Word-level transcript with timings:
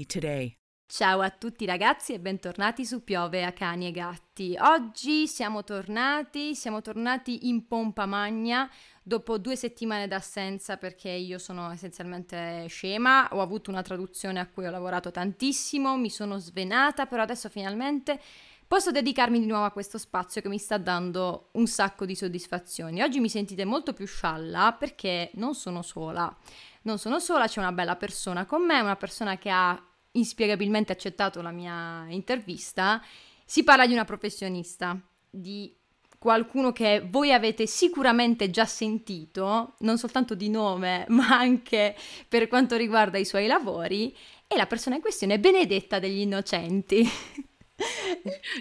today. 0.00 0.56
Ciao 0.94 1.20
a 1.20 1.30
tutti 1.30 1.64
ragazzi 1.64 2.12
e 2.12 2.20
bentornati 2.20 2.84
su 2.84 3.02
Piove 3.02 3.44
a 3.44 3.52
cani 3.52 3.86
e 3.86 3.92
gatti. 3.92 4.54
Oggi 4.60 5.26
siamo 5.26 5.64
tornati, 5.64 6.54
siamo 6.54 6.82
tornati 6.82 7.48
in 7.48 7.66
pompa 7.66 8.04
magna 8.04 8.70
dopo 9.02 9.38
due 9.38 9.56
settimane 9.56 10.06
d'assenza 10.06 10.76
perché 10.76 11.08
io 11.08 11.38
sono 11.38 11.70
essenzialmente 11.70 12.66
scema, 12.68 13.28
ho 13.32 13.40
avuto 13.40 13.70
una 13.70 13.80
traduzione 13.80 14.38
a 14.38 14.46
cui 14.46 14.66
ho 14.66 14.70
lavorato 14.70 15.10
tantissimo, 15.10 15.96
mi 15.96 16.10
sono 16.10 16.36
svenata, 16.36 17.06
però 17.06 17.22
adesso 17.22 17.48
finalmente 17.48 18.20
posso 18.66 18.90
dedicarmi 18.90 19.38
di 19.38 19.46
nuovo 19.46 19.64
a 19.64 19.70
questo 19.70 19.96
spazio 19.96 20.40
che 20.42 20.48
mi 20.48 20.58
sta 20.58 20.76
dando 20.76 21.48
un 21.52 21.66
sacco 21.66 22.04
di 22.04 22.14
soddisfazioni. 22.14 23.02
Oggi 23.02 23.18
mi 23.18 23.28
sentite 23.30 23.64
molto 23.64 23.92
più 23.94 24.06
scialla 24.06 24.76
perché 24.78 25.30
non 25.34 25.54
sono 25.54 25.80
sola. 25.80 26.34
Non 26.82 26.98
sono 26.98 27.18
sola, 27.18 27.46
c'è 27.46 27.60
una 27.60 27.72
bella 27.72 27.96
persona 27.96 28.44
con 28.44 28.64
me, 28.64 28.80
una 28.80 28.96
persona 28.96 29.38
che 29.38 29.50
ha 29.50 29.80
inspiegabilmente 30.12 30.92
accettato 30.92 31.40
la 31.42 31.50
mia 31.50 32.06
intervista. 32.08 33.02
Si 33.44 33.62
parla 33.62 33.86
di 33.86 33.92
una 33.92 34.04
professionista, 34.04 34.98
di 35.30 35.74
qualcuno 36.18 36.70
che 36.70 37.04
voi 37.08 37.32
avete 37.32 37.66
sicuramente 37.66 38.50
già 38.50 38.64
sentito, 38.64 39.74
non 39.80 39.98
soltanto 39.98 40.34
di 40.34 40.48
nome, 40.48 41.04
ma 41.10 41.36
anche 41.38 41.96
per 42.28 42.48
quanto 42.48 42.76
riguarda 42.76 43.18
i 43.18 43.24
suoi 43.24 43.46
lavori, 43.46 44.16
e 44.46 44.56
la 44.56 44.66
persona 44.66 44.96
in 44.96 45.02
questione 45.02 45.34
è 45.34 45.38
Benedetta 45.40 45.98
degli 45.98 46.20
Innocenti. 46.20 47.08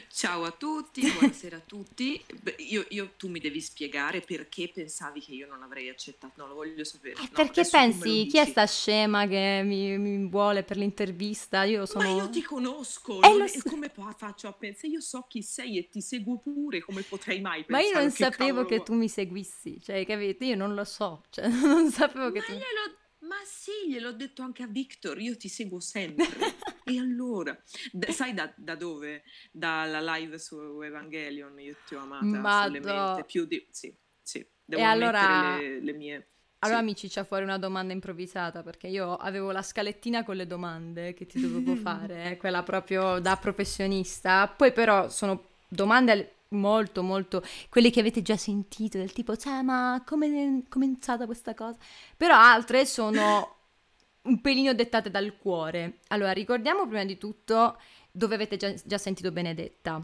Ciao 0.09 0.43
a 0.43 0.51
tutti, 0.51 1.09
buonasera 1.11 1.57
a 1.57 1.59
tutti. 1.61 2.23
Beh, 2.41 2.55
io, 2.59 2.85
io- 2.89 3.13
tu 3.17 3.27
mi 3.29 3.39
devi 3.39 3.61
spiegare 3.61 4.21
perché 4.21 4.69
pensavi 4.73 5.19
che 5.21 5.33
io 5.33 5.47
non 5.47 5.63
avrei 5.63 5.89
accettato, 5.89 6.33
no, 6.41 6.47
lo 6.47 6.55
voglio 6.55 6.83
sapere. 6.83 7.15
Eh, 7.23 7.29
No, 7.31 7.49
perché 7.49 7.65
pensi, 7.65 8.25
chi 8.25 8.37
è 8.37 8.45
sta 8.45 8.65
scema 8.65 9.27
che 9.27 9.61
mi, 9.65 9.97
mi 9.97 10.27
vuole 10.29 10.63
per 10.63 10.77
l'intervista? 10.77 11.63
Io 11.63 11.85
sono... 11.85 12.05
Ma 12.05 12.07
io 12.07 12.29
ti 12.29 12.41
conosco, 12.41 13.21
Eh, 13.21 13.27
non 13.37 13.37
lo 13.37 13.47
come 13.65 13.89
fa- 13.89 14.13
faccio 14.17 14.47
a 14.47 14.53
pensare? 14.53 14.87
Io 14.93 15.01
so 15.01 15.23
chi 15.27 15.43
sei 15.43 15.77
e 15.77 15.89
ti 15.89 16.01
seguo 16.01 16.37
pure, 16.39 16.79
come 16.81 17.03
potrei 17.03 17.39
mai 17.41 17.65
Ma 17.67 17.79
io 17.79 17.91
pensare 17.91 17.99
non 17.99 18.11
che 18.11 18.29
sapevo 18.29 18.65
che 18.65 18.83
tu 18.83 18.93
mi 18.93 19.07
seguissi, 19.09 19.79
cioè, 19.81 20.05
capito? 20.05 20.43
Io 20.43 20.55
non 20.55 20.73
lo 20.75 20.83
so, 20.83 21.23
cioè, 21.29 21.47
non 21.49 21.89
sapevo 21.89 22.31
che 22.31 22.39
Ma 22.39 22.43
tu... 22.43 22.53
glielo- 22.53 22.97
ma 23.19 23.35
sì, 23.45 23.71
gliel'ho 23.87 24.11
detto 24.13 24.41
anche 24.41 24.63
a 24.63 24.67
Victor, 24.67 25.19
io 25.21 25.37
ti 25.37 25.47
seguo 25.49 25.79
sempre. 25.79 26.55
E 26.95 26.99
allora, 26.99 27.57
D- 27.91 28.09
sai 28.09 28.33
da, 28.33 28.51
da 28.55 28.75
dove? 28.75 29.23
Dalla 29.51 30.15
live 30.15 30.37
su 30.39 30.81
Evangelion, 30.81 31.59
io 31.59 31.75
ti 31.87 31.95
ho 31.95 31.99
amata 31.99 32.25
Madò. 32.25 33.23
più 33.25 33.45
di... 33.45 33.65
Sì, 33.71 33.95
sì, 34.21 34.45
devo 34.63 34.81
E 34.81 34.85
allora- 34.85 35.57
le, 35.57 35.79
le 35.81 35.93
mie... 35.93 36.27
Allora 36.63 36.79
sì. 36.79 36.85
mi 36.85 36.95
ciccia 36.95 37.23
fuori 37.23 37.43
una 37.43 37.57
domanda 37.57 37.91
improvvisata, 37.91 38.61
perché 38.61 38.87
io 38.87 39.15
avevo 39.15 39.51
la 39.51 39.63
scalettina 39.63 40.23
con 40.23 40.35
le 40.35 40.45
domande 40.45 41.13
che 41.15 41.25
ti 41.25 41.39
dovevo 41.41 41.75
fare, 41.81 42.31
eh, 42.31 42.37
quella 42.37 42.61
proprio 42.61 43.19
da 43.19 43.35
professionista, 43.35 44.47
poi 44.47 44.71
però 44.71 45.09
sono 45.09 45.43
domande 45.67 46.35
molto 46.51 47.01
molto 47.01 47.41
quelle 47.69 47.89
che 47.89 48.01
avete 48.01 48.21
già 48.21 48.35
sentito 48.35 48.97
del 48.97 49.13
tipo 49.13 49.37
cioè 49.37 49.61
ma 49.61 50.03
come 50.05 50.27
è 50.27 50.69
cominciata 50.69 51.25
questa 51.25 51.53
cosa 51.53 51.77
però 52.17 52.35
altre 52.35 52.85
sono 52.85 53.60
un 54.23 54.41
pelino 54.41 54.73
dettate 54.73 55.09
dal 55.09 55.37
cuore. 55.37 55.99
Allora 56.07 56.31
ricordiamo 56.31 56.87
prima 56.87 57.05
di 57.05 57.17
tutto 57.17 57.79
dove 58.11 58.35
avete 58.35 58.57
già, 58.57 58.73
già 58.73 58.97
sentito 58.97 59.31
Benedetta. 59.31 60.03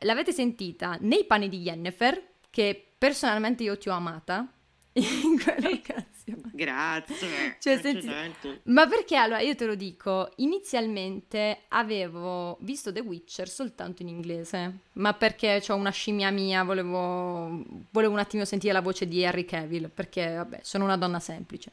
L'avete 0.00 0.32
sentita 0.32 0.96
nei 1.00 1.24
panni 1.24 1.48
di 1.48 1.60
Yennefer 1.60 2.30
che 2.50 2.92
personalmente 2.98 3.62
io 3.62 3.78
ti 3.78 3.88
ho 3.88 3.92
amata 3.92 4.52
in 4.92 5.40
quell'occasione 5.42 6.12
Grazie. 6.52 7.56
Cioè, 7.58 7.80
senti- 7.80 8.08
ma 8.64 8.86
perché 8.86 9.16
allora 9.16 9.40
io 9.40 9.54
te 9.54 9.66
lo 9.66 9.74
dico, 9.74 10.30
inizialmente 10.36 11.62
avevo 11.68 12.56
visto 12.60 12.92
The 12.92 13.00
Witcher 13.00 13.48
soltanto 13.48 14.02
in 14.02 14.08
inglese, 14.08 14.78
ma 14.94 15.14
perché 15.14 15.62
ho 15.66 15.74
una 15.74 15.90
scimmia 15.90 16.30
mia, 16.30 16.62
volevo, 16.62 17.64
volevo 17.90 18.12
un 18.12 18.18
attimo 18.18 18.44
sentire 18.44 18.72
la 18.72 18.80
voce 18.80 19.08
di 19.08 19.24
Harry 19.24 19.44
Cavill, 19.44 19.90
perché 19.92 20.34
vabbè, 20.34 20.60
sono 20.62 20.84
una 20.84 20.96
donna 20.96 21.18
semplice. 21.18 21.72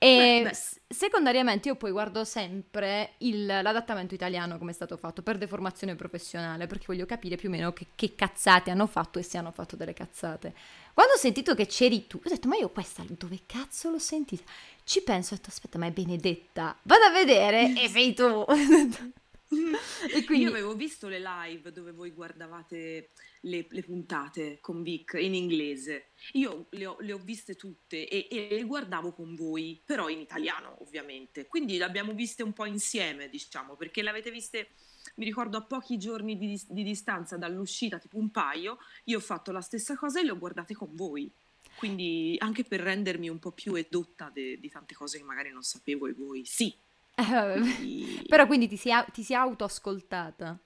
E 0.00 0.42
Beh, 0.42 0.48
beh. 0.50 0.54
s- 0.54 0.80
secondariamente 0.86 1.68
io 1.68 1.74
poi 1.74 1.90
guardo 1.90 2.24
sempre 2.24 3.14
il- 3.18 3.46
l'adattamento 3.46 4.14
italiano 4.14 4.56
come 4.56 4.70
è 4.70 4.74
stato 4.74 4.96
fatto 4.96 5.22
per 5.22 5.38
deformazione 5.38 5.96
professionale, 5.96 6.66
perché 6.68 6.84
voglio 6.86 7.04
capire 7.04 7.34
più 7.36 7.48
o 7.48 7.52
meno 7.52 7.72
che, 7.72 7.88
che 7.96 8.14
cazzate 8.14 8.70
hanno 8.70 8.86
fatto 8.86 9.18
e 9.18 9.22
se 9.24 9.38
hanno 9.38 9.50
fatto 9.50 9.74
delle 9.74 9.94
cazzate. 9.94 10.54
Quando 10.94 11.14
ho 11.14 11.18
sentito 11.18 11.54
che 11.56 11.66
c'eri 11.66 12.06
tu, 12.06 12.18
ho 12.24 12.28
detto, 12.28 12.46
ma 12.48 12.56
io 12.56 12.70
questa 12.70 13.04
dove 13.08 13.40
cazzo 13.46 13.90
l'ho 13.90 13.98
sentita? 13.98 14.44
Ci 14.84 15.02
penso, 15.02 15.34
ho 15.34 15.36
detto, 15.36 15.50
aspetta, 15.50 15.78
ma 15.78 15.86
è 15.86 15.90
Benedetta. 15.90 16.76
Vado 16.82 17.04
a 17.04 17.10
vedere 17.10 17.72
e 17.80 17.88
sei 17.88 18.14
tu. 18.14 18.44
e 20.12 20.24
quindi... 20.24 20.44
Io 20.44 20.50
avevo 20.50 20.74
visto 20.74 21.08
le 21.08 21.20
live 21.20 21.72
dove 21.72 21.92
voi 21.92 22.10
guardavate 22.10 23.10
le, 23.42 23.66
le 23.68 23.82
puntate 23.82 24.58
con 24.60 24.82
Vic 24.82 25.16
in 25.18 25.34
inglese. 25.34 26.10
Io 26.32 26.66
le 26.70 26.86
ho, 26.86 26.96
le 27.00 27.12
ho 27.12 27.18
viste 27.18 27.56
tutte 27.56 28.08
e, 28.08 28.28
e 28.30 28.48
le 28.50 28.64
guardavo 28.64 29.12
con 29.12 29.34
voi, 29.34 29.80
però 29.84 30.08
in 30.08 30.20
italiano 30.20 30.76
ovviamente. 30.80 31.46
Quindi 31.46 31.78
le 31.78 31.84
abbiamo 31.84 32.12
viste 32.12 32.42
un 32.42 32.52
po' 32.52 32.66
insieme, 32.66 33.28
diciamo, 33.28 33.76
perché 33.76 34.02
le 34.02 34.10
avete 34.10 34.30
viste, 34.30 34.70
mi 35.16 35.24
ricordo, 35.24 35.56
a 35.56 35.62
pochi 35.62 35.98
giorni 35.98 36.36
di, 36.36 36.60
di 36.68 36.82
distanza 36.82 37.36
dall'uscita, 37.36 37.98
tipo 37.98 38.18
un 38.18 38.30
paio. 38.30 38.78
Io 39.04 39.18
ho 39.18 39.22
fatto 39.22 39.50
la 39.52 39.62
stessa 39.62 39.96
cosa 39.96 40.20
e 40.20 40.24
le 40.24 40.32
ho 40.32 40.38
guardate 40.38 40.74
con 40.74 40.94
voi. 40.94 41.30
Quindi 41.76 42.34
anche 42.38 42.64
per 42.64 42.80
rendermi 42.80 43.28
un 43.28 43.38
po' 43.38 43.52
più 43.52 43.74
edotta 43.74 44.30
de- 44.34 44.58
di 44.58 44.68
tante 44.68 44.94
cose 44.94 45.18
che 45.18 45.24
magari 45.24 45.50
non 45.50 45.62
sapevo 45.62 46.06
e 46.06 46.12
voi 46.12 46.44
sì. 46.44 46.74
Eh, 47.18 48.24
Però 48.26 48.46
quindi 48.46 48.68
ti 48.68 48.76
sei, 48.76 48.92
au- 48.92 49.10
ti 49.10 49.22
sei 49.22 49.36
autoascoltata. 49.36 50.58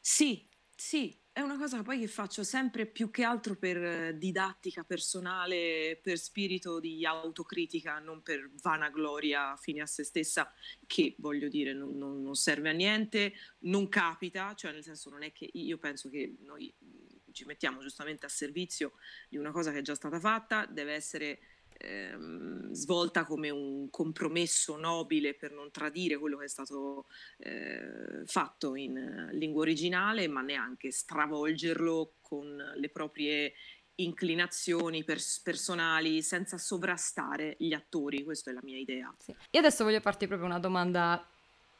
Sì, 0.00 0.46
sì, 0.74 1.16
è 1.32 1.40
una 1.40 1.56
cosa 1.56 1.82
poi 1.82 1.98
che 1.98 2.06
faccio 2.08 2.44
sempre 2.44 2.86
più 2.86 3.10
che 3.10 3.22
altro 3.24 3.56
per 3.56 3.76
eh, 3.82 4.18
didattica 4.18 4.84
personale, 4.84 5.98
per 6.02 6.18
spirito 6.18 6.78
di 6.80 7.04
autocritica, 7.06 7.98
non 7.98 8.22
per 8.22 8.50
vanagloria 8.62 9.56
fine 9.56 9.80
a 9.82 9.86
se 9.86 10.04
stessa, 10.04 10.52
che 10.86 11.14
voglio 11.18 11.48
dire 11.48 11.72
non, 11.72 11.96
non- 11.96 12.22
non 12.22 12.34
serve 12.34 12.70
a 12.70 12.72
niente, 12.72 13.32
non 13.60 13.88
capita, 13.88 14.54
cioè 14.54 14.72
nel 14.72 14.82
senso 14.82 15.10
non 15.10 15.22
è 15.22 15.32
che 15.32 15.48
io 15.52 15.78
penso 15.78 16.08
che 16.10 16.36
noi 16.40 16.72
mh, 16.78 17.32
ci 17.32 17.44
mettiamo 17.46 17.80
giustamente 17.80 18.26
a 18.26 18.28
servizio 18.28 18.92
di 19.28 19.36
una 19.38 19.50
cosa 19.50 19.72
che 19.72 19.78
è 19.78 19.82
già 19.82 19.94
stata 19.94 20.20
fatta, 20.20 20.66
deve 20.66 20.92
essere 20.94 21.38
ehm, 21.78 22.72
svolta 22.72 23.24
come 23.24 23.50
un 23.50 23.88
compromesso 23.90 24.76
nobile 24.76 25.34
per 25.34 25.52
non 25.52 25.70
tradire 25.70 26.16
quello 26.16 26.36
che 26.38 26.44
è 26.44 26.48
stato 26.48 27.06
eh, 27.38 28.22
fatto 28.24 28.74
in 28.74 28.96
eh, 28.96 29.34
lingua 29.34 29.62
originale, 29.62 30.28
ma 30.28 30.40
neanche 30.40 30.90
stravolgerlo 30.90 32.14
con 32.20 32.56
le 32.76 32.88
proprie 32.88 33.52
inclinazioni 33.96 35.04
pers- 35.04 35.40
personali 35.40 36.22
senza 36.22 36.58
sovrastare 36.58 37.56
gli 37.58 37.72
attori. 37.72 38.24
Questa 38.24 38.50
è 38.50 38.54
la 38.54 38.62
mia 38.62 38.78
idea. 38.78 39.14
Sì. 39.18 39.34
Io 39.50 39.60
adesso 39.60 39.84
voglio 39.84 40.00
farti 40.00 40.26
proprio 40.26 40.48
una 40.48 40.58
domanda, 40.58 41.24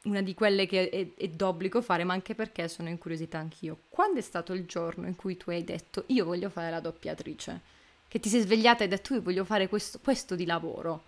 una 0.05 0.23
di 0.23 0.35
quelle 0.35 0.67
che 0.67 0.89
è, 0.91 1.15
è 1.15 1.29
d'obbligo 1.29 1.83
fare, 1.83 2.05
ma 2.05 2.13
anche 2.13 2.35
perché 2.35 2.69
sono 2.69 2.89
incuriosita 2.89 3.39
anch'io. 3.39 3.81
Quando 3.89 4.19
è 4.19 4.23
stato 4.23 4.53
il 4.53 4.67
giorno 4.67 5.07
in 5.09 5.17
cui 5.17 5.37
tu 5.37 5.51
hai 5.51 5.65
detto 5.65 6.05
io 6.09 6.25
voglio 6.25 6.51
fare 6.51 6.71
la 6.71 6.81
doppiatrice? 6.81 7.74
Che 8.15 8.21
ti 8.21 8.29
sei 8.29 8.43
svegliata 8.43 8.79
e 8.79 8.83
hai 8.85 8.89
detto 8.91 9.13
io 9.15 9.23
voglio 9.23 9.45
fare 9.45 9.69
questo, 9.69 9.99
questo 9.99 10.37
di 10.37 10.47
lavoro? 10.47 11.03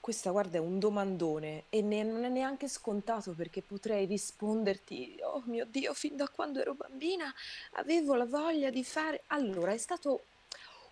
questa 0.00 0.30
guarda 0.30 0.56
è 0.56 0.60
un 0.60 0.78
domandone 0.78 1.66
e 1.68 1.82
ne- 1.82 2.02
non 2.02 2.24
è 2.24 2.28
neanche 2.28 2.68
scontato 2.68 3.34
perché 3.34 3.62
potrei 3.62 4.06
risponderti, 4.06 5.18
oh 5.22 5.42
mio 5.46 5.66
Dio, 5.66 5.92
fin 5.94 6.16
da 6.16 6.26
quando 6.28 6.58
ero 6.60 6.74
bambina 6.74 7.32
avevo 7.72 8.14
la 8.14 8.24
voglia 8.24 8.70
di 8.70 8.82
fare... 8.84 9.24
Allora, 9.28 9.72
è 9.72 9.76
stato 9.78 10.28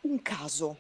un 0.03 0.21
caso. 0.23 0.79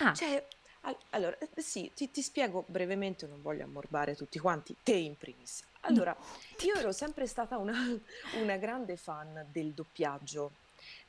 Ah, 0.00 0.20
Cioè, 0.20 0.46
al- 0.82 0.98
allora, 1.10 1.38
eh, 1.38 1.50
sì, 1.62 1.92
ti, 1.94 2.10
ti 2.10 2.22
spiego 2.22 2.64
brevemente, 2.68 3.26
non 3.26 3.40
voglio 3.42 3.64
ammorbare 3.64 4.16
tutti 4.16 4.38
quanti, 4.38 4.76
te 4.82 4.94
in 4.94 5.16
primis. 5.16 5.62
no. 5.88 6.04
Allora, 6.04 6.16
io 6.64 6.74
ero 6.74 6.92
sempre 6.92 7.26
stata 7.26 7.56
una, 7.58 7.74
una 8.32 8.56
grande 8.56 8.96
fan 8.96 9.46
del 9.50 9.72
doppiaggio, 9.74 10.58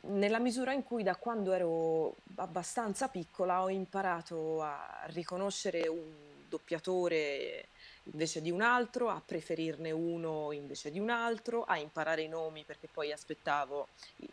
nella 0.01 0.39
misura 0.39 0.73
in 0.73 0.83
cui 0.83 1.03
da 1.03 1.15
quando 1.15 1.53
ero 1.53 2.15
abbastanza 2.35 3.07
piccola 3.07 3.61
ho 3.61 3.69
imparato 3.69 4.61
a 4.61 5.03
riconoscere 5.07 5.87
un 5.87 6.29
doppiatore 6.47 7.69
invece 8.11 8.41
di 8.41 8.51
un 8.51 8.61
altro, 8.61 9.09
a 9.09 9.21
preferirne 9.25 9.91
uno 9.91 10.51
invece 10.51 10.91
di 10.91 10.99
un 10.99 11.09
altro, 11.09 11.63
a 11.63 11.77
imparare 11.77 12.21
i 12.23 12.27
nomi 12.27 12.63
perché 12.63 12.87
poi 12.87 13.11
aspettavo 13.11 13.87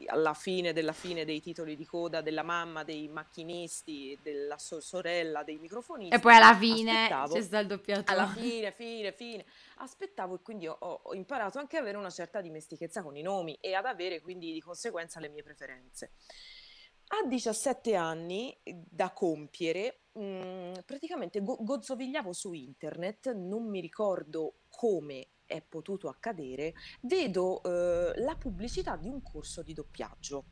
alla 0.06 0.34
fine 0.34 0.72
della 0.72 0.92
fine 0.92 1.24
dei 1.24 1.40
titoli 1.40 1.76
di 1.76 1.86
coda 1.86 2.20
della 2.20 2.42
mamma, 2.42 2.82
dei 2.84 3.08
macchinisti, 3.08 4.18
della 4.22 4.58
so- 4.58 4.80
sorella, 4.80 5.42
dei 5.42 5.56
E 5.56 5.58
microfonisti. 5.60 6.18
poi 6.20 6.34
alla 6.34 6.54
fine 6.56 6.90
c'è 6.92 6.96
Aspettavo 7.12 7.40
sta 7.40 7.58
il 7.58 7.66
alla 7.66 7.66
doppiatore. 7.76 8.26
fine, 8.40 8.72
fine, 8.72 9.12
fine. 9.12 9.44
Aspettavo 9.76 10.34
e 10.36 10.38
quindi 10.42 10.66
ho- 10.66 11.00
ho 11.02 11.14
imparato 11.14 11.58
anche 11.58 11.76
ad 11.76 11.82
avere 11.82 11.98
una 11.98 12.10
certa 12.10 12.40
dimestichezza 12.40 13.02
con 13.02 13.16
i 13.16 13.22
nomi 13.22 13.56
e 13.60 13.74
ad 13.74 13.86
avere 13.86 14.20
quindi 14.20 14.52
di 14.52 14.60
conseguenza 14.60 15.20
le 15.20 15.28
mie 15.28 15.42
preferenze. 15.42 16.10
A 17.10 17.26
17 17.26 17.94
anni 17.94 18.54
eh, 18.62 18.82
da 18.86 19.12
compiere, 19.12 20.02
mm, 20.18 20.74
praticamente 20.84 21.40
go- 21.40 21.56
gozzovigliavo 21.60 22.32
su 22.32 22.52
internet, 22.52 23.32
non 23.34 23.68
mi 23.68 23.80
ricordo 23.80 24.60
come 24.68 25.28
è 25.46 25.62
potuto 25.62 26.08
accadere, 26.08 26.74
vedo 27.02 27.62
eh, 27.62 28.12
la 28.20 28.36
pubblicità 28.36 28.96
di 28.96 29.08
un 29.08 29.22
corso 29.22 29.62
di 29.62 29.72
doppiaggio 29.72 30.44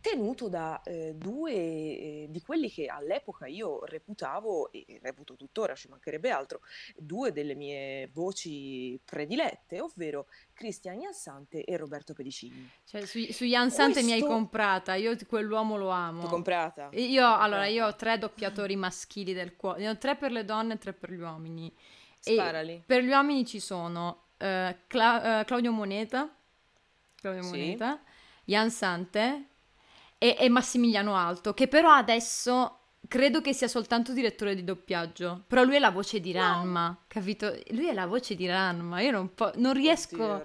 tenuto 0.00 0.48
da 0.48 0.80
eh, 0.84 1.14
due 1.14 1.52
eh, 1.52 2.26
di 2.30 2.40
quelli 2.40 2.70
che 2.70 2.86
all'epoca 2.86 3.46
io 3.46 3.84
reputavo, 3.84 4.72
e 4.72 4.98
reputo 5.02 5.36
tuttora, 5.36 5.74
ci 5.74 5.88
mancherebbe 5.88 6.30
altro, 6.30 6.60
due 6.96 7.32
delle 7.32 7.54
mie 7.54 8.08
voci 8.12 8.98
predilette, 9.04 9.80
ovvero 9.80 10.26
Cristian 10.52 11.00
Jansante 11.00 11.64
e 11.64 11.76
Roberto 11.76 12.14
Pedicini. 12.14 12.68
Cioè, 12.84 13.04
su, 13.04 13.20
su 13.30 13.44
Jan 13.44 13.70
Sante 13.70 14.02
mi 14.02 14.12
hai 14.12 14.18
Questo 14.18 14.34
comprata, 14.36 14.94
io 14.94 15.16
quell'uomo 15.26 15.76
lo 15.76 15.84
L'ho 15.84 15.90
amo. 15.90 16.26
comprata, 16.26 16.88
Io, 16.92 17.20
l'ho 17.20 17.36
allora, 17.36 17.66
io 17.66 17.84
ho 17.84 17.88
comprata. 17.88 17.96
tre 18.12 18.18
doppiatori 18.18 18.76
maschili 18.76 19.32
del 19.32 19.56
cuore, 19.56 19.80
ne 19.80 19.88
ho 19.90 19.98
tre 19.98 20.16
per 20.16 20.32
le 20.32 20.44
donne 20.44 20.74
e 20.74 20.78
tre 20.78 20.92
per 20.92 21.12
gli 21.12 21.20
uomini. 21.20 21.72
E 22.22 22.32
Sparali. 22.34 22.82
per 22.84 23.02
gli 23.02 23.08
uomini 23.08 23.46
ci 23.46 23.60
sono 23.60 24.24
eh, 24.38 24.76
Cla- 24.86 25.40
eh, 25.40 25.44
Claudio 25.44 25.72
Moneta, 25.72 26.34
Claudio 27.16 27.42
Sì, 27.42 27.48
Moneta, 27.50 28.02
Jan 28.44 28.70
Sante 28.70 29.44
e, 30.22 30.36
e 30.38 30.48
Massimiliano 30.50 31.16
Alto, 31.16 31.54
che 31.54 31.66
però 31.66 31.90
adesso 31.92 32.80
credo 33.08 33.40
che 33.40 33.54
sia 33.54 33.68
soltanto 33.68 34.12
direttore 34.12 34.54
di 34.54 34.62
doppiaggio. 34.62 35.44
Però 35.46 35.62
lui 35.62 35.76
è 35.76 35.78
la 35.78 35.90
voce 35.90 36.20
di 36.20 36.34
no, 36.34 36.40
Ranma, 36.40 37.04
capito? 37.08 37.58
Lui 37.70 37.88
è 37.88 37.94
la 37.94 38.06
voce 38.06 38.34
di 38.34 38.46
Ranma, 38.46 39.00
io 39.00 39.10
non, 39.12 39.32
po- 39.34 39.52
non 39.54 39.70
oddio 39.70 39.82
riesco... 39.82 40.42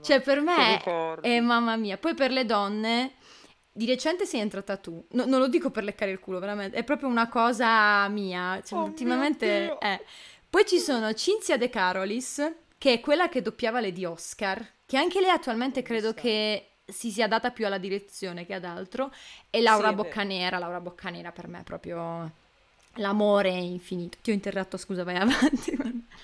Cioè, 0.00 0.22
Ramma, 0.22 0.24
per 0.24 0.40
me 0.40 1.20
è, 1.20 1.40
mamma 1.40 1.76
mia. 1.76 1.98
Poi 1.98 2.14
per 2.14 2.30
le 2.30 2.46
donne, 2.46 3.16
di 3.70 3.84
recente 3.84 4.24
sei 4.24 4.40
entrata 4.40 4.76
tu. 4.76 5.04
No- 5.10 5.26
non 5.26 5.40
lo 5.40 5.48
dico 5.48 5.70
per 5.70 5.84
leccare 5.84 6.12
il 6.12 6.20
culo, 6.20 6.38
veramente. 6.38 6.78
È 6.78 6.84
proprio 6.84 7.08
una 7.08 7.28
cosa 7.28 8.08
mia. 8.08 8.62
Cioè, 8.64 8.78
Oh 8.78 8.84
ultimamente 8.84 9.76
è. 9.76 10.02
Poi 10.48 10.64
ci 10.64 10.78
sono 10.78 11.12
Cinzia 11.12 11.58
De 11.58 11.68
Carolis, 11.68 12.50
che 12.78 12.94
è 12.94 13.00
quella 13.00 13.28
che 13.28 13.42
doppiava 13.42 13.80
Lady 13.80 14.04
Oscar, 14.04 14.64
che 14.86 14.96
anche 14.96 15.20
lei 15.20 15.30
attualmente 15.30 15.82
credo 15.82 16.14
che 16.14 16.68
si 16.88 17.10
sia 17.10 17.28
data 17.28 17.50
più 17.50 17.66
alla 17.66 17.78
direzione 17.78 18.46
che 18.46 18.54
ad 18.54 18.64
altro. 18.64 19.12
E 19.50 19.60
Laura 19.60 19.88
Sì. 19.88 19.94
Boccanera, 19.94 20.58
Laura 20.58 20.80
Boccanera 20.80 21.32
per 21.32 21.48
me 21.48 21.60
è 21.60 21.64
proprio 21.64 22.30
l'amore 22.94 23.50
infinito. 23.50 24.18
Ti 24.22 24.30
ho 24.30 24.34
interrotto, 24.34 24.76
scusa, 24.76 25.04
vai 25.04 25.16
avanti. 25.18 25.76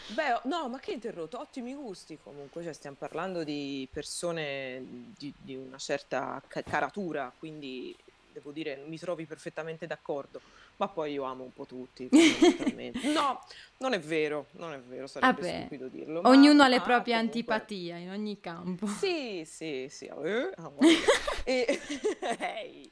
Beh, 0.07 0.41
no, 0.45 0.69
ma 0.69 0.79
che 0.79 0.93
interrotto, 0.93 1.39
ottimi 1.41 1.75
gusti 1.75 2.19
comunque, 2.19 2.63
cioè 2.63 2.73
stiamo 2.75 2.97
parlando 2.97 3.43
di 3.43 3.89
persone 3.91 4.85
di, 5.17 5.35
di 5.39 5.57
una 5.57 5.79
certa 5.79 6.43
ca- 6.47 6.63
caratura, 6.63 7.35
quindi 7.37 7.97
devo 8.35 8.51
dire 8.51 8.83
mi 8.89 8.99
trovi 8.99 9.25
perfettamente 9.27 9.87
d'accordo, 9.87 10.41
ma 10.77 10.89
poi 10.89 11.13
io 11.13 11.23
amo 11.23 11.45
un 11.45 11.53
po' 11.53 11.65
tutti. 11.65 12.09
No, 13.15 13.41
non 13.79 13.93
è 13.93 14.01
vero, 14.01 14.49
non 14.53 14.73
è 14.73 14.81
vero, 14.81 15.07
sarebbe 15.07 15.41
Vabbè, 15.41 15.59
stupido 15.61 15.89
dirlo, 15.89 16.21
ma, 16.21 16.29
ognuno 16.31 16.65
ha 16.65 16.69
le 16.69 16.79
ma 16.79 16.83
proprie 16.83 17.15
comunque... 17.15 17.41
antipatie 17.41 17.99
in 17.99 18.11
ogni 18.11 18.41
campo. 18.41 18.87
Sì, 18.87 19.45
sì, 19.45 19.87
sì, 19.89 20.07
eh, 20.07 20.51
ah. 20.57 20.73
E, 21.45 21.79
ehi. 22.41 22.91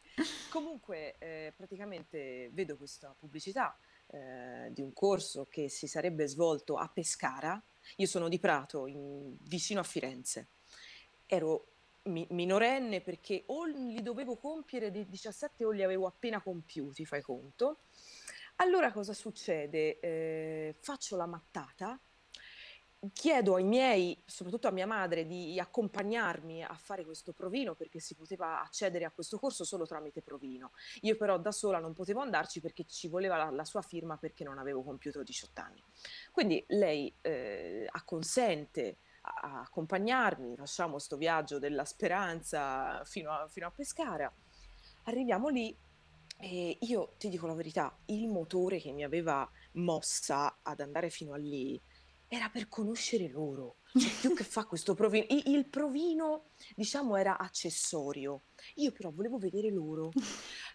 Comunque, 0.51 1.17
eh, 1.19 1.53
praticamente 1.57 2.51
vedo 2.53 2.77
questa 2.77 3.15
pubblicità 3.19 3.77
eh, 4.09 4.69
di 4.71 4.83
un 4.83 4.93
corso 4.93 5.47
che 5.49 5.69
si 5.69 5.87
sarebbe 5.89 6.29
svolto 6.29 6.77
a 6.77 6.87
Pescara. 6.89 7.61
Io 7.97 8.07
sono 8.07 8.29
di 8.29 8.39
Prato, 8.39 8.87
in- 8.87 9.37
vicino 9.41 9.81
a 9.81 9.85
Firenze. 9.85 10.51
Ero 11.27 11.72
mi- 12.05 12.27
minorenne 12.31 13.01
perché 13.01 13.45
o 13.47 13.65
li 13.65 14.03
dovevo 14.03 14.37
compiere 14.37 14.91
di 14.91 15.09
17 15.09 15.65
o 15.65 15.71
li 15.71 15.83
avevo 15.83 16.07
appena 16.07 16.41
compiuti, 16.41 17.05
fai 17.05 17.23
conto. 17.23 17.81
Allora 18.57 18.93
cosa 18.93 19.13
succede? 19.13 19.99
Eh, 20.01 20.77
faccio 20.79 21.17
la 21.17 21.27
mattata 21.27 22.01
chiedo 23.13 23.57
ai 23.57 23.65
miei, 23.65 24.23
soprattutto 24.27 24.69
a 24.69 24.71
mia 24.71 24.87
madre, 24.87 25.27
di 25.27 25.59
accompagnarmi 25.59 26.63
a 26.63 26.75
fare 26.75 27.05
questo 27.05 27.33
provino 27.33 27.75
perché 27.75 27.99
si 27.99 28.15
poteva 28.15 28.63
accedere 28.63 29.05
a 29.05 29.11
questo 29.11 29.39
corso 29.39 29.65
solo 29.65 29.87
tramite 29.87 30.23
provino. 30.23 30.73
Io 31.01 31.17
però 31.17 31.39
da 31.39 31.51
sola 31.51 31.81
non 31.81 31.95
potevo 31.95 32.21
andarci 32.21 32.61
perché 32.61 32.85
ci 32.85 33.09
voleva 33.09 33.37
la, 33.37 33.51
la 33.51 33.65
sua 33.65 33.83
firma 33.83 34.17
perché 34.19 34.45
non 34.45 34.59
avevo 34.59 34.85
compiuto 34.85 35.23
18 35.23 35.61
anni. 35.61 35.83
Quindi 36.31 36.65
lei 36.69 37.13
eh, 37.23 37.89
acconsente 37.91 38.99
a, 39.23 39.61
accompagnarmi, 39.61 40.57
facciamo 40.57 40.99
sto 40.99 41.17
viaggio 41.17 41.59
della 41.59 41.85
speranza 41.85 43.03
fino 43.05 43.33
a, 43.33 43.49
fino 43.49 43.67
a 43.67 43.71
Pescara. 43.71 44.33
Arriviamo 45.05 45.49
lì 45.49 45.77
e 46.39 46.79
io 46.81 47.15
ti 47.19 47.29
dico 47.29 47.47
la 47.47 47.55
verità, 47.55 47.97
il 48.07 48.29
motore 48.29 48.81
che 48.81 48.93
mi 48.93 49.05
aveva 49.05 49.49
mossa 49.73 50.59
ad 50.63 50.81
andare 50.81 51.11
fino 51.11 51.35
a 51.35 51.37
lì 51.37 51.81
era 52.27 52.49
per 52.49 52.67
conoscere 52.67 53.29
loro, 53.29 53.77
cioè 53.93 54.11
più 54.21 54.35
che 54.35 54.43
fa 54.43 54.65
questo 54.65 54.95
provino. 54.95 55.27
Il 55.29 55.69
provino, 55.69 56.53
diciamo, 56.75 57.17
era 57.17 57.37
accessorio. 57.37 58.45
Io 58.77 58.91
però 58.91 59.11
volevo 59.11 59.37
vedere 59.37 59.71
loro. 59.71 60.09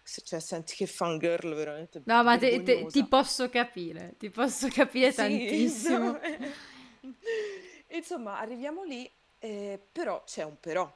Cioè, 0.04 0.38
senti 0.38 0.76
che 0.76 0.86
fangirl 0.86 1.52
veramente 1.54 2.00
No, 2.04 2.22
ma 2.22 2.38
te- 2.38 2.62
te- 2.62 2.86
ti 2.86 3.04
posso 3.06 3.48
capire, 3.50 4.14
ti 4.18 4.30
posso 4.30 4.68
capire 4.68 5.10
Sì, 5.10 5.16
tantissimo. 5.16 5.98
no. 5.98 6.20
Insomma, 7.90 8.38
arriviamo 8.38 8.84
lì, 8.84 9.10
eh, 9.38 9.80
però 9.92 10.22
c'è 10.24 10.42
un 10.44 10.58
però. 10.60 10.92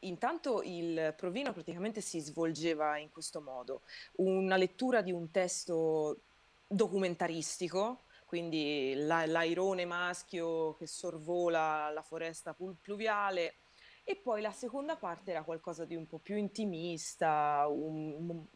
Intanto 0.00 0.62
il 0.62 1.14
provino 1.16 1.52
praticamente 1.52 2.00
si 2.00 2.20
svolgeva 2.20 2.96
in 2.98 3.10
questo 3.10 3.40
modo, 3.40 3.82
una 4.16 4.56
lettura 4.56 5.02
di 5.02 5.10
un 5.12 5.30
testo 5.30 6.22
documentaristico, 6.66 8.04
quindi 8.24 8.94
la- 8.96 9.26
l'airone 9.26 9.84
maschio 9.86 10.74
che 10.74 10.86
sorvola 10.86 11.90
la 11.90 12.02
foresta 12.02 12.54
pul- 12.54 12.76
pluviale, 12.80 13.56
e 14.04 14.16
poi 14.16 14.40
la 14.40 14.52
seconda 14.52 14.96
parte 14.96 15.32
era 15.32 15.42
qualcosa 15.44 15.84
di 15.84 15.94
un 15.96 16.06
po' 16.06 16.18
più 16.18 16.36
intimista, 16.36 17.66
un, 17.68 18.12
un- 18.28 18.46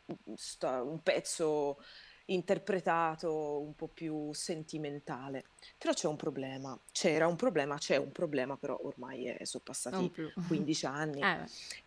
un 0.83 1.03
pezzo 1.03 1.79
interpretato 2.27 3.61
un 3.61 3.75
po' 3.75 3.89
più 3.89 4.33
sentimentale. 4.33 5.45
Però 5.79 5.93
c'è 5.93 6.09
un 6.09 6.17
problema, 6.17 6.79
c'era 6.93 7.27
un 7.27 7.37
problema, 7.37 7.77
c'è 7.77 7.97
un 7.97 8.13
problema, 8.13 8.57
però 8.57 8.79
ormai 8.83 9.27
è- 9.27 9.45
sono 9.45 9.63
passati 9.65 10.09
più. 10.09 10.31
15 10.47 10.87
anni. 10.87 11.21
Eh, 11.21 11.45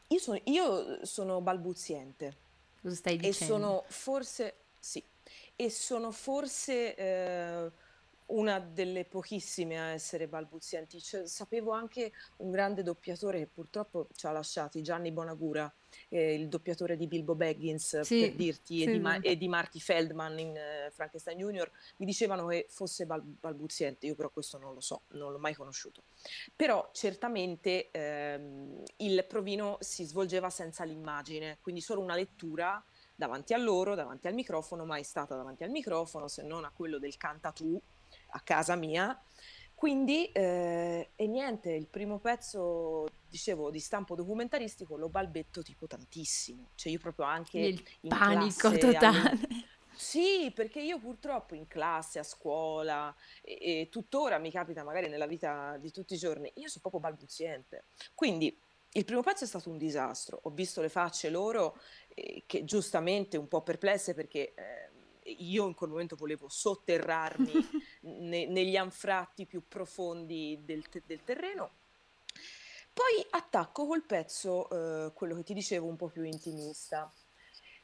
Io 0.10 0.20
sono, 0.20 0.40
io 0.46 1.06
sono 1.06 1.42
balbuziente 1.42 2.36
cosa 2.82 2.96
stai 2.96 3.16
e 3.16 3.20
dicendo? 3.20 3.54
sono 3.54 3.84
forse, 3.90 4.56
sì, 4.80 5.04
e 5.56 5.70
sono 5.70 6.12
forse 6.12 6.96
eh, 6.96 7.72
una 8.28 8.60
delle 8.60 9.06
pochissime 9.06 9.80
a 9.80 9.86
essere 9.92 10.28
balbuzienti. 10.28 11.02
Cioè, 11.02 11.28
sapevo 11.28 11.72
anche 11.72 12.12
un 12.38 12.52
grande 12.52 12.84
doppiatore 12.84 13.40
che 13.40 13.48
purtroppo 13.48 14.08
ci 14.16 14.28
ha 14.28 14.32
lasciati, 14.32 14.82
Gianni 14.82 15.12
Bonagura, 15.12 15.74
eh, 16.10 16.34
il 16.34 16.48
doppiatore 16.48 16.98
di 16.98 17.08
Bilbo 17.08 17.36
Baggins, 17.36 17.90
per 17.92 18.06
Sì, 18.06 18.36
dirti, 18.36 18.82
e 18.82 18.86
sì, 18.86 18.92
di, 18.92 19.00
Ma- 19.00 19.20
e 19.20 19.38
di 19.38 19.48
Marty 19.48 19.80
Feldman 19.80 20.40
in 20.40 20.56
eh, 20.56 20.90
Frankenstein 20.92 21.38
Junior, 21.38 21.70
mi 21.98 22.06
dicevano 22.06 22.48
che 22.48 22.68
fosse 22.70 23.06
bal- 23.06 23.22
balbuziente, 23.22 24.06
io 24.06 24.16
però 24.16 24.30
questo 24.30 24.58
non 24.58 24.74
lo 24.74 24.82
so, 24.82 25.04
non 25.10 25.32
l'ho 25.32 25.40
mai 25.40 25.54
conosciuto. 25.54 26.04
Però 26.56 26.90
certamente 26.94 27.90
ehm, 27.92 28.84
il 28.98 29.26
provino 29.28 29.78
si 29.80 30.04
svolgeva 30.06 30.50
senza 30.50 30.84
l'immagine, 30.84 31.58
quindi 31.62 31.82
solo 31.82 32.02
una 32.02 32.16
lettura 32.16 32.84
davanti 33.16 33.54
a 33.54 33.58
loro, 33.58 33.96
davanti 33.96 34.28
al 34.28 34.34
microfono, 34.34 34.86
mai 34.86 35.04
stata 35.04 35.36
davanti 35.36 35.64
al 35.64 35.72
microfono, 35.72 36.28
se 36.28 36.44
non 36.44 36.66
a 36.66 36.72
quello 36.72 37.00
del 37.00 37.18
canta 37.18 37.52
tu, 37.52 37.80
a 38.30 38.40
casa 38.42 38.76
mia. 38.76 39.20
Quindi, 39.74 40.32
eh, 40.32 41.12
e 41.16 41.17
niente, 41.38 41.72
il 41.72 41.88
primo 41.88 42.20
pezzo, 42.20 43.06
dicevo, 43.30 43.70
di 43.70 43.80
stampo 43.80 44.16
documentaristico 44.16 44.98
lo 44.98 45.10
balbetto 45.10 45.62
tipo 45.62 45.86
tantissimo. 45.86 46.72
Cioè 46.76 46.92
io 46.92 47.00
proprio 47.00 47.26
anche 47.26 47.60
Il 47.60 47.84
in 48.02 48.10
panico 48.10 48.76
totale. 48.78 49.18
alle... 49.20 49.66
Sì, 49.96 50.52
perché 50.54 50.80
io 50.80 51.00
purtroppo 51.00 51.56
in 51.56 51.66
classe, 51.68 52.20
a 52.20 52.24
scuola 52.24 53.14
e, 53.42 53.82
e 53.82 53.90
tuttora 53.90 54.38
mi 54.38 54.52
capita 54.52 54.84
magari 54.84 55.10
nella 55.10 55.26
vita 55.26 55.78
di 55.78 55.92
tutti 55.92 56.14
i 56.14 56.18
giorni, 56.18 56.52
io 56.56 56.68
sono 56.68 56.82
proprio 56.82 57.02
balbuziente. 57.02 57.86
Quindi 58.14 58.56
il 58.92 59.06
primo 59.06 59.22
pezzo 59.22 59.44
è 59.44 59.48
stato 59.48 59.70
un 59.70 59.78
disastro. 59.78 60.40
Ho 60.44 60.50
visto 60.52 60.82
le 60.82 60.90
facce 60.90 61.30
loro 61.30 61.80
eh, 62.10 62.44
che 62.46 62.64
giustamente 62.64 63.38
un 63.38 63.48
po' 63.48 63.62
perplesse 63.62 64.14
perché 64.14 64.54
eh, 64.54 64.92
io 65.38 65.68
in 65.68 65.74
quel 65.74 65.90
momento 65.90 66.16
volevo 66.16 66.48
sotterrarmi 66.50 67.54
ne- 68.02 68.48
negli 68.48 68.76
anfratti 68.76 69.46
più 69.46 69.68
profondi 69.68 70.60
del, 70.64 70.88
te- 70.90 71.04
del 71.06 71.24
terreno. 71.24 71.72
Poi 72.94 73.26
attacco 73.30 73.86
col 73.86 74.04
pezzo, 74.04 74.70
eh, 74.70 75.14
quello 75.14 75.36
che 75.36 75.44
ti 75.44 75.54
dicevo, 75.54 75.86
un 75.88 75.96
po' 75.96 76.08
più 76.08 76.24
intimista. 76.24 77.12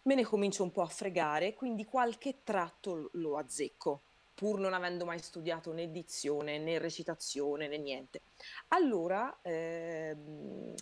Me 0.03 0.15
ne 0.15 0.23
comincio 0.23 0.63
un 0.63 0.71
po' 0.71 0.81
a 0.81 0.87
fregare, 0.87 1.53
quindi 1.53 1.85
qualche 1.85 2.41
tratto 2.43 3.09
lo 3.13 3.37
azzecco, 3.37 4.01
pur 4.33 4.59
non 4.59 4.73
avendo 4.73 5.05
mai 5.05 5.19
studiato 5.19 5.71
né 5.71 5.91
dizione, 5.91 6.57
né 6.57 6.79
recitazione, 6.79 7.67
né 7.67 7.77
niente. 7.77 8.21
Allora, 8.69 9.39
ehm, 9.43 10.73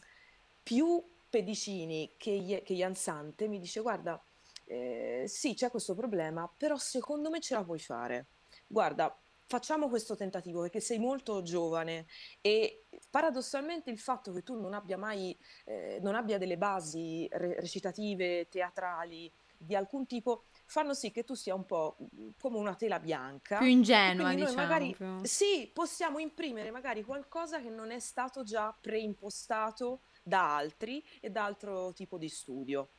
più 0.63 1.03
Pedicini 1.29 2.13
che, 2.17 2.61
che 2.65 2.73
Jansante 2.73 3.47
mi 3.47 3.59
dice, 3.59 3.81
guarda, 3.81 4.21
eh, 4.71 5.27
sì, 5.27 5.53
c'è 5.53 5.69
questo 5.69 5.93
problema, 5.93 6.49
però 6.55 6.77
secondo 6.77 7.29
me 7.29 7.41
ce 7.41 7.55
la 7.55 7.63
puoi 7.63 7.79
fare. 7.79 8.27
Guarda, 8.67 9.13
facciamo 9.45 9.89
questo 9.89 10.15
tentativo 10.15 10.61
perché 10.61 10.79
sei 10.79 10.97
molto 10.97 11.41
giovane 11.41 12.05
e 12.39 12.85
paradossalmente 13.09 13.91
il 13.91 13.99
fatto 13.99 14.31
che 14.31 14.43
tu 14.43 14.57
non 14.57 14.73
abbia 14.73 14.97
mai, 14.97 15.37
eh, 15.65 15.99
non 16.01 16.15
abbia 16.15 16.37
delle 16.37 16.57
basi 16.57 17.27
re- 17.29 17.59
recitative, 17.59 18.47
teatrali 18.47 19.29
di 19.57 19.75
alcun 19.75 20.07
tipo, 20.07 20.45
fanno 20.65 20.93
sì 20.93 21.11
che 21.11 21.25
tu 21.25 21.33
sia 21.33 21.53
un 21.53 21.65
po' 21.65 21.97
mm, 22.01 22.29
come 22.39 22.57
una 22.57 22.73
tela 22.73 22.97
Più 22.97 23.07
bianca 23.07 23.59
e 23.59 23.69
ingenua, 23.69 24.23
quindi 24.23 24.45
diciamo. 24.45 24.61
magari 24.61 24.95
Più... 24.95 25.19
sì, 25.23 25.69
possiamo 25.73 26.17
imprimere 26.17 26.71
magari 26.71 27.03
qualcosa 27.03 27.61
che 27.61 27.69
non 27.69 27.91
è 27.91 27.99
stato 27.99 28.43
già 28.43 28.75
preimpostato 28.79 29.99
da 30.23 30.55
altri 30.55 31.03
e 31.19 31.29
da 31.29 31.43
altro 31.43 31.91
tipo 31.91 32.17
di 32.17 32.29
studio. 32.29 32.91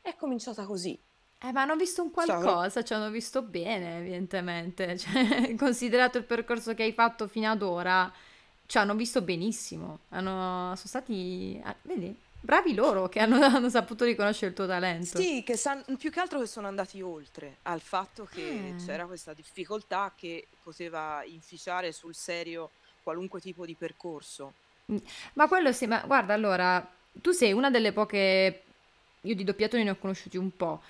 È 0.00 0.16
cominciata 0.16 0.66
così. 0.66 1.00
Eh, 1.44 1.50
ma 1.52 1.62
hanno 1.62 1.74
visto 1.76 2.02
un 2.02 2.12
Ciao. 2.14 2.40
qualcosa, 2.40 2.84
ci 2.84 2.94
hanno 2.94 3.10
visto 3.10 3.42
bene, 3.42 3.98
evidentemente. 3.98 4.96
Cioè, 4.98 5.54
considerato 5.56 6.18
il 6.18 6.24
percorso 6.24 6.72
che 6.74 6.84
hai 6.84 6.92
fatto 6.92 7.26
fino 7.26 7.50
ad 7.50 7.62
ora, 7.62 8.10
ci 8.66 8.78
hanno 8.78 8.94
visto 8.94 9.22
benissimo. 9.22 10.00
Hanno, 10.10 10.74
sono 10.76 10.76
stati, 10.86 11.60
ah, 11.64 11.74
vedi, 11.82 12.16
bravi 12.40 12.74
loro 12.74 13.08
che 13.08 13.18
hanno, 13.18 13.42
hanno 13.44 13.68
saputo 13.68 14.04
riconoscere 14.04 14.50
il 14.50 14.56
tuo 14.56 14.66
talento. 14.68 15.18
Sì, 15.18 15.42
che 15.42 15.56
san- 15.56 15.84
più 15.98 16.10
che 16.10 16.20
altro 16.20 16.38
che 16.38 16.46
sono 16.46 16.68
andati 16.68 17.00
oltre 17.02 17.56
al 17.62 17.80
fatto 17.80 18.28
che 18.30 18.68
Eh. 18.68 18.74
c'era 18.84 19.06
questa 19.06 19.32
difficoltà 19.34 20.12
che 20.16 20.46
poteva 20.62 21.24
inficiare 21.24 21.90
sul 21.90 22.14
serio 22.14 22.70
qualunque 23.02 23.40
tipo 23.40 23.66
di 23.66 23.74
percorso. 23.74 24.52
Ma 25.32 25.48
quello 25.48 25.72
sì, 25.72 25.86
ma 25.86 26.02
guarda, 26.06 26.34
allora, 26.34 26.88
tu 27.14 27.32
sei 27.32 27.52
una 27.52 27.68
delle 27.70 27.92
poche, 27.92 28.62
io 29.20 29.34
di 29.34 29.42
doppiatori 29.42 29.82
ne 29.82 29.90
ho 29.90 29.96
conosciuti 29.96 30.36
un 30.36 30.54
po', 30.56 30.82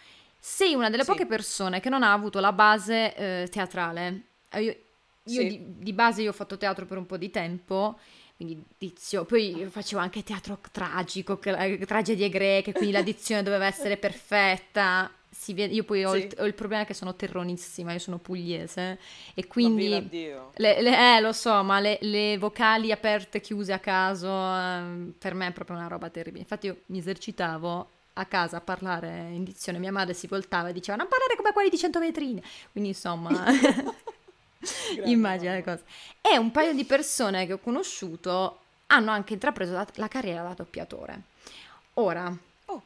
sei 0.44 0.74
una 0.74 0.90
delle 0.90 1.04
Sì, 1.04 1.04
poche 1.04 1.26
persone 1.26 1.78
che 1.80 1.88
non 1.88 2.02
ha 2.02 2.12
avuto 2.12 2.40
la 2.40 2.52
base 2.52 3.14
eh, 3.14 3.48
teatrale. 3.48 4.22
Eh, 4.50 4.62
Io, 4.62 4.76
io 5.24 5.44
sì, 5.44 5.44
di, 5.44 5.62
di 5.78 5.92
base 5.92 6.22
io 6.22 6.30
ho 6.30 6.32
fatto 6.32 6.56
teatro 6.56 6.84
per 6.84 6.98
un 6.98 7.06
po' 7.06 7.16
di 7.16 7.30
tempo, 7.30 7.96
quindi 8.36 8.60
dizio, 8.76 9.24
poi 9.24 9.66
facevo 9.70 10.00
anche 10.00 10.24
teatro 10.24 10.58
tragico, 10.72 11.38
tragedie 11.38 12.28
greche, 12.28 12.74
quindi 12.74 12.92
la 12.94 13.02
dizione 13.02 13.42
doveva 13.44 13.66
essere 13.66 13.96
perfetta. 13.96 15.10
Si 15.30 15.54
vede- 15.54 15.72
io 15.74 15.84
poi 15.84 16.04
ho 16.04 16.16
il, 16.16 16.26
sì, 16.26 16.36
ho 16.38 16.44
il 16.44 16.54
problema 16.54 16.84
che 16.84 16.92
sono 16.94 17.14
terronissima, 17.14 17.92
io 17.92 17.98
sono 18.00 18.18
pugliese 18.18 18.98
e 19.34 19.46
quindi 19.46 20.10
le- 20.56 20.82
le- 20.82 21.16
eh, 21.16 21.20
lo 21.20 21.32
so, 21.32 21.62
ma 21.62 21.80
le, 21.80 21.98
le 22.02 22.36
vocali 22.38 22.92
aperte 22.92 23.38
e 23.38 23.40
chiuse 23.40 23.72
a 23.72 23.78
caso, 23.78 24.28
ehm, 24.28 25.14
per 25.18 25.34
me 25.34 25.46
è 25.46 25.52
proprio 25.52 25.76
una 25.76 25.86
roba 25.88 26.10
terribile. 26.10 26.42
Infatti 26.42 26.66
io 26.66 26.82
mi 26.86 26.98
esercitavo 26.98 27.88
a 28.14 28.24
casa 28.26 28.58
a 28.58 28.60
parlare 28.60 29.30
in 29.30 29.44
dizione, 29.44 29.78
mia 29.78 29.92
madre 29.92 30.14
si 30.14 30.26
voltava 30.26 30.68
e 30.68 30.72
diceva 30.72 30.96
non 30.96 31.08
parlare 31.08 31.36
come 31.36 31.52
quelli 31.52 31.70
di 31.70 31.78
100 31.78 31.98
vetrine. 31.98 32.42
Quindi 32.70 32.90
insomma, 32.90 33.44
immagina 35.04 35.52
le 35.52 35.62
cose. 35.62 35.84
E 36.20 36.36
un 36.36 36.50
paio 36.50 36.72
di 36.72 36.84
persone 36.84 37.46
che 37.46 37.54
ho 37.54 37.58
conosciuto 37.58 38.58
hanno 38.86 39.10
anche 39.10 39.32
intrapreso 39.32 39.72
la, 39.72 39.86
la 39.94 40.08
carriera 40.08 40.42
da 40.42 40.54
doppiatore. 40.54 41.22
Ora, 41.94 42.34
Oh, 42.66 42.82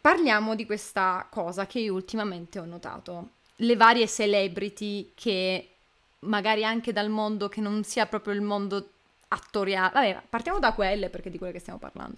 Parliamo 0.00 0.54
di 0.54 0.66
questa 0.66 1.26
cosa 1.30 1.66
che 1.66 1.80
io 1.80 1.94
ultimamente 1.94 2.58
ho 2.58 2.64
notato. 2.64 3.30
Le 3.56 3.76
varie 3.76 4.08
celebrity 4.08 5.12
che 5.14 5.68
magari 6.20 6.64
anche 6.64 6.92
dal 6.92 7.08
mondo 7.08 7.48
che 7.48 7.60
non 7.60 7.82
sia 7.84 8.06
proprio 8.06 8.34
il 8.34 8.42
mondo 8.42 8.90
attoriale. 9.28 9.92
Vabbè, 9.92 10.22
partiamo 10.28 10.58
da 10.58 10.72
quelle 10.72 11.08
perché 11.08 11.30
di 11.30 11.38
quelle 11.38 11.52
che 11.52 11.58
stiamo 11.58 11.78
parlando. 11.78 12.16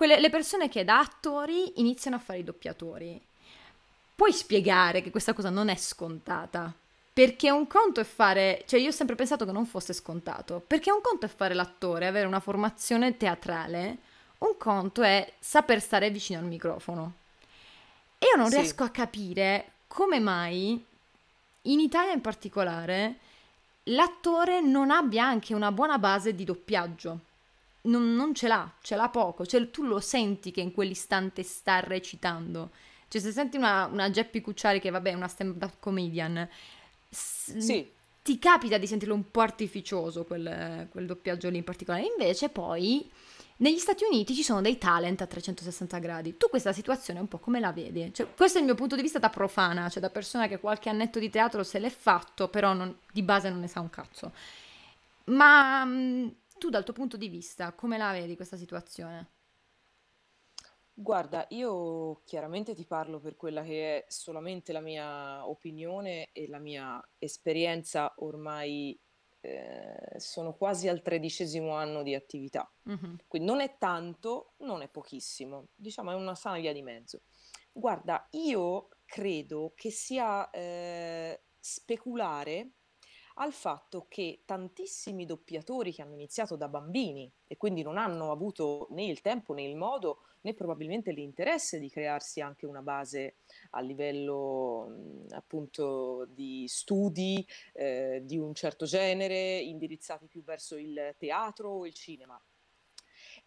Quelle, 0.00 0.18
le 0.18 0.30
persone 0.30 0.70
che 0.70 0.82
da 0.82 1.00
attori 1.00 1.78
iniziano 1.78 2.16
a 2.16 2.20
fare 2.20 2.38
i 2.38 2.42
doppiatori. 2.42 3.20
Puoi 4.14 4.32
spiegare 4.32 5.02
che 5.02 5.10
questa 5.10 5.34
cosa 5.34 5.50
non 5.50 5.68
è 5.68 5.76
scontata? 5.76 6.72
Perché 7.12 7.50
un 7.50 7.66
conto 7.66 8.00
è 8.00 8.04
fare, 8.04 8.64
cioè 8.66 8.80
io 8.80 8.88
ho 8.88 8.92
sempre 8.92 9.14
pensato 9.14 9.44
che 9.44 9.52
non 9.52 9.66
fosse 9.66 9.92
scontato, 9.92 10.64
perché 10.66 10.90
un 10.90 11.02
conto 11.02 11.26
è 11.26 11.28
fare 11.28 11.52
l'attore, 11.52 12.06
avere 12.06 12.26
una 12.26 12.40
formazione 12.40 13.18
teatrale, 13.18 13.98
un 14.38 14.56
conto 14.56 15.02
è 15.02 15.34
saper 15.38 15.82
stare 15.82 16.08
vicino 16.08 16.38
al 16.38 16.46
microfono. 16.46 17.12
E 18.16 18.24
io 18.24 18.40
non 18.40 18.48
sì, 18.48 18.56
riesco 18.56 18.84
a 18.84 18.88
capire 18.88 19.72
come 19.86 20.18
mai, 20.18 20.82
in 21.60 21.78
Italia 21.78 22.14
in 22.14 22.22
particolare, 22.22 23.16
l'attore 23.82 24.62
non 24.62 24.90
abbia 24.90 25.26
anche 25.26 25.52
una 25.52 25.70
buona 25.70 25.98
base 25.98 26.34
di 26.34 26.44
doppiaggio. 26.44 27.28
Non, 27.82 28.14
non 28.14 28.34
ce 28.34 28.46
l'ha, 28.48 28.70
ce 28.82 28.94
l'ha 28.96 29.08
poco. 29.08 29.46
Cioè, 29.46 29.70
tu 29.70 29.82
lo 29.84 30.00
senti 30.00 30.50
che 30.50 30.60
in 30.60 30.72
quell'istante 30.72 31.42
sta 31.42 31.80
recitando. 31.80 32.70
Cioè, 33.08 33.20
se 33.20 33.32
senti 33.32 33.56
una, 33.56 33.86
una 33.86 34.10
Geppi 34.10 34.40
Cucciari, 34.40 34.80
che 34.80 34.90
vabbè 34.90 35.10
è 35.10 35.14
una 35.14 35.28
stand-up 35.28 35.74
comedian, 35.80 36.46
s- 37.08 37.56
sì, 37.56 37.90
ti 38.22 38.38
capita 38.38 38.76
di 38.78 38.86
sentirlo 38.86 39.14
un 39.14 39.30
po' 39.30 39.40
artificioso 39.40 40.24
quel, 40.24 40.88
quel 40.90 41.06
doppiaggio 41.06 41.48
lì 41.48 41.56
in 41.58 41.64
particolare. 41.64 42.04
Invece 42.06 42.50
poi 42.50 43.10
negli 43.58 43.78
Stati 43.78 44.04
Uniti 44.04 44.34
ci 44.34 44.42
sono 44.42 44.60
dei 44.60 44.76
talent 44.78 45.22
a 45.22 45.26
360 45.26 45.98
gradi. 45.98 46.36
Tu 46.36 46.48
questa 46.48 46.72
situazione 46.72 47.18
un 47.18 47.28
po' 47.28 47.38
come 47.38 47.60
la 47.60 47.72
vedi? 47.72 48.12
Cioè, 48.12 48.28
questo 48.36 48.58
è 48.58 48.60
il 48.60 48.66
mio 48.66 48.76
punto 48.76 48.94
di 48.94 49.02
vista 49.02 49.18
da 49.18 49.30
profana, 49.30 49.88
cioè 49.88 50.02
da 50.02 50.10
persona 50.10 50.46
che 50.48 50.60
qualche 50.60 50.88
annetto 50.90 51.18
di 51.18 51.30
teatro 51.30 51.62
se 51.64 51.78
l'è 51.78 51.90
fatto, 51.90 52.48
però 52.48 52.74
non- 52.74 52.94
di 53.10 53.22
base 53.22 53.48
non 53.50 53.60
ne 53.60 53.68
sa 53.68 53.80
un 53.80 53.90
cazzo. 53.90 54.32
Ma 55.24 55.84
mh, 55.84 56.34
tu 56.60 56.68
dal 56.68 56.84
tuo 56.84 56.92
punto 56.92 57.16
di 57.16 57.28
vista 57.28 57.72
come 57.72 57.96
la 57.96 58.12
vedi 58.12 58.36
questa 58.36 58.58
situazione? 58.58 59.32
Guarda, 60.92 61.46
io 61.48 62.20
chiaramente 62.26 62.74
ti 62.74 62.84
parlo 62.84 63.18
per 63.20 63.34
quella 63.34 63.62
che 63.62 64.04
è 64.04 64.04
solamente 64.08 64.70
la 64.70 64.80
mia 64.80 65.48
opinione 65.48 66.28
e 66.32 66.46
la 66.46 66.58
mia 66.58 67.02
esperienza 67.16 68.12
ormai 68.18 69.00
eh, 69.40 70.18
sono 70.18 70.52
quasi 70.52 70.88
al 70.88 71.00
tredicesimo 71.00 71.72
anno 71.72 72.02
di 72.02 72.14
attività. 72.14 72.70
Mhm. 72.82 73.16
Quindi 73.26 73.48
non 73.48 73.60
è 73.60 73.78
tanto, 73.78 74.52
non 74.58 74.82
è 74.82 74.88
pochissimo, 74.88 75.68
diciamo 75.74 76.10
è 76.10 76.14
una 76.14 76.34
sana 76.34 76.58
via 76.58 76.74
di 76.74 76.82
mezzo. 76.82 77.22
Guarda, 77.72 78.26
io 78.32 78.88
credo 79.06 79.72
che 79.74 79.90
sia 79.90 80.50
eh, 80.50 81.42
speculare 81.58 82.72
al 83.40 83.52
fatto 83.52 84.06
che 84.08 84.42
tantissimi 84.44 85.24
doppiatori 85.24 85.92
che 85.92 86.02
hanno 86.02 86.14
iniziato 86.14 86.56
da 86.56 86.68
bambini 86.68 87.30
e 87.46 87.56
quindi 87.56 87.82
non 87.82 87.96
hanno 87.96 88.30
avuto 88.30 88.86
né 88.90 89.04
il 89.04 89.22
tempo 89.22 89.54
né 89.54 89.62
il 89.62 89.76
modo 89.76 90.24
né 90.42 90.54
probabilmente 90.54 91.10
l'interesse 91.10 91.78
di 91.78 91.90
crearsi 91.90 92.40
anche 92.40 92.66
una 92.66 92.82
base 92.82 93.36
a 93.70 93.80
livello 93.80 95.24
appunto 95.30 96.26
di 96.30 96.66
studi 96.68 97.46
eh, 97.72 98.22
di 98.24 98.38
un 98.38 98.54
certo 98.54 98.84
genere, 98.84 99.58
indirizzati 99.58 100.26
più 100.26 100.42
verso 100.42 100.76
il 100.76 101.14
teatro 101.18 101.70
o 101.70 101.86
il 101.86 101.94
cinema. 101.94 102.40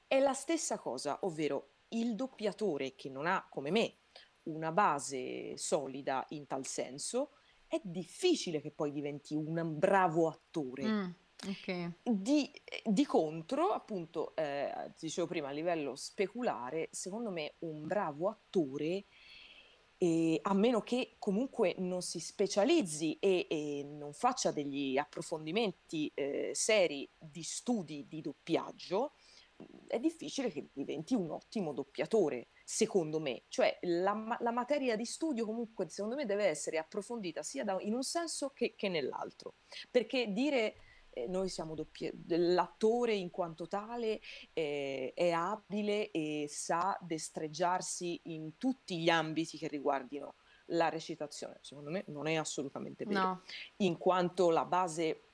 È 0.05 0.19
la 0.19 0.33
stessa 0.33 0.77
cosa, 0.77 1.17
ovvero 1.21 1.69
il 1.89 2.15
doppiatore 2.15 2.93
che 2.95 3.09
non 3.09 3.25
ha, 3.25 3.47
come 3.49 3.71
me, 3.71 3.95
una 4.43 4.71
base 4.71 5.57
solida 5.57 6.25
in 6.29 6.45
tal 6.45 6.65
senso, 6.65 7.31
è 7.73 7.81
difficile 7.83 8.61
che 8.61 8.69
poi 8.69 8.91
diventi 8.91 9.33
un 9.33 9.73
bravo 9.77 10.27
attore. 10.27 10.83
Mm, 10.85 11.09
ok. 11.47 11.91
Di, 12.03 12.51
di 12.83 13.05
contro, 13.05 13.69
appunto, 13.69 14.35
eh, 14.35 14.71
dicevo 14.99 15.25
prima, 15.25 15.47
a 15.47 15.51
livello 15.51 15.95
speculare, 15.95 16.89
secondo 16.91 17.31
me 17.31 17.55
un 17.59 17.87
bravo 17.87 18.29
attore 18.29 19.05
e 19.97 20.39
a 20.41 20.53
meno 20.53 20.81
che 20.81 21.15
comunque 21.17 21.75
non 21.79 22.01
si 22.01 22.19
specializzi 22.19 23.17
e, 23.19 23.47
e 23.49 23.83
non 23.83 24.13
faccia 24.13 24.51
degli 24.51 24.97
approfondimenti 24.97 26.11
eh, 26.13 26.51
seri 26.53 27.09
di 27.17 27.41
studi 27.41 28.05
di 28.07 28.21
doppiaggio, 28.21 29.13
è 29.87 29.99
difficile 29.99 30.49
che 30.49 30.69
diventi 30.73 31.15
un 31.15 31.31
ottimo 31.31 31.73
doppiatore, 31.73 32.49
secondo 32.63 33.19
me. 33.19 33.43
Cioè 33.47 33.79
la, 33.81 34.37
la 34.39 34.51
materia 34.51 34.95
di 34.95 35.05
studio 35.05 35.45
comunque, 35.45 35.89
secondo 35.89 36.15
me, 36.15 36.25
deve 36.25 36.45
essere 36.45 36.77
approfondita 36.77 37.43
sia 37.43 37.63
da, 37.63 37.77
in 37.79 37.93
un 37.93 38.03
senso 38.03 38.49
che, 38.49 38.75
che 38.75 38.89
nell'altro. 38.89 39.55
Perché 39.89 40.31
dire 40.31 40.75
eh, 41.09 41.27
noi 41.27 41.49
siamo 41.49 41.75
doppi- 41.75 42.11
l'attore 42.27 43.13
in 43.13 43.29
quanto 43.29 43.67
tale 43.67 44.19
eh, 44.53 45.13
è 45.13 45.29
abile 45.31 46.11
e 46.11 46.47
sa 46.49 46.97
destreggiarsi 47.01 48.19
in 48.25 48.57
tutti 48.57 48.99
gli 48.99 49.09
ambiti 49.09 49.57
che 49.57 49.67
riguardino 49.67 50.35
la 50.67 50.89
recitazione. 50.89 51.59
Secondo 51.61 51.91
me 51.91 52.03
non 52.07 52.27
è 52.27 52.35
assolutamente 52.35 53.05
vero, 53.05 53.19
no. 53.19 53.43
in 53.77 53.97
quanto 53.97 54.49
la 54.49 54.65
base 54.65 55.32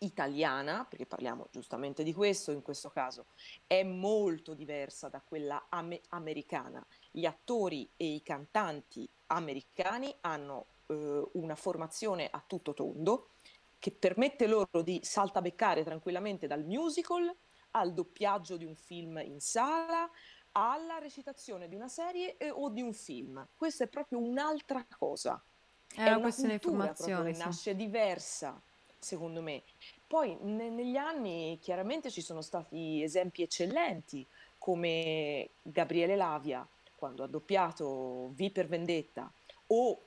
italiana, 0.00 0.86
perché 0.88 1.06
parliamo 1.06 1.48
giustamente 1.50 2.02
di 2.02 2.12
questo 2.12 2.52
in 2.52 2.62
questo 2.62 2.90
caso, 2.90 3.26
è 3.66 3.82
molto 3.82 4.54
diversa 4.54 5.08
da 5.08 5.20
quella 5.20 5.66
am- 5.68 5.98
americana. 6.10 6.84
Gli 7.10 7.24
attori 7.24 7.88
e 7.96 8.06
i 8.06 8.22
cantanti 8.22 9.08
americani 9.26 10.14
hanno 10.20 10.66
eh, 10.86 11.28
una 11.32 11.54
formazione 11.54 12.28
a 12.30 12.42
tutto 12.46 12.74
tondo, 12.74 13.30
che 13.78 13.90
permette 13.92 14.46
loro 14.46 14.82
di 14.82 15.00
saltabeccare 15.02 15.82
tranquillamente 15.84 16.46
dal 16.46 16.64
musical 16.64 17.34
al 17.72 17.92
doppiaggio 17.92 18.56
di 18.56 18.64
un 18.64 18.74
film 18.74 19.18
in 19.24 19.40
sala, 19.40 20.10
alla 20.52 20.98
recitazione 20.98 21.68
di 21.68 21.76
una 21.76 21.88
serie 21.88 22.36
eh, 22.36 22.50
o 22.50 22.68
di 22.68 22.82
un 22.82 22.92
film. 22.92 23.46
Questa 23.54 23.84
è 23.84 23.86
proprio 23.86 24.18
un'altra 24.18 24.84
cosa. 24.98 25.42
È, 25.86 26.02
è 26.02 26.10
una 26.10 26.20
questione 26.20 26.54
di 26.54 26.58
formazione. 26.58 27.30
Che 27.30 27.36
sì. 27.36 27.44
nasce 27.44 27.76
diversa, 27.76 28.60
secondo 29.00 29.42
me. 29.42 29.62
Poi 30.06 30.36
ne- 30.42 30.70
negli 30.70 30.96
anni 30.96 31.58
chiaramente 31.60 32.10
ci 32.10 32.20
sono 32.20 32.42
stati 32.42 33.02
esempi 33.02 33.42
eccellenti, 33.42 34.24
come 34.58 35.50
Gabriele 35.62 36.16
Lavia, 36.16 36.66
quando 36.96 37.22
ha 37.22 37.26
doppiato 37.26 38.30
V 38.34 38.50
per 38.50 38.68
Vendetta, 38.68 39.32
o 39.68 39.98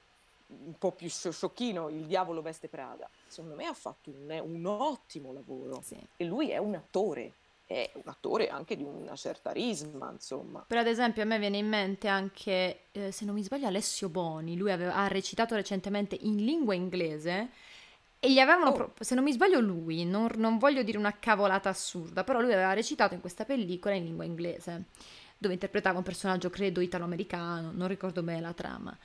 un 0.46 0.78
po' 0.78 0.92
più 0.92 1.10
sciocchino, 1.10 1.90
Il 1.90 2.06
diavolo 2.06 2.42
veste 2.42 2.68
Prada, 2.68 3.10
secondo 3.28 3.56
me 3.56 3.66
ha 3.66 3.74
fatto 3.74 4.12
un, 4.12 4.40
un 4.44 4.66
ottimo 4.66 5.34
lavoro. 5.34 5.82
Sì. 5.82 5.98
E 6.16 6.26
lui 6.26 6.52
è 6.52 6.58
un 6.58 6.76
attore, 6.76 7.34
è 7.66 7.90
un 7.96 8.04
attore 8.06 8.50
anche 8.50 8.76
di 8.76 8.84
una 8.84 9.16
certa 9.16 9.52
risma, 9.52 10.12
insomma. 10.12 10.64
Però 10.68 10.82
ad 10.82 10.88
esempio 10.88 11.24
a 11.24 11.26
me 11.26 11.40
viene 11.40 11.58
in 11.58 11.68
mente 11.68 12.08
anche, 12.08 12.82
eh, 12.92 13.12
se 13.12 13.26
non 13.26 13.34
mi 13.34 13.42
sbaglio, 13.42 13.66
Alessio 13.66 14.10
Boni, 14.10 14.56
lui 14.56 14.72
aveva, 14.72 14.94
ha 14.96 15.08
recitato 15.08 15.56
recentemente 15.56 16.16
in 16.22 16.44
lingua 16.44 16.76
inglese 16.76 17.50
e 18.24 18.32
gli 18.32 18.40
avevano, 18.40 18.70
oh. 18.70 18.72
pro- 18.72 18.94
se 19.02 19.16
non 19.16 19.26
mi 19.26 19.34
sbaglio 19.34 19.60
lui, 19.60 20.06
non, 20.06 20.30
non 20.38 20.58
voglio 20.58 20.82
dire 20.82 20.98
una 20.98 21.18
cavolata 21.20 21.68
assurda, 21.68 22.24
però 22.24 22.40
lui 22.40 22.54
aveva 22.54 22.72
recitato 22.72 23.14
in 23.14 23.20
questa 23.20 23.44
pellicola 23.44 23.96
in 23.96 24.06
lingua 24.06 24.24
inglese, 24.24 24.86
dove 25.38 25.56
interpretava 25.56 25.98
un 25.98 26.06
personaggio, 26.06 26.50
credo, 26.50 26.80
italo-americano, 26.80 27.72
non 27.74 27.90
ricordo 27.90 28.24
bene 28.24 28.40
la 28.40 28.54
trama. 28.54 28.98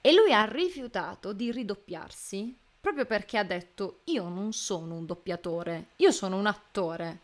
E 0.00 0.12
lui 0.12 0.32
ha 0.32 0.44
rifiutato 0.46 1.32
di 1.32 1.52
ridoppiarsi 1.52 2.52
proprio 2.80 3.04
perché 3.04 3.38
ha 3.38 3.44
detto 3.44 4.00
io 4.06 4.28
non 4.28 4.52
sono 4.52 4.96
un 4.96 5.06
doppiatore, 5.06 5.90
io 5.96 6.10
sono 6.10 6.36
un 6.36 6.46
attore. 6.46 7.20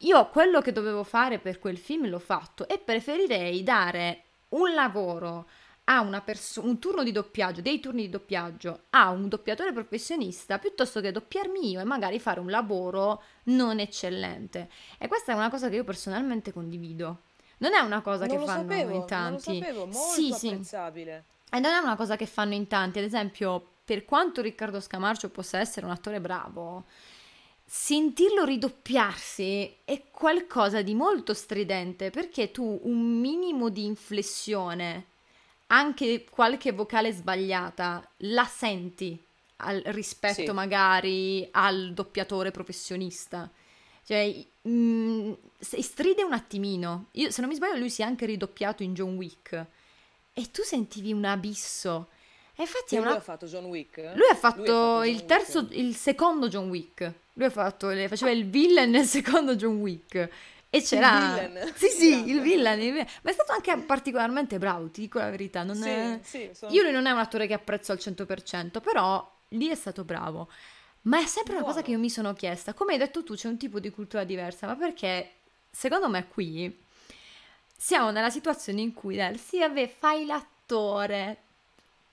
Io 0.00 0.28
quello 0.28 0.60
che 0.60 0.72
dovevo 0.72 1.02
fare 1.02 1.38
per 1.38 1.58
quel 1.58 1.78
film 1.78 2.10
l'ho 2.10 2.18
fatto 2.18 2.68
e 2.68 2.76
preferirei 2.76 3.62
dare 3.62 4.24
un 4.50 4.74
lavoro 4.74 5.48
a 5.90 6.00
una 6.02 6.20
persona, 6.20 6.68
un 6.68 6.78
turno 6.78 7.02
di 7.02 7.10
doppiaggio, 7.10 7.60
dei 7.60 7.80
turni 7.80 8.02
di 8.02 8.10
doppiaggio 8.10 8.82
a 8.90 9.10
un 9.10 9.28
doppiatore 9.28 9.72
professionista 9.72 10.58
piuttosto 10.60 11.00
che 11.00 11.10
doppiarmi 11.10 11.70
io 11.70 11.80
e 11.80 11.84
magari 11.84 12.20
fare 12.20 12.38
un 12.38 12.48
lavoro 12.48 13.22
non 13.44 13.80
eccellente. 13.80 14.70
E 14.98 15.08
questa 15.08 15.32
è 15.32 15.34
una 15.34 15.50
cosa 15.50 15.68
che 15.68 15.74
io 15.74 15.84
personalmente 15.84 16.52
condivido. 16.52 17.22
Non 17.58 17.74
è 17.74 17.80
una 17.80 18.02
cosa 18.02 18.26
non 18.26 18.38
che 18.38 18.44
fanno 18.44 18.70
sapevo, 18.70 18.94
in 18.94 19.06
tanti. 19.06 19.48
Non 19.48 19.58
lo 19.58 19.64
sapevo, 19.64 19.86
molto 19.86 20.38
sì, 20.38 20.48
apprezzabile. 20.48 21.24
Sì. 21.26 21.56
E 21.56 21.58
non 21.58 21.72
è 21.72 21.78
una 21.78 21.96
cosa 21.96 22.14
che 22.14 22.26
fanno 22.26 22.54
in 22.54 22.68
tanti, 22.68 22.98
ad 23.00 23.04
esempio, 23.04 23.70
per 23.84 24.04
quanto 24.04 24.40
Riccardo 24.40 24.78
Scamarcio 24.78 25.28
possa 25.30 25.58
essere 25.58 25.86
un 25.86 25.92
attore 25.92 26.20
bravo, 26.20 26.84
sentirlo 27.64 28.44
ridoppiarsi 28.44 29.78
è 29.84 30.04
qualcosa 30.12 30.82
di 30.82 30.94
molto 30.94 31.34
stridente 31.34 32.10
perché 32.10 32.52
tu 32.52 32.78
un 32.84 33.18
minimo 33.18 33.68
di 33.68 33.84
inflessione, 33.84 35.06
anche 35.72 36.24
qualche 36.28 36.72
vocale 36.72 37.12
sbagliata, 37.12 38.06
la 38.18 38.44
senti 38.44 39.18
al, 39.56 39.82
rispetto 39.86 40.42
sì. 40.42 40.52
magari 40.52 41.48
al 41.50 41.92
doppiatore 41.92 42.50
professionista. 42.50 43.48
Cioè, 44.04 44.44
mh, 44.62 44.70
mm, 44.70 45.32
stride 45.58 46.22
un 46.22 46.32
attimino. 46.32 47.06
Io, 47.12 47.30
se 47.30 47.40
non 47.40 47.50
mi 47.50 47.56
sbaglio, 47.56 47.78
lui 47.78 47.90
si 47.90 48.02
è 48.02 48.04
anche 48.04 48.26
ridoppiato 48.26 48.82
in 48.82 48.94
John 48.94 49.16
Wick 49.16 49.66
e 50.32 50.50
tu 50.50 50.62
sentivi 50.62 51.12
un 51.12 51.24
abisso. 51.24 52.08
E 52.56 52.62
infatti 52.62 52.96
una... 52.96 53.10
lui 53.10 53.16
ha 53.18 53.20
fatto 53.20 53.46
John 53.46 53.64
Wick? 53.66 53.96
Lui 54.14 54.28
ha 54.30 54.34
fatto, 54.34 54.58
lui 54.58 54.66
fatto 54.66 55.02
il 55.04 55.24
terzo, 55.24 55.60
Wick. 55.60 55.76
il 55.76 55.94
secondo 55.94 56.48
John 56.48 56.68
Wick. 56.68 57.12
Lui 57.34 57.46
ha 57.46 57.50
fatto, 57.50 57.88
faceva 58.08 58.30
il 58.30 58.48
villain 58.48 58.90
nel 58.90 59.06
secondo 59.06 59.54
John 59.54 59.76
Wick. 59.76 60.28
E 60.70 60.82
c'era... 60.82 61.40
Il 61.42 61.48
villain. 61.48 61.72
Sì, 61.74 61.88
sì, 61.88 62.28
il 62.30 62.40
villain, 62.40 62.94
Ma 63.22 63.30
è 63.30 63.32
stato 63.32 63.52
anche 63.52 63.76
particolarmente 63.78 64.58
bravo, 64.58 64.88
ti 64.88 65.00
dico 65.02 65.18
la 65.18 65.28
verità. 65.28 65.64
Non 65.64 65.74
sì, 65.76 65.88
è... 65.88 66.20
sì, 66.22 66.50
sono... 66.54 66.72
Io 66.72 66.82
lui 66.82 66.92
non 66.92 67.06
è 67.06 67.10
un 67.10 67.18
attore 67.18 67.46
che 67.46 67.54
apprezzo 67.54 67.90
al 67.92 67.98
100%, 68.00 68.80
però 68.80 69.38
lì 69.48 69.68
è 69.68 69.74
stato 69.74 70.04
bravo. 70.04 70.48
Ma 71.02 71.18
è 71.18 71.26
sempre 71.26 71.54
Buono. 71.54 71.64
una 71.64 71.74
cosa 71.74 71.82
che 71.84 71.90
io 71.90 71.98
mi 71.98 72.10
sono 72.10 72.32
chiesta. 72.34 72.72
Come 72.72 72.92
hai 72.92 72.98
detto 72.98 73.24
tu, 73.24 73.34
c'è 73.34 73.48
un 73.48 73.56
tipo 73.56 73.80
di 73.80 73.90
cultura 73.90 74.24
diversa, 74.24 74.66
ma 74.66 74.76
perché 74.76 75.32
secondo 75.70 76.08
me 76.08 76.28
qui 76.28 76.78
siamo 77.76 78.10
nella 78.10 78.30
situazione 78.30 78.80
in 78.80 78.92
cui 78.92 79.16
Del, 79.16 79.38
sì, 79.38 79.58
vabbè, 79.58 79.88
fai 79.88 80.26
l'attore, 80.26 81.44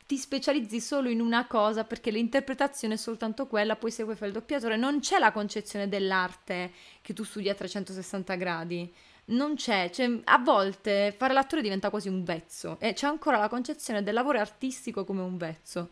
ti 0.07 0.15
specializzi 0.15 0.79
solo 0.79 1.09
in 1.09 1.19
una 1.19 1.47
cosa 1.47 1.83
perché 1.83 2.11
l'interpretazione 2.11 2.93
è 2.93 2.97
soltanto 2.97 3.45
quella, 3.45 3.75
poi 3.75 3.91
se 3.91 4.03
vuoi 4.03 4.15
fare 4.15 4.27
il 4.27 4.33
doppiatore, 4.33 4.77
non 4.77 5.01
c'è 5.01 5.19
la 5.19 5.33
concezione 5.33 5.89
dell'arte 5.89 6.71
che 7.01 7.13
tu 7.13 7.23
studi 7.23 7.49
a 7.49 7.53
360 7.53 8.35
gradi. 8.35 8.91
Non 9.25 9.55
c'è, 9.55 9.89
cioè, 9.89 10.21
a 10.23 10.37
volte 10.37 11.13
fare 11.15 11.33
l'attore 11.33 11.61
diventa 11.61 11.89
quasi 11.89 12.07
un 12.07 12.23
vezzo 12.23 12.77
e 12.79 12.93
c'è 12.93 13.05
ancora 13.05 13.37
la 13.37 13.49
concezione 13.49 14.01
del 14.01 14.13
lavoro 14.13 14.39
artistico 14.39 15.03
come 15.03 15.21
un 15.21 15.35
vezzo. 15.35 15.89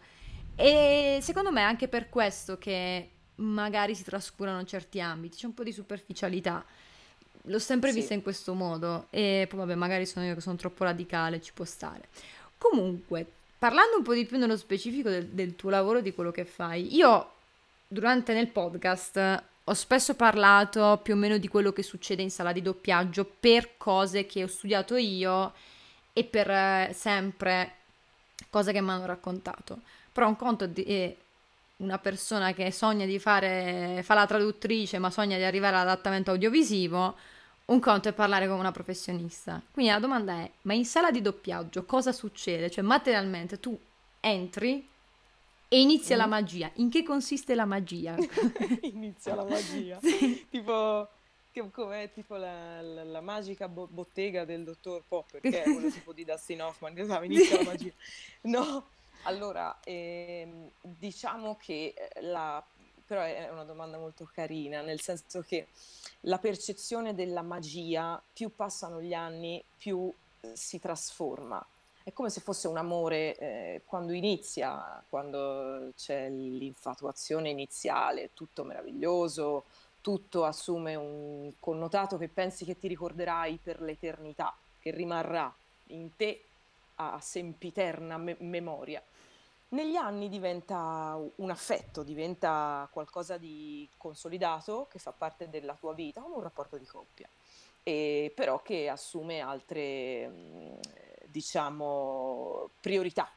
E 0.55 1.19
secondo 1.21 1.51
me 1.51 1.59
è 1.59 1.65
anche 1.65 1.89
per 1.89 2.07
questo 2.07 2.57
che 2.57 3.09
magari 3.35 3.95
si 3.95 4.05
trascurano 4.05 4.63
certi 4.63 5.01
ambiti, 5.01 5.35
c'è 5.35 5.45
un 5.45 5.53
po' 5.53 5.63
di 5.63 5.73
superficialità. 5.73 6.63
L'ho 7.47 7.59
sempre 7.59 7.89
sì. 7.89 7.97
vista 7.97 8.13
in 8.13 8.21
questo 8.21 8.53
modo 8.53 9.07
e 9.09 9.45
poi 9.49 9.59
vabbè, 9.59 9.75
magari 9.75 10.05
sono 10.05 10.25
io 10.25 10.35
che 10.35 10.41
sono 10.41 10.55
troppo 10.55 10.85
radicale, 10.85 11.41
ci 11.41 11.51
può 11.51 11.65
stare. 11.65 12.07
Comunque, 12.57 13.27
parlando 13.65 13.97
un 13.97 14.03
po' 14.03 14.13
di 14.13 14.27
più 14.27 14.37
nello 14.37 14.57
specifico 14.57 15.09
del, 15.09 15.25
del 15.25 15.55
tuo 15.55 15.71
lavoro, 15.71 15.99
di 15.99 16.13
quello 16.13 16.29
che 16.29 16.45
fai, 16.45 16.95
io 16.95 17.31
durante 17.87 18.31
nel 18.31 18.49
podcast 18.49 19.43
ho 19.63 19.73
spesso 19.73 20.13
parlato 20.13 20.99
più 21.01 21.15
o 21.15 21.17
meno 21.17 21.39
di 21.39 21.47
quello 21.47 21.73
che 21.73 21.81
succede 21.81 22.21
in 22.21 22.29
sala 22.29 22.51
di 22.51 22.61
doppiaggio 22.61 23.25
per 23.39 23.71
cose 23.77 24.27
che 24.27 24.43
ho 24.43 24.47
studiato 24.47 24.97
io 24.97 25.51
e 26.13 26.23
per 26.25 26.47
eh, 26.47 26.91
sempre 26.93 27.77
cose 28.51 28.71
che 28.71 28.81
mi 28.81 28.91
hanno 28.91 29.07
raccontato. 29.07 29.79
Però 30.13 30.27
un 30.27 30.35
conto 30.35 30.69
è 30.71 31.15
una 31.77 31.97
persona 31.97 32.53
che 32.53 32.71
sogna 32.71 33.07
di 33.07 33.17
fare, 33.17 34.01
fa 34.03 34.13
la 34.13 34.27
traduttrice 34.27 34.99
ma 34.99 35.09
sogna 35.09 35.37
di 35.37 35.43
arrivare 35.43 35.75
all'adattamento 35.75 36.29
audiovisivo, 36.29 37.15
un 37.65 37.79
conto 37.79 38.09
è 38.09 38.13
parlare 38.13 38.47
con 38.47 38.59
una 38.59 38.71
professionista. 38.71 39.61
Quindi 39.71 39.91
la 39.91 39.99
domanda 39.99 40.33
è, 40.33 40.51
ma 40.63 40.73
in 40.73 40.85
sala 40.85 41.11
di 41.11 41.21
doppiaggio 41.21 41.85
cosa 41.85 42.11
succede? 42.11 42.69
Cioè 42.69 42.83
materialmente 42.83 43.59
tu 43.59 43.77
entri 44.19 44.87
e 45.67 45.81
inizia 45.81 46.15
mm. 46.15 46.19
la 46.19 46.27
magia. 46.27 46.71
In 46.75 46.89
che 46.89 47.03
consiste 47.03 47.55
la 47.55 47.65
magia? 47.65 48.15
inizia 48.81 49.35
la 49.35 49.45
magia. 49.45 49.99
sì. 49.99 50.45
Tipo 50.49 51.09
come 51.71 52.11
tipo 52.11 52.35
la, 52.35 52.81
la, 52.81 53.03
la 53.05 53.21
magica 53.21 53.69
bo- 53.69 53.87
bottega 53.87 54.43
del 54.43 54.63
dottor 54.63 55.03
Popper, 55.07 55.39
che 55.39 55.63
è 55.63 55.63
quello 55.71 55.89
tipo 55.89 56.11
di 56.11 56.25
Dustin 56.25 56.61
Hoffman, 56.61 56.93
che 56.93 57.05
sa, 57.05 57.23
inizia 57.23 57.57
la 57.57 57.63
magia. 57.63 57.93
No, 58.41 58.87
allora, 59.23 59.79
ehm, 59.83 60.69
diciamo 60.81 61.55
che 61.55 61.93
eh, 61.95 62.21
la 62.21 62.63
però 63.05 63.21
è 63.21 63.49
una 63.49 63.63
domanda 63.63 63.97
molto 63.97 64.29
carina, 64.33 64.81
nel 64.81 64.99
senso 65.01 65.41
che 65.41 65.67
la 66.21 66.37
percezione 66.37 67.13
della 67.13 67.41
magia, 67.41 68.21
più 68.33 68.53
passano 68.55 69.01
gli 69.01 69.13
anni, 69.13 69.63
più 69.77 70.11
eh, 70.41 70.51
si 70.55 70.79
trasforma. 70.79 71.63
È 72.03 72.13
come 72.13 72.29
se 72.29 72.41
fosse 72.41 72.67
un 72.67 72.77
amore 72.77 73.35
eh, 73.37 73.81
quando 73.85 74.13
inizia, 74.13 75.03
quando 75.09 75.91
c'è 75.95 76.29
l'infatuazione 76.29 77.49
iniziale, 77.49 78.29
tutto 78.33 78.63
meraviglioso, 78.63 79.63
tutto 80.01 80.45
assume 80.45 80.93
un 80.95 81.51
connotato 81.59 82.17
che 82.17 82.27
pensi 82.27 82.63
che 82.63 82.77
ti 82.77 82.87
ricorderai 82.87 83.59
per 83.61 83.81
l'eternità, 83.81 84.55
che 84.79 84.91
rimarrà 84.91 85.51
in 85.87 86.15
te 86.15 86.43
a 86.95 87.19
sempiterna 87.19 88.17
me- 88.17 88.37
memoria. 88.39 89.01
Negli 89.69 89.95
anni 89.95 90.29
diventa 90.29 91.19
un 91.37 91.49
affetto, 91.49 92.03
diventa 92.03 92.87
qualcosa 92.91 93.37
di 93.37 93.89
consolidato 93.97 94.87
che 94.89 94.99
fa 94.99 95.11
parte 95.11 95.49
della 95.49 95.73
tua 95.73 95.93
vita, 95.93 96.21
come 96.21 96.35
un 96.35 96.43
rapporto 96.43 96.77
di 96.77 96.85
coppia, 96.85 97.27
e 97.83 98.31
però 98.35 98.61
che 98.61 98.87
assume 98.87 99.39
altre, 99.41 100.27
mm, 100.27 100.73
diciamo, 101.25 102.69
priorità. 102.79 103.29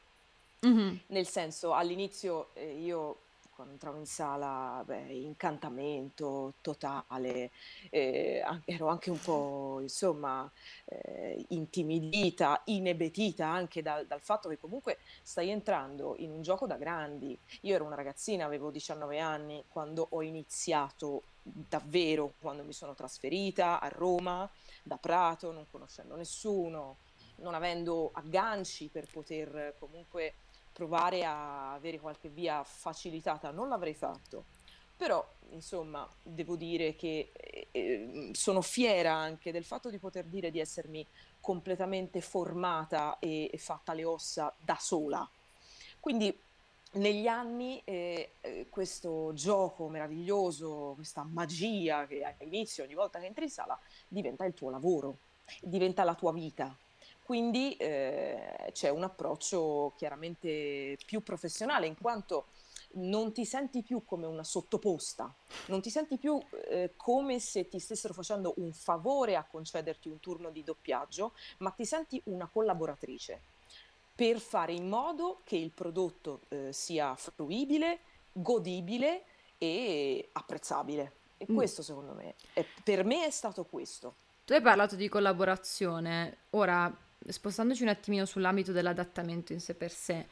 Mm-hmm. 0.67 0.97
Nel 1.07 1.27
senso, 1.27 1.73
all'inizio 1.73 2.49
eh, 2.55 2.73
io 2.73 3.21
quando 3.59 3.75
entravo 3.75 3.99
in 3.99 4.07
sala, 4.07 4.85
beh, 4.87 5.13
incantamento 5.15 6.55
totale, 6.61 7.51
eh, 7.91 8.41
ero 8.65 8.87
anche 8.87 9.11
un 9.11 9.19
po', 9.19 9.81
insomma, 9.81 10.49
eh, 10.85 11.45
intimidita, 11.49 12.63
inebetita 12.67 13.49
anche 13.49 13.83
dal, 13.83 14.07
dal, 14.07 14.21
fatto 14.21 14.49
che 14.49 14.61
comunque 14.61 14.99
stai 15.25 15.51
entrando 15.51 16.15
in 16.19 16.31
un 16.31 16.41
gioco 16.41 16.69
da 16.69 16.77
grandi. 16.77 17.37
Io 17.63 17.75
ero 17.75 17.85
una 17.85 17.97
ragazzina, 17.97 18.45
avevo 18.45 18.71
19 18.71 19.19
anni 19.19 19.65
quando 19.67 20.07
ho 20.09 20.23
iniziato 20.23 21.25
davvero, 21.43 22.35
quando 22.41 22.63
mi 22.63 22.73
sono 22.73 22.95
trasferita 22.95 23.81
a 23.81 23.89
Roma, 23.89 24.49
da 24.85 24.99
Prato, 24.99 25.51
non 25.51 25.67
conoscendo 25.69 26.15
nessuno, 26.15 26.99
non 27.39 27.55
avendo 27.55 28.11
agganci 28.13 28.87
per 28.87 29.09
poter 29.11 29.75
comunque 29.81 30.35
provare 30.79 31.25
a 31.25 31.73
avere 31.73 31.99
qualche 31.99 32.29
via 32.29 32.63
facilitata 32.63 33.51
non 33.51 33.69
l'avrei 33.69 33.95
fatto. 33.95 34.45
Però, 34.97 35.25
insomma, 35.51 36.09
devo 36.23 36.55
dire 36.55 36.95
che 36.95 37.33
eh, 37.33 37.67
eh, 37.73 38.31
sono 38.33 38.63
fiera 38.63 39.13
anche 39.13 39.51
del 39.51 39.65
fatto 39.65 39.91
di 39.91 39.99
poter 39.99 40.25
dire 40.25 40.53
di 40.53 40.61
essermi 40.61 41.05
completamente 41.41 42.21
formata 42.21 43.19
e, 43.19 43.51
e 43.53 43.59
fatta 43.59 43.93
le 43.93 44.05
ossa 44.05 44.55
da 44.57 44.77
sola. 44.79 45.29
Quindi 45.99 46.37
negli 46.93 47.27
anni 47.27 47.81
eh, 47.85 48.31
eh, 48.41 48.67
questo 48.71 49.33
gioco 49.35 49.89
meraviglioso, 49.89 50.93
questa 50.95 51.25
magia 51.25 52.07
che 52.07 52.23
all'inizio 52.23 52.85
ogni 52.85 52.95
volta 52.95 53.19
che 53.19 53.27
entri 53.27 53.45
in 53.45 53.51
sala 53.51 53.79
diventa 54.07 54.45
il 54.45 54.55
tuo 54.55 54.71
lavoro, 54.71 55.19
diventa 55.61 56.05
la 56.05 56.15
tua 56.15 56.33
vita. 56.33 56.77
Quindi 57.29 57.77
eh, 57.77 58.71
c'è 58.73 58.89
un 58.89 59.03
approccio 59.03 59.93
chiaramente 59.99 60.97
più 61.05 61.23
professionale 61.23 61.87
in 61.87 61.95
quanto 61.95 62.47
non 62.93 63.35
ti 63.35 63.45
senti 63.45 63.83
più 63.83 64.03
come 64.07 64.25
una 64.25 64.45
sottoposta, 64.45 65.31
non 65.67 65.83
ti 65.83 65.91
senti 65.91 66.17
più 66.17 66.41
eh, 66.71 66.95
come 66.97 67.39
se 67.39 67.69
ti 67.69 67.81
stessero 67.81 68.15
facendo 68.15 68.55
un 68.57 68.73
favore 68.73 69.37
a 69.37 69.45
concederti 69.45 70.09
un 70.09 70.21
turno 70.21 70.49
di 70.49 70.65
doppiaggio, 70.65 71.35
ma 71.59 71.69
ti 71.69 71.85
senti 71.85 72.19
una 72.25 72.49
collaboratrice 72.51 73.43
per 74.15 74.41
fare 74.41 74.73
in 74.73 74.89
modo 74.89 75.43
che 75.45 75.57
il 75.57 75.73
prodotto 75.73 76.41
eh, 76.49 76.73
sia 76.73 77.15
fruibile, 77.15 77.99
godibile 78.33 79.25
e 79.59 80.31
apprezzabile. 80.33 81.13
E 81.37 81.47
mm. 81.51 81.55
questo 81.55 81.83
secondo 81.83 82.15
me, 82.15 82.37
è, 82.55 82.65
per 82.83 83.05
me 83.05 83.27
è 83.27 83.31
stato 83.31 83.67
questo. 83.67 84.15
Tu 84.47 84.55
hai 84.55 84.63
parlato 84.63 84.97
di 84.97 85.11
collaborazione, 85.11 86.39
ora 86.53 86.91
spostandoci 87.27 87.83
un 87.83 87.89
attimino 87.89 88.25
sull'ambito 88.25 88.73
dell'adattamento 88.73 89.53
in 89.53 89.61
sé 89.61 89.75
per 89.75 89.91
sé, 89.91 90.27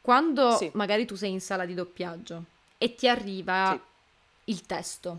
quando 0.00 0.56
sì. 0.56 0.70
magari 0.74 1.06
tu 1.06 1.14
sei 1.14 1.30
in 1.30 1.40
sala 1.40 1.64
di 1.64 1.74
doppiaggio 1.74 2.44
e 2.78 2.94
ti 2.94 3.08
arriva 3.08 3.72
sì. 3.72 4.50
il 4.50 4.62
testo, 4.66 5.18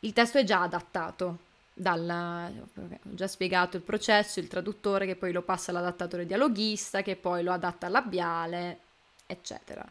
il 0.00 0.12
testo 0.12 0.38
è 0.38 0.44
già 0.44 0.62
adattato, 0.62 1.46
dal, 1.72 2.66
ho 2.74 3.14
già 3.14 3.28
spiegato 3.28 3.76
il 3.76 3.82
processo, 3.82 4.40
il 4.40 4.48
traduttore 4.48 5.06
che 5.06 5.16
poi 5.16 5.32
lo 5.32 5.42
passa 5.42 5.70
all'adattatore 5.70 6.26
dialoghista, 6.26 7.02
che 7.02 7.16
poi 7.16 7.42
lo 7.42 7.52
adatta 7.52 7.86
al 7.86 7.92
labiale, 7.92 8.78
eccetera. 9.26 9.86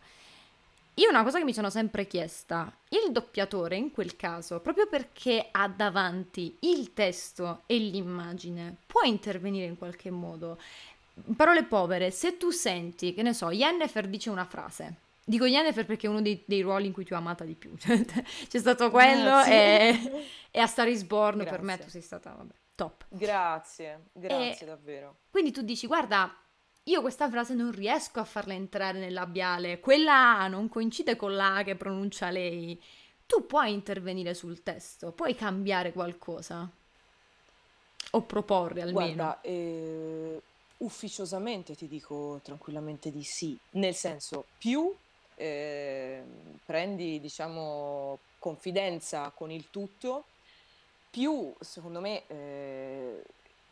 Io 0.99 1.09
una 1.09 1.23
cosa 1.23 1.37
che 1.37 1.43
mi 1.43 1.53
sono 1.53 1.69
sempre 1.69 2.07
chiesta, 2.07 2.75
il 2.89 3.11
doppiatore 3.11 3.75
in 3.75 3.91
quel 3.91 4.15
caso, 4.15 4.59
proprio 4.61 4.87
perché 4.87 5.49
ha 5.51 5.67
davanti 5.67 6.57
il 6.61 6.93
testo 6.93 7.61
e 7.67 7.77
l'immagine, 7.77 8.77
può 8.87 9.03
intervenire 9.03 9.67
in 9.67 9.77
qualche 9.77 10.09
modo? 10.09 10.59
Parole 11.35 11.65
povere, 11.65 12.09
se 12.09 12.37
tu 12.37 12.49
senti, 12.49 13.13
che 13.13 13.21
ne 13.21 13.33
so, 13.33 13.51
Yennefer 13.51 14.07
dice 14.07 14.31
una 14.31 14.45
frase, 14.45 14.95
dico 15.23 15.45
Yennefer 15.45 15.85
perché 15.85 16.07
è 16.07 16.09
uno 16.09 16.21
dei, 16.21 16.43
dei 16.47 16.61
ruoli 16.61 16.87
in 16.87 16.93
cui 16.93 17.05
ti 17.05 17.13
ho 17.13 17.17
amata 17.17 17.43
di 17.43 17.53
più, 17.53 17.75
c'è 17.77 18.57
stato 18.57 18.89
quello 18.89 19.43
e, 19.43 20.25
e, 20.49 20.59
a 20.59 20.65
Star 20.65 20.87
is 20.87 21.03
Born 21.03 21.43
per 21.43 21.61
me 21.61 21.77
tu 21.77 21.89
sei 21.89 22.01
stata, 22.01 22.33
vabbè, 22.35 22.53
top. 22.73 23.05
Grazie, 23.09 24.05
grazie 24.13 24.65
e 24.65 24.67
davvero. 24.67 25.17
Quindi 25.29 25.51
tu 25.51 25.61
dici, 25.61 25.85
guarda, 25.85 26.35
io 26.87 27.01
questa 27.01 27.29
frase 27.29 27.53
non 27.53 27.71
riesco 27.71 28.19
a 28.19 28.23
farla 28.23 28.53
entrare 28.53 28.99
nel 28.99 29.13
labiale, 29.13 29.79
quella 29.79 30.39
A 30.39 30.47
non 30.47 30.69
coincide 30.69 31.15
con 31.15 31.35
la 31.35 31.57
A 31.57 31.63
che 31.63 31.75
pronuncia 31.75 32.29
lei. 32.29 32.81
Tu 33.25 33.45
puoi 33.45 33.73
intervenire 33.73 34.33
sul 34.33 34.63
testo, 34.63 35.11
puoi 35.11 35.35
cambiare 35.35 35.91
qualcosa 35.91 36.69
o 38.11 38.21
proporre 38.21 38.81
almeno. 38.81 39.13
Guarda, 39.13 39.41
eh, 39.41 40.41
ufficiosamente 40.77 41.75
ti 41.75 41.89
dico 41.89 42.39
tranquillamente 42.41 43.11
di 43.11 43.23
sì, 43.23 43.57
nel 43.71 43.95
senso 43.95 44.45
più 44.57 44.95
eh, 45.35 46.23
prendi 46.65 47.19
diciamo 47.19 48.19
confidenza 48.39 49.29
con 49.35 49.51
il 49.51 49.69
tutto, 49.69 50.23
più 51.09 51.53
secondo 51.59 51.99
me 51.99 52.23
eh, 52.27 53.23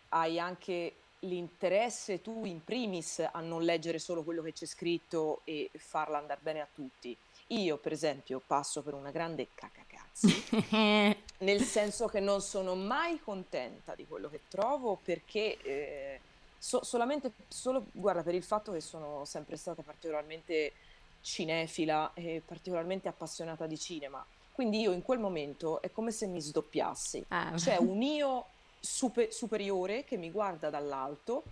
hai 0.09 0.37
anche 0.37 0.95
l'interesse 1.27 2.21
tu 2.21 2.45
in 2.45 2.63
primis 2.63 3.19
a 3.19 3.39
non 3.41 3.63
leggere 3.63 3.99
solo 3.99 4.23
quello 4.23 4.41
che 4.41 4.53
c'è 4.53 4.65
scritto 4.65 5.41
e 5.43 5.69
farla 5.75 6.17
andare 6.17 6.39
bene 6.41 6.61
a 6.61 6.67
tutti. 6.73 7.15
Io, 7.49 7.77
per 7.77 7.91
esempio, 7.91 8.41
passo 8.45 8.81
per 8.81 8.95
una 8.95 9.11
grande 9.11 9.49
cacacazzi, 9.53 11.15
nel 11.39 11.61
senso 11.61 12.07
che 12.07 12.19
non 12.19 12.41
sono 12.41 12.73
mai 12.73 13.19
contenta 13.21 13.93
di 13.93 14.07
quello 14.07 14.29
che 14.29 14.41
trovo 14.47 14.97
perché 15.03 15.61
eh, 15.61 16.19
so- 16.57 16.83
solamente 16.83 17.33
solo, 17.47 17.85
guarda, 17.91 18.23
per 18.23 18.33
il 18.33 18.41
fatto 18.41 18.71
che 18.71 18.81
sono 18.81 19.25
sempre 19.25 19.57
stata 19.57 19.83
particolarmente 19.83 20.73
cinefila 21.21 22.13
e 22.15 22.41
particolarmente 22.43 23.07
appassionata 23.07 23.67
di 23.67 23.77
cinema. 23.77 24.25
Quindi 24.51 24.79
io 24.79 24.93
in 24.93 25.03
quel 25.03 25.19
momento 25.19 25.81
è 25.81 25.91
come 25.91 26.11
se 26.11 26.25
mi 26.27 26.41
sdoppiassi. 26.41 27.25
Ah. 27.27 27.51
C'è 27.55 27.77
un 27.77 28.01
io 28.01 28.45
super, 28.85 29.33
superiore 29.33 30.05
che 30.05 30.17
mi 30.17 30.31
guarda 30.31 30.69
dall'alto, 30.69 31.43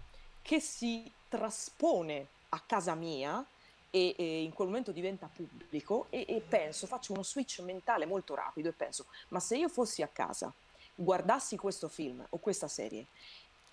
che 0.42 0.60
si 0.60 1.12
traspone 1.28 2.28
a 2.50 2.60
casa 2.66 2.94
mia 2.96 3.44
e, 3.90 4.16
e 4.18 4.44
in 4.44 4.54
quel 4.54 4.68
momento 4.68 4.92
diventa 4.92 5.30
pubblico 5.34 6.08
e, 6.10 6.26
e 6.28 6.40
penso, 6.42 6.88
faccio 6.88 7.14
uno 7.14 7.24
switch 7.24 7.60
mentale 7.60 8.06
molto 8.06 8.36
rapido 8.36 8.70
e 8.70 8.74
penso, 8.74 9.06
ma 9.30 9.40
se 9.40 9.58
io 9.58 9.70
fossi 9.70 10.02
a 10.02 10.08
casa, 10.08 10.54
guardassi 10.96 11.58
questo 11.58 11.88
film 11.88 12.26
o 12.30 12.38
questa 12.38 12.68
serie, 12.68 13.08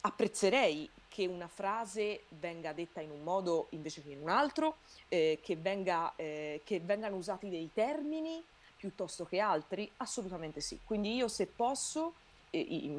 apprezzerei 0.03 0.89
che 1.09 1.27
una 1.27 1.49
frase 1.49 2.25
venga 2.29 2.73
detta 2.73 3.01
in 3.01 3.11
un 3.11 3.23
modo 3.23 3.67
invece 3.71 4.03
che 4.03 4.11
in 4.11 4.23
un 4.23 4.29
altro, 4.29 4.79
eh, 5.09 5.39
che, 5.43 5.57
venga, 5.57 6.13
eh, 6.17 6.63
che 6.65 6.81
vengano 6.81 7.17
usati 7.17 7.51
dei 7.51 7.71
termini 7.73 8.43
piuttosto 8.77 9.27
che 9.27 9.41
altri? 9.41 9.91
Assolutamente 9.99 10.61
sì. 10.61 10.79
Quindi 10.85 11.15
io 11.15 11.29
se 11.29 11.47
posso 11.47 12.15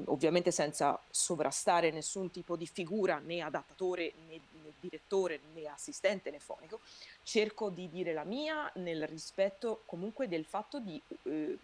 ovviamente 0.05 0.51
senza 0.51 0.99
sovrastare 1.09 1.91
nessun 1.91 2.31
tipo 2.31 2.55
di 2.55 2.65
figura 2.65 3.19
né 3.19 3.41
adattatore 3.41 4.13
né, 4.27 4.39
né, 4.63 4.71
direttore 4.79 5.41
né 5.53 5.67
assistente 5.67 6.31
né 6.31 6.39
fonico, 6.39 6.79
cerco 7.23 7.69
di 7.69 7.89
dire 7.89 8.13
la 8.13 8.23
mia 8.23 8.71
nel 8.75 9.07
rispetto 9.07 9.81
comunque 9.85 10.27
del 10.27 10.45
fatto 10.45 10.79
di, 10.79 11.01
eh, 11.23 11.57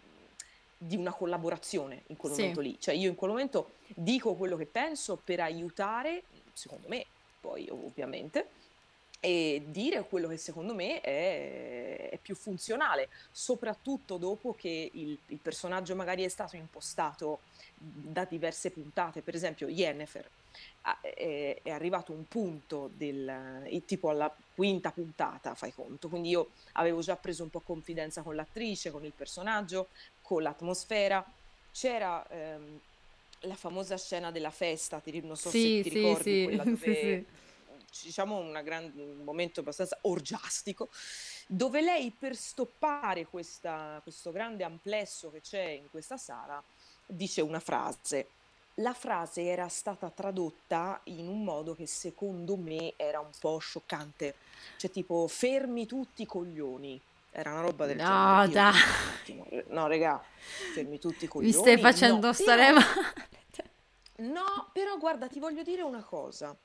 di 0.76 0.96
una 0.96 1.12
collaborazione 1.12 2.02
in 2.08 2.16
quel 2.16 2.32
sì. 2.32 2.40
momento 2.40 2.60
lì. 2.60 2.76
Cioè 2.78 2.94
io 2.94 3.08
in 3.08 3.14
quel 3.14 3.30
momento 3.30 3.72
dico 3.86 4.34
quello 4.34 4.56
che 4.56 4.66
penso 4.66 5.16
per 5.16 5.40
aiutare, 5.40 6.24
secondo 6.52 6.88
me, 6.88 7.06
poi 7.40 7.68
ovviamente, 7.70 8.50
e 9.20 9.62
dire 9.66 10.06
quello 10.06 10.28
che 10.28 10.36
secondo 10.36 10.74
me 10.74 11.00
è, 11.00 12.10
è 12.10 12.18
più 12.18 12.34
funzionale, 12.34 13.08
soprattutto 13.30 14.16
dopo 14.16 14.54
che 14.54 14.90
il, 14.92 15.18
il, 15.26 15.38
personaggio 15.38 15.96
magari 15.96 16.22
è 16.24 16.28
stato 16.28 16.56
impostato 16.56 17.40
da 17.74 18.24
diverse 18.24 18.70
puntate, 18.70 19.22
per 19.22 19.34
esempio 19.34 19.68
Yennefer 19.68 20.28
è, 21.00 21.60
è 21.62 21.70
arrivato 21.70 22.12
un 22.12 22.26
punto 22.26 22.90
del 22.94 23.82
tipo 23.84 24.10
alla 24.10 24.34
quinta 24.54 24.90
puntata, 24.90 25.54
fai 25.54 25.72
conto, 25.72 26.08
quindi 26.08 26.30
io 26.30 26.50
avevo 26.72 27.00
già 27.00 27.16
preso 27.16 27.42
un 27.42 27.50
po' 27.50 27.60
confidenza 27.60 28.22
con 28.22 28.34
l'attrice, 28.34 28.90
con 28.90 29.04
il 29.04 29.12
personaggio, 29.14 29.88
con 30.22 30.42
l'atmosfera, 30.42 31.24
c'era 31.72 32.26
ehm, 32.28 32.80
la 33.42 33.54
famosa 33.54 33.96
scena 33.96 34.30
della 34.30 34.50
festa, 34.50 34.98
ti, 35.00 35.20
non 35.20 35.36
so 35.36 35.50
sì, 35.50 35.82
se 35.82 35.82
ti 35.82 35.90
sì, 35.90 35.96
ricordi, 35.96 36.22
sì. 36.22 36.44
quella 36.44 36.64
dove... 36.64 36.76
Sì, 36.76 37.46
diciamo 38.02 38.50
gran, 38.62 38.92
un 38.96 39.24
momento 39.24 39.60
abbastanza 39.60 39.98
orgiastico, 40.02 40.88
dove 41.46 41.80
lei 41.80 42.10
per 42.10 42.36
stoppare 42.36 43.26
questa, 43.26 44.00
questo 44.02 44.30
grande 44.32 44.64
amplesso 44.64 45.30
che 45.30 45.40
c'è 45.40 45.62
in 45.62 45.88
questa 45.90 46.16
sala 46.16 46.62
dice 47.06 47.40
una 47.40 47.60
frase 47.60 48.28
la 48.78 48.94
frase 48.94 49.42
era 49.44 49.68
stata 49.68 50.08
tradotta 50.10 51.00
in 51.04 51.26
un 51.26 51.42
modo 51.42 51.74
che 51.74 51.86
secondo 51.86 52.56
me 52.56 52.94
era 52.96 53.18
un 53.20 53.30
po' 53.38 53.58
scioccante. 53.58 54.36
Cioè 54.76 54.90
tipo 54.90 55.26
fermi 55.26 55.84
tutti 55.86 56.22
i 56.22 56.26
coglioni. 56.26 57.00
Era 57.30 57.52
una 57.52 57.60
roba 57.62 57.86
del 57.86 57.98
No, 57.98 58.02
genere. 58.02 58.46
Io, 58.46 58.48
dai, 58.48 58.80
attimo, 59.14 59.46
no, 59.68 59.86
regà, 59.88 60.22
fermi 60.72 60.98
tutti 60.98 61.24
i 61.24 61.28
mi 61.38 61.52
stai 61.52 61.78
coglioni. 61.78 61.80
facendo 61.80 62.32
No, 62.32 62.32
stare 62.32 62.66
però, 62.66 62.72
male. 62.72 62.86
no, 64.16 64.70
però 64.72 64.96
guarda, 64.98 65.28
ti 65.28 65.38
voglio 65.38 65.62
dire 65.62 65.82
una 65.82 66.02
cosa. 66.02 66.56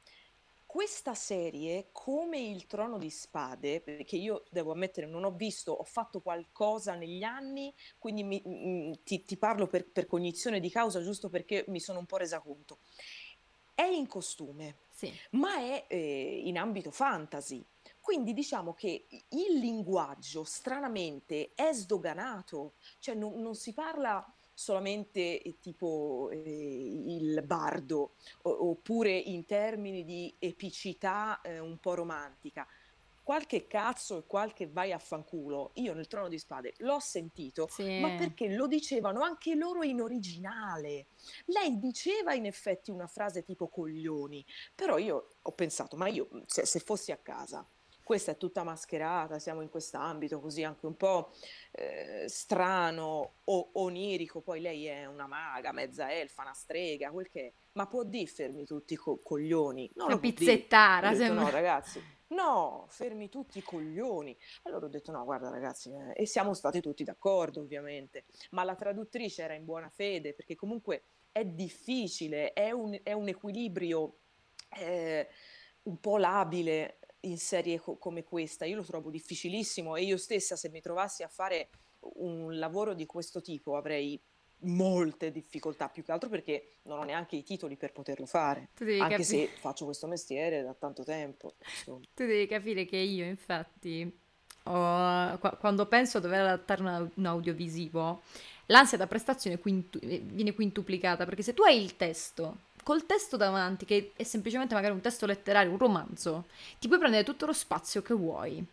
Questa 0.74 1.14
serie, 1.14 1.90
come 1.92 2.40
il 2.40 2.66
Trono 2.66 2.98
di 2.98 3.12
Spade, 3.12 3.80
perché 3.80 4.16
io 4.16 4.44
devo 4.50 4.72
ammettere, 4.72 5.06
non 5.06 5.24
ho 5.24 5.30
visto, 5.30 5.72
ho 5.72 5.84
fatto 5.84 6.20
qualcosa 6.20 6.96
negli 6.96 7.22
anni, 7.22 7.72
quindi 8.00 8.24
mi- 8.24 8.42
mm, 8.44 8.94
ti, 9.04 9.24
ti 9.24 9.38
parlo 9.38 9.68
per, 9.68 9.88
per 9.92 10.08
cognizione 10.08 10.60
di 10.60 10.72
causa, 10.72 11.04
giusto 11.04 11.30
perché 11.30 11.64
mi 11.68 11.80
sono 11.80 12.00
un 12.00 12.08
po' 12.08 12.18
resa 12.18 12.40
conto. 12.40 12.80
È 13.76 13.84
in 13.84 14.08
costume, 14.08 14.78
Sì, 14.90 15.16
ma 15.34 15.58
è 15.58 15.86
eh, 15.90 16.42
in 16.46 16.58
ambito 16.58 16.90
fantasy. 16.90 17.64
Quindi 18.00 18.34
diciamo 18.34 18.74
che 18.74 19.06
il 19.30 19.60
linguaggio 19.60 20.44
stranamente 20.44 21.52
è 21.54 21.72
sdoganato, 21.72 22.74
cioè 22.98 23.14
non, 23.14 23.40
non 23.40 23.54
si 23.54 23.74
parla 23.74 24.33
solamente 24.54 25.42
eh, 25.42 25.58
tipo 25.60 26.30
eh, 26.32 26.40
il 26.40 27.44
bardo 27.46 28.16
o- 28.44 28.70
oppure 28.70 29.12
in 29.18 29.46
termini 29.46 30.04
di 30.04 30.36
epicità 30.40 31.42
eh, 31.42 31.60
un 31.60 31.78
po' 31.80 31.96
romantica. 31.96 32.68
Qualche 33.24 33.68
cazzo 33.68 34.18
e 34.18 34.26
qualche 34.26 34.68
vai 34.68 34.92
a 34.92 35.00
fanculo, 35.00 35.72
io 35.76 35.94
nel 35.94 36.08
Trono 36.08 36.28
di 36.28 36.38
Spade 36.38 36.74
l'ho 36.80 37.00
sentito, 37.00 37.70
ma 37.96 38.10
sì. 38.10 38.16
perché 38.18 38.50
lo 38.54 38.68
dicevano 38.68 39.22
anche 39.22 39.56
loro 39.56 39.82
in 39.84 40.02
originale. 40.02 41.08
Lei 41.46 41.80
diceva 41.80 42.34
in 42.34 42.46
effetti 42.46 42.92
una 42.92 43.08
frase 43.08 43.44
tipo 43.44 43.70
coglioni, 43.70 44.46
però 44.76 44.98
io 44.98 45.36
ho 45.42 45.52
pensato, 45.54 45.96
ma 45.96 46.10
io 46.10 46.28
se, 46.48 46.66
se 46.66 46.80
fossi 46.80 47.14
a 47.14 47.18
casa, 47.18 47.66
questa 48.04 48.32
è 48.32 48.38
tutta 48.38 48.64
mascherata, 48.64 49.40
siamo 49.40 49.62
in 49.62 49.70
quest'ambito 49.70 50.40
così 50.40 50.64
anche 50.64 50.86
un 50.86 50.96
po' 50.98 51.32
eh, 51.72 52.26
strano 52.28 53.36
o 53.44 53.70
onirico, 53.74 54.42
poi 54.42 54.60
lei 54.62 54.86
è 54.86 55.06
una 55.06 55.26
maga, 55.28 55.72
mezza 55.72 56.12
elfa, 56.12 56.42
una 56.44 56.54
strega, 56.54 57.12
quel 57.12 57.30
che 57.30 57.42
è, 57.48 57.54
ma 57.74 57.88
può 57.88 58.04
dirfermi 58.04 58.66
tutti 58.66 58.94
i 58.94 58.98
co- 58.98 59.20
coglioni? 59.24 59.90
Non 59.96 60.08
Una 60.08 60.20
pizzettara, 60.20 61.10
detto 61.12 61.24
sembra. 61.24 61.44
no 61.46 61.50
ragazzi, 61.50 62.04
no, 62.28 62.86
fermi 62.90 63.30
tutti 63.30 63.58
i 63.60 63.64
coglioni. 63.64 64.38
Allora 64.64 64.86
ho 64.86 64.90
detto 64.90 65.12
no, 65.12 65.24
guarda 65.24 65.50
ragazzi, 65.50 65.92
eh, 65.92 66.14
e 66.22 66.26
siamo 66.26 66.54
stati 66.54 66.82
tutti 66.82 67.04
d'accordo 67.04 67.62
ovviamente, 67.62 68.26
ma 68.52 68.64
la 68.64 68.76
traduttrice 68.76 69.44
era 69.44 69.54
in 69.54 69.66
buona 69.66 69.90
fede 69.90 70.34
perché 70.34 70.56
comunque 70.56 71.04
è 71.32 71.46
difficile, 71.46 72.54
è 72.54 72.72
un, 72.72 73.00
è 73.02 73.14
un 73.14 73.28
equilibrio 73.28 74.18
eh, 74.78 75.28
un 75.84 76.00
po' 76.00 76.18
labile 76.18 77.00
in 77.26 77.38
serie 77.38 77.80
co- 77.80 77.98
come 77.98 78.24
questa. 78.24 78.66
Io 78.66 78.78
lo 78.78 78.84
trovo 78.84 79.10
difficilissimo 79.10 79.96
e 79.96 80.04
io 80.04 80.18
stessa 80.18 80.56
se 80.56 80.70
mi 80.70 80.82
trovassi 80.82 81.24
a 81.24 81.28
fare 81.28 81.70
un 82.16 82.58
lavoro 82.58 82.94
di 82.94 83.06
questo 83.06 83.42
tipo 83.42 83.76
avrei 83.78 84.20
molte 84.66 85.32
difficoltà, 85.32 85.90
più 85.90 86.04
che 86.04 86.12
altro 86.12 86.30
perché 86.30 86.76
non 86.84 87.00
ho 87.00 87.04
neanche 87.04 87.36
i 87.36 87.44
titoli 87.44 87.76
per 87.76 87.92
poterlo 87.92 88.26
fare, 88.26 88.70
anche 88.78 88.98
capire. 88.98 89.24
se 89.24 89.48
faccio 89.60 89.86
questo 89.86 90.08
mestiere 90.08 90.64
da 90.64 90.74
tanto 90.74 91.04
tempo. 91.04 91.56
insomma. 91.66 92.00
Tu 92.14 92.26
devi 92.26 92.48
capire 92.48 92.86
che 92.86 92.98
io, 92.98 93.26
infatti, 93.26 94.04
ho- 94.64 95.38
qua- 95.38 95.58
quando 95.60 95.86
penso 95.88 96.18
a 96.18 96.22
dover 96.22 96.42
adattare 96.42 96.82
un, 96.82 97.10
un 97.14 97.26
audiovisivo, 97.26 98.22
l'ansia 98.68 98.98
da 98.98 99.08
prestazione 99.08 99.60
quintu- 99.60 100.00
viene 100.00 100.54
quintuplicata, 100.54 101.26
perché 101.26 101.42
se 101.42 101.54
tu 101.54 101.64
hai 101.64 101.82
il 101.82 101.98
testo, 101.98 102.58
col 102.84 103.06
testo 103.06 103.38
davanti, 103.38 103.86
che 103.86 104.12
è 104.16 104.24
semplicemente 104.24 104.76
magari 104.76 104.94
un 104.94 105.02
testo 105.02 105.26
letterario, 105.26 105.72
un 105.72 105.78
romanzo, 105.78 106.46
ti 106.80 106.88
puoi 106.88 107.00
prendere 107.00 107.24
tutto 107.24 107.46
lo 107.46 107.54
spazio 107.54 108.02
che 108.02 108.14
vuoi. 108.14 108.64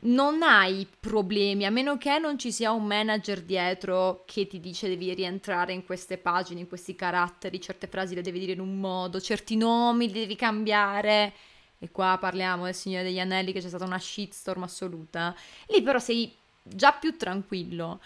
Non 0.00 0.42
hai 0.42 0.86
problemi, 1.00 1.66
a 1.66 1.70
meno 1.70 1.98
che 1.98 2.18
non 2.18 2.38
ci 2.38 2.52
sia 2.52 2.70
un 2.70 2.86
manager 2.86 3.42
dietro 3.42 4.22
che 4.26 4.46
ti 4.46 4.60
dice 4.60 4.88
devi 4.88 5.12
rientrare 5.12 5.72
in 5.72 5.84
queste 5.84 6.18
pagine, 6.18 6.60
in 6.60 6.68
questi 6.68 6.94
caratteri, 6.94 7.60
certe 7.60 7.88
frasi 7.88 8.14
le 8.14 8.22
devi 8.22 8.38
dire 8.38 8.52
in 8.52 8.60
un 8.60 8.78
modo, 8.78 9.20
certi 9.20 9.56
nomi 9.56 10.06
li 10.06 10.20
devi 10.20 10.36
cambiare. 10.36 11.32
E 11.80 11.90
qua 11.90 12.16
parliamo 12.20 12.64
del 12.64 12.74
Signore 12.74 13.04
degli 13.04 13.18
Anelli 13.18 13.52
che 13.52 13.60
c'è 13.60 13.68
stata 13.68 13.84
una 13.84 13.98
shitstorm 13.98 14.62
assoluta. 14.62 15.34
Lì 15.66 15.82
però 15.82 15.98
sei 15.98 16.32
già 16.62 16.92
più 16.92 17.16
tranquillo. 17.16 18.00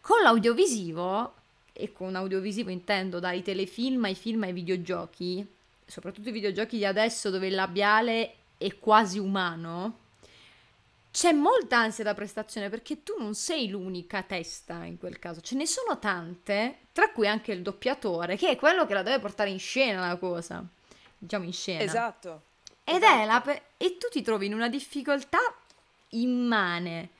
Con 0.00 0.22
l'audiovisivo, 0.22 1.34
e 1.76 1.92
con 1.92 2.14
audiovisivo 2.14 2.70
intendo 2.70 3.18
dai 3.18 3.42
telefilm 3.42 4.04
ai 4.04 4.14
film 4.14 4.44
ai 4.44 4.52
videogiochi, 4.52 5.46
soprattutto 5.84 6.28
i 6.28 6.32
videogiochi 6.32 6.76
di 6.78 6.86
adesso 6.86 7.30
dove 7.30 7.48
il 7.48 7.54
labiale 7.54 8.34
è 8.56 8.78
quasi 8.78 9.18
umano, 9.18 9.98
c'è 11.10 11.32
molta 11.32 11.78
ansia 11.78 12.02
da 12.02 12.14
prestazione 12.14 12.68
perché 12.70 13.02
tu 13.02 13.14
non 13.18 13.34
sei 13.34 13.68
l'unica 13.68 14.22
testa 14.22 14.84
in 14.84 14.98
quel 14.98 15.18
caso, 15.18 15.40
ce 15.40 15.56
ne 15.56 15.66
sono 15.66 15.98
tante, 15.98 16.78
tra 16.92 17.10
cui 17.10 17.26
anche 17.28 17.52
il 17.52 17.62
doppiatore, 17.62 18.36
che 18.36 18.50
è 18.50 18.56
quello 18.56 18.86
che 18.86 18.94
la 18.94 19.02
deve 19.02 19.20
portare 19.20 19.50
in 19.50 19.58
scena 19.58 20.06
la 20.06 20.16
cosa, 20.16 20.64
diciamo 21.18 21.44
in 21.44 21.52
scena. 21.52 21.82
Esatto, 21.82 22.42
Ed 22.84 23.02
è 23.02 23.24
la 23.24 23.42
esatto. 23.42 23.50
pe- 23.50 23.62
e 23.76 23.96
tu 23.96 24.08
ti 24.10 24.22
trovi 24.22 24.46
in 24.46 24.54
una 24.54 24.68
difficoltà 24.68 25.38
immane. 26.10 27.10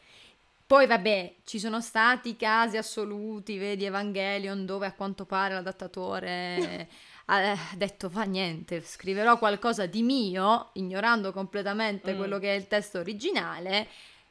Poi 0.67 0.87
vabbè, 0.87 1.35
ci 1.45 1.59
sono 1.59 1.81
stati 1.81 2.37
casi 2.37 2.77
assoluti, 2.79 3.59
vedi 3.59 3.85
Evangelion, 3.85 4.65
dove 4.65 4.87
a 4.87 4.93
quanto 4.93 5.27
pare 5.27 5.53
l'adattatore 5.55 6.89
ha 7.27 7.57
detto 7.77 8.09
fa 8.09 8.23
niente, 8.23 8.81
scriverò 8.81 9.39
qualcosa 9.39 9.87
di 9.87 10.03
mio, 10.03 10.71
ignorando 10.75 11.33
completamente 11.33 12.15
Mm. 12.15 12.17
quello 12.17 12.39
che 12.39 12.55
è 12.55 12.57
il 12.57 12.67
testo 12.67 12.99
originale, 12.99 13.89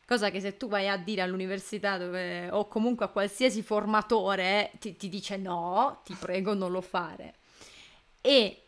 cosa 0.08 0.32
che 0.32 0.40
se 0.42 0.58
tu 0.58 0.68
vai 0.68 0.90
a 0.90 0.98
dire 0.98 1.22
all'università 1.22 1.98
dove, 1.98 2.50
o 2.52 2.68
comunque 2.68 3.06
a 3.06 3.10
qualsiasi 3.10 3.62
formatore 3.62 4.72
ti, 4.80 4.96
ti 4.96 5.10
dice 5.10 5.38
no, 5.38 6.02
ti 6.04 6.16
prego 6.20 6.54
non 6.56 6.72
lo 6.72 6.82
fare. 6.82 7.36
E 8.22 8.64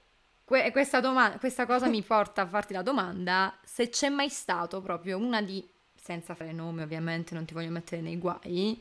que- 0.46 0.72
questa, 0.72 1.00
doma- 1.00 1.38
questa 1.40 1.66
cosa 1.66 1.88
mi 1.88 2.02
porta 2.04 2.44
a 2.44 2.48
farti 2.48 2.74
la 2.74 2.82
domanda 2.84 3.58
se 3.64 3.90
c'è 3.90 4.10
mai 4.10 4.30
stato 4.30 4.82
proprio 4.82 5.18
una 5.18 5.42
di, 5.42 5.68
senza 6.06 6.36
fare 6.36 6.52
nomi 6.52 6.84
ovviamente, 6.84 7.34
non 7.34 7.46
ti 7.46 7.54
voglio 7.56 7.72
mettere 7.72 8.00
nei 8.02 8.18
guai, 8.18 8.80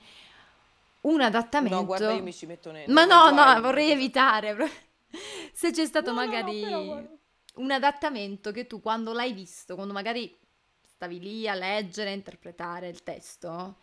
un 1.03 1.21
adattamento... 1.21 1.77
No, 1.77 1.87
guarda, 1.87 2.13
io 2.13 2.23
mi 2.23 2.33
ci 2.33 2.47
metto 2.47 2.71
nei, 2.71 2.87
Ma 2.89 3.05
nei 3.05 3.07
no, 3.07 3.31
no, 3.31 3.45
guai. 3.45 3.63
vorrei 3.63 3.91
evitare. 3.91 4.55
Se 5.53 5.71
c'è 5.71 5.87
stato 5.87 6.11
No, 6.11 6.13
no, 6.13 6.23
no, 6.23 6.25
magari 6.27 6.61
però 6.61 6.85
guarda. 6.85 7.17
un 7.57 7.71
adattamento 7.71 8.51
che 8.53 8.67
tu 8.67 8.81
quando 8.81 9.13
l'hai 9.13 9.33
visto, 9.33 9.75
quando 9.75 9.93
magari 9.95 10.37
stavi 10.87 11.19
lì 11.21 11.49
a 11.49 11.55
leggere, 11.55 12.11
a 12.11 12.13
interpretare 12.15 12.89
il 12.89 13.03
testo, 13.03 13.77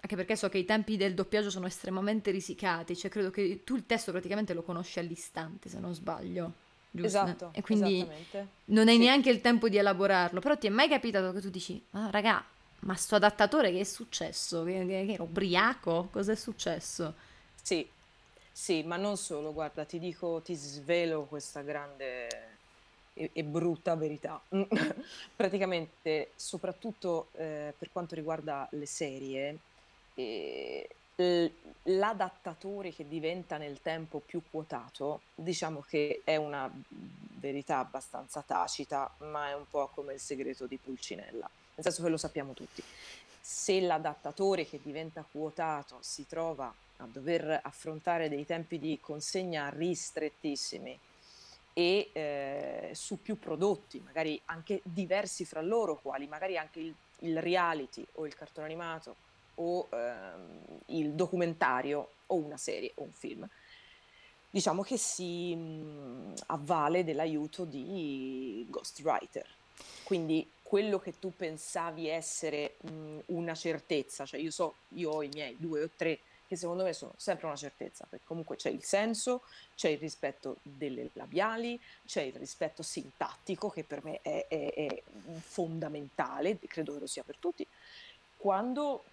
anche 0.00 0.16
perché 0.16 0.34
so 0.36 0.48
che 0.48 0.58
i 0.58 0.64
tempi 0.64 0.96
del 0.96 1.14
doppiaggio 1.14 1.50
sono 1.50 1.66
estremamente 1.66 2.30
risicati, 2.30 2.96
cioè 2.96 3.10
credo 3.10 3.30
che 3.30 3.62
tu 3.64 3.76
il 3.76 3.86
testo 3.86 4.10
praticamente 4.12 4.54
lo 4.54 4.62
conosci 4.62 4.98
all'istante, 4.98 5.68
se 5.68 5.78
non 5.78 5.94
sbaglio, 5.94 6.52
giusto? 6.90 7.08
Esatto, 7.26 7.50
E 7.52 7.60
quindi 7.62 8.08
non 8.66 8.88
hai 8.88 8.94
Sì. 8.96 9.00
neanche 9.02 9.30
il 9.30 9.40
tempo 9.40 9.68
di 9.68 9.76
elaborarlo, 9.76 10.40
però 10.40 10.56
ti 10.56 10.66
è 10.66 10.70
mai 10.70 10.88
capitato 10.88 11.32
che 11.32 11.40
tu 11.40 11.50
dici, 11.50 11.80
ma 11.90 12.10
raga, 12.10 12.44
ma 12.82 12.94
sto 12.96 13.16
adattatore 13.16 13.70
che 13.72 13.80
è 13.80 13.84
successo? 13.84 14.62
Che, 14.64 14.86
che- 14.86 15.06
che 15.06 15.12
era 15.12 15.22
ubriaco? 15.22 16.08
Cos'è 16.10 16.34
successo? 16.36 17.14
Sì, 17.54 17.90
sì, 18.50 18.82
ma 18.82 18.96
non 18.96 19.16
solo, 19.16 19.52
guarda, 19.52 19.84
ti 19.84 19.98
dico, 19.98 20.42
ti 20.42 20.54
svelo 20.54 21.26
questa 21.26 21.62
grande 21.62 22.60
e, 23.12 23.30
e 23.34 23.44
brutta 23.44 23.94
verità. 23.96 24.44
Praticamente, 25.36 26.32
soprattutto 26.36 27.32
eh, 27.34 27.74
per 27.78 27.90
quanto 27.90 28.14
riguarda 28.14 28.68
le 28.72 28.86
serie, 28.86 29.62
eh, 30.14 30.96
l'adattatore 31.84 32.92
che 32.92 33.06
diventa 33.06 33.56
nel 33.58 33.80
tempo 33.80 34.20
più 34.20 34.42
quotato, 34.50 35.26
diciamo 35.34 35.80
che 35.80 36.22
è 36.24 36.36
una 36.36 36.70
verità 36.88 37.78
abbastanza 37.78 38.42
tacita, 38.42 39.14
ma 39.20 39.48
è 39.50 39.54
un 39.54 39.66
po' 39.68 39.88
come 39.90 40.14
il 40.14 40.20
segreto 40.20 40.66
di 40.66 40.78
Pulcinella, 40.78 41.50
nel 41.74 41.84
senso 41.84 42.02
che 42.02 42.08
lo 42.08 42.16
sappiamo 42.16 42.52
tutti. 42.52 42.82
Se 43.40 43.80
l'adattatore 43.80 44.66
che 44.66 44.80
diventa 44.82 45.24
quotato 45.28 45.98
si 46.00 46.26
trova 46.26 46.72
a 46.98 47.06
dover 47.10 47.60
affrontare 47.62 48.28
dei 48.28 48.46
tempi 48.46 48.78
di 48.78 48.98
consegna 49.00 49.68
ristrettissimi 49.68 50.98
e 51.74 52.10
eh, 52.12 52.90
su 52.94 53.20
più 53.20 53.38
prodotti, 53.38 54.00
magari 54.04 54.40
anche 54.46 54.80
diversi 54.84 55.44
fra 55.44 55.62
loro, 55.62 55.98
quali 56.00 56.26
magari 56.26 56.56
anche 56.58 56.80
il, 56.80 56.94
il 57.20 57.40
reality 57.40 58.04
o 58.14 58.26
il 58.26 58.34
cartone 58.34 58.66
animato 58.66 59.16
o 59.56 59.88
ehm, 59.90 60.58
il 60.86 61.12
documentario 61.12 62.08
o 62.26 62.36
una 62.36 62.56
serie 62.56 62.92
o 62.96 63.02
un 63.02 63.12
film. 63.12 63.48
Diciamo 64.50 64.82
che 64.82 64.98
si 64.98 65.54
mh, 65.54 66.34
avvale 66.46 67.04
dell'aiuto 67.04 67.64
di 67.64 68.66
ghostwriter. 68.68 69.46
Quindi 70.02 70.46
quello 70.72 70.98
che 70.98 71.18
tu 71.18 71.34
pensavi 71.36 72.08
essere 72.08 72.76
mh, 72.80 73.18
una 73.26 73.54
certezza, 73.54 74.24
cioè 74.24 74.40
io 74.40 74.50
so, 74.50 74.76
io 74.94 75.10
ho 75.10 75.22
i 75.22 75.28
miei 75.28 75.54
due 75.58 75.82
o 75.82 75.90
tre 75.94 76.20
che 76.48 76.56
secondo 76.56 76.82
me 76.82 76.94
sono 76.94 77.12
sempre 77.18 77.44
una 77.44 77.56
certezza, 77.56 78.06
perché 78.08 78.24
comunque 78.24 78.56
c'è 78.56 78.70
il 78.70 78.82
senso, 78.82 79.42
c'è 79.74 79.90
il 79.90 79.98
rispetto 79.98 80.56
delle 80.62 81.10
labiali, 81.12 81.78
c'è 82.06 82.22
il 82.22 82.32
rispetto 82.36 82.82
sintattico 82.82 83.68
che 83.68 83.84
per 83.84 84.02
me 84.02 84.20
è, 84.22 84.46
è, 84.48 84.72
è 84.72 85.02
fondamentale, 85.40 86.58
credo 86.60 86.94
che 86.94 87.00
lo 87.00 87.06
sia 87.06 87.22
per 87.22 87.36
tutti, 87.36 87.66
quando 88.38 89.04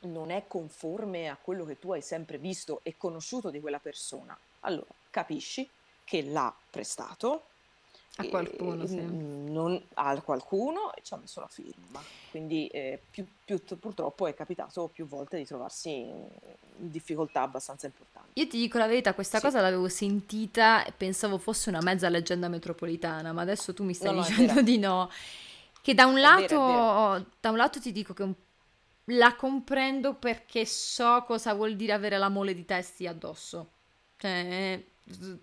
non 0.00 0.32
è 0.32 0.48
conforme 0.48 1.28
a 1.28 1.38
quello 1.40 1.64
che 1.64 1.78
tu 1.78 1.92
hai 1.92 2.02
sempre 2.02 2.38
visto 2.38 2.80
e 2.82 2.96
conosciuto 2.96 3.50
di 3.50 3.60
quella 3.60 3.78
persona, 3.78 4.36
allora 4.62 4.90
capisci 5.10 5.70
che 6.02 6.22
l'ha 6.22 6.52
prestato, 6.70 7.44
a 8.16 8.28
qualcuno, 8.28 8.86
sì. 8.86 9.02
Non, 9.02 9.80
a 9.94 10.20
qualcuno 10.20 10.94
e 10.94 11.02
ci 11.02 11.14
ha 11.14 11.16
messo 11.16 11.40
la 11.40 11.48
firma. 11.48 12.00
Quindi 12.30 12.68
eh, 12.68 13.00
più, 13.10 13.26
più, 13.44 13.60
purtroppo 13.78 14.28
è 14.28 14.34
capitato 14.34 14.88
più 14.92 15.06
volte 15.06 15.36
di 15.36 15.44
trovarsi 15.44 15.90
in, 15.90 16.28
difficoltà 16.76 17.42
abbastanza 17.42 17.86
importanti. 17.86 18.30
Io 18.34 18.46
ti 18.46 18.58
dico 18.58 18.78
la 18.78 18.86
verità, 18.86 19.14
questa 19.14 19.38
sì. 19.38 19.44
cosa 19.44 19.60
l'avevo 19.60 19.88
sentita 19.88 20.84
e 20.84 20.92
pensavo 20.92 21.38
fosse 21.38 21.70
una 21.70 21.80
mezza 21.82 22.08
leggenda 22.08 22.46
metropolitana, 22.48 23.32
ma 23.32 23.42
adesso 23.42 23.74
tu 23.74 23.82
mi 23.82 23.94
stai 23.94 24.14
no, 24.14 24.22
dicendo 24.22 24.62
di 24.62 24.78
no. 24.78 25.10
Che 25.82 25.92
da 25.94 26.06
un, 26.06 26.20
lato, 26.20 26.66
vero, 26.66 27.26
da 27.40 27.50
un 27.50 27.56
lato 27.56 27.80
ti 27.80 27.90
dico 27.90 28.14
che 28.14 28.22
un, 28.22 28.34
la 29.06 29.34
comprendo 29.34 30.14
perché 30.14 30.64
so 30.64 31.24
cosa 31.26 31.52
vuol 31.52 31.74
dire 31.74 31.92
avere 31.92 32.16
la 32.16 32.28
mole 32.28 32.54
di 32.54 32.64
testi 32.64 33.08
addosso. 33.08 33.70
Cioè, 34.16 34.82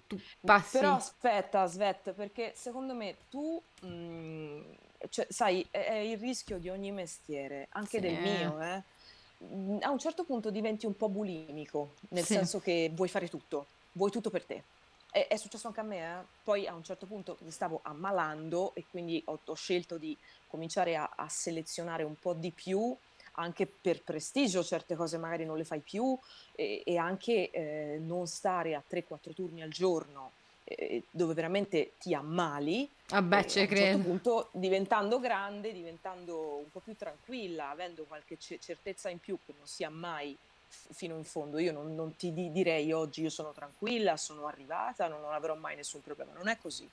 tu 0.07 0.19
passi. 0.41 0.77
Però 0.77 0.95
aspetta, 0.95 1.65
Svet, 1.67 2.13
perché 2.13 2.53
secondo 2.55 2.93
me 2.93 3.15
tu, 3.29 3.61
mh, 3.81 3.87
mm, 3.87 4.61
cioè, 5.09 5.27
sai, 5.29 5.65
è, 5.69 5.93
il 5.93 6.17
rischio 6.17 6.57
di 6.57 6.69
ogni 6.69 6.91
mestiere, 6.91 7.67
anche 7.71 7.99
sì. 7.99 7.99
del 7.99 8.19
mio, 8.19 8.61
eh. 8.61 8.83
Mm, 9.43 9.77
a 9.81 9.89
un 9.89 9.99
certo 9.99 10.23
punto 10.23 10.51
diventi 10.51 10.85
un 10.85 10.95
po' 10.95 11.09
bulimico, 11.09 11.93
nel 12.09 12.25
sì. 12.25 12.33
senso 12.33 12.59
che 12.59 12.91
vuoi 12.93 13.07
fare 13.07 13.27
tutto, 13.27 13.67
vuoi 13.93 14.11
tutto 14.11 14.29
per 14.29 14.45
te. 14.45 14.63
È, 15.11 15.27
è 15.27 15.35
successo 15.35 15.67
anche 15.67 15.79
a 15.79 15.83
me, 15.83 15.97
eh. 15.97 16.23
poi 16.43 16.67
a 16.67 16.73
un 16.73 16.83
certo 16.83 17.05
punto 17.05 17.37
mi 17.41 17.51
stavo 17.51 17.81
ammalando 17.83 18.73
e 18.75 18.85
quindi 18.89 19.21
ho, 19.25 19.39
ho 19.43 19.53
scelto 19.53 19.97
di 19.97 20.17
cominciare 20.47 20.95
a, 20.95 21.11
a 21.15 21.27
selezionare 21.27 22.03
un 22.03 22.15
po' 22.15 22.33
di 22.33 22.51
più 22.51 22.95
anche 23.33 23.67
per 23.67 24.03
prestigio 24.03 24.63
certe 24.63 24.95
cose 24.95 25.17
magari 25.17 25.45
non 25.45 25.57
le 25.57 25.63
fai 25.63 25.79
più 25.81 26.17
e, 26.55 26.83
e 26.85 26.97
anche 26.97 27.49
eh, 27.51 27.97
non 27.99 28.27
stare 28.27 28.75
a 28.75 28.83
3-4 28.85 29.33
turni 29.33 29.61
al 29.61 29.69
giorno 29.69 30.31
eh, 30.63 31.03
dove 31.11 31.33
veramente 31.33 31.93
ti 31.97 32.13
ammali. 32.13 32.89
Ah 33.09 33.21
beh, 33.21 33.37
eh, 33.37 33.39
a 33.39 33.43
un 33.43 33.75
certo 33.75 33.97
punto 33.99 34.49
diventando 34.53 35.19
grande, 35.19 35.71
diventando 35.73 36.57
un 36.57 36.69
po' 36.71 36.79
più 36.79 36.95
tranquilla, 36.95 37.69
avendo 37.69 38.05
qualche 38.05 38.37
c- 38.37 38.57
certezza 38.59 39.09
in 39.09 39.19
più 39.19 39.37
che 39.45 39.53
non 39.57 39.67
sia 39.67 39.89
mai 39.89 40.37
fino 40.93 41.17
in 41.17 41.25
fondo. 41.25 41.59
Io 41.59 41.73
non, 41.73 41.93
non 41.95 42.15
ti 42.15 42.31
di- 42.33 42.51
direi 42.51 42.91
oggi 42.93 43.21
io 43.21 43.29
sono 43.29 43.51
tranquilla, 43.51 44.15
sono 44.17 44.47
arrivata, 44.47 45.07
non, 45.07 45.19
non 45.21 45.33
avrò 45.33 45.55
mai 45.55 45.75
nessun 45.75 46.01
problema, 46.01 46.31
non 46.33 46.47
è 46.47 46.57
così. 46.57 46.87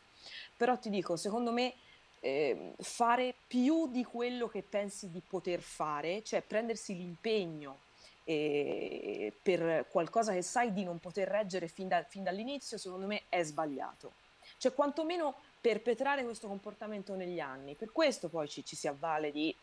Però 0.57 0.77
ti 0.79 0.91
dico, 0.91 1.17
secondo 1.17 1.53
me 1.53 1.75
eh, 2.21 2.75
fare 2.81 3.35
più 3.47 3.89
di 3.89 4.05
quello 4.05 4.49
che 4.49 4.63
pensi 4.63 5.11
di 5.11 5.21
poter 5.27 5.61
fare, 5.61 6.23
cioè 6.23 6.43
prendersi 6.43 6.97
l'impegno 6.97 7.87
eh, 8.25 9.33
per 9.41 9.87
qualcosa 9.91 10.33
che 10.33 10.43
sai 10.43 10.73
di 10.73 10.85
non 10.85 10.99
poter 10.99 11.29
reggere 11.29 11.69
fin, 11.69 11.89
da, 11.89 12.03
fin 12.03 12.23
dall'inizio, 12.23 12.77
secondo 12.77 13.07
me 13.07 13.23
è 13.29 13.43
sbagliato. 13.43 14.13
Cioè 14.59 14.75
quantomeno 14.75 15.35
perpetrare 15.61 16.25
questo 16.25 16.47
comportamento 16.47 17.15
negli 17.15 17.41
anni. 17.41 17.75
Per 17.75 17.91
questo 17.93 18.29
poi 18.29 18.49
ci, 18.49 18.65
ci 18.65 18.77
si 18.77 18.87
avvale 18.87 19.31
di 19.31 19.55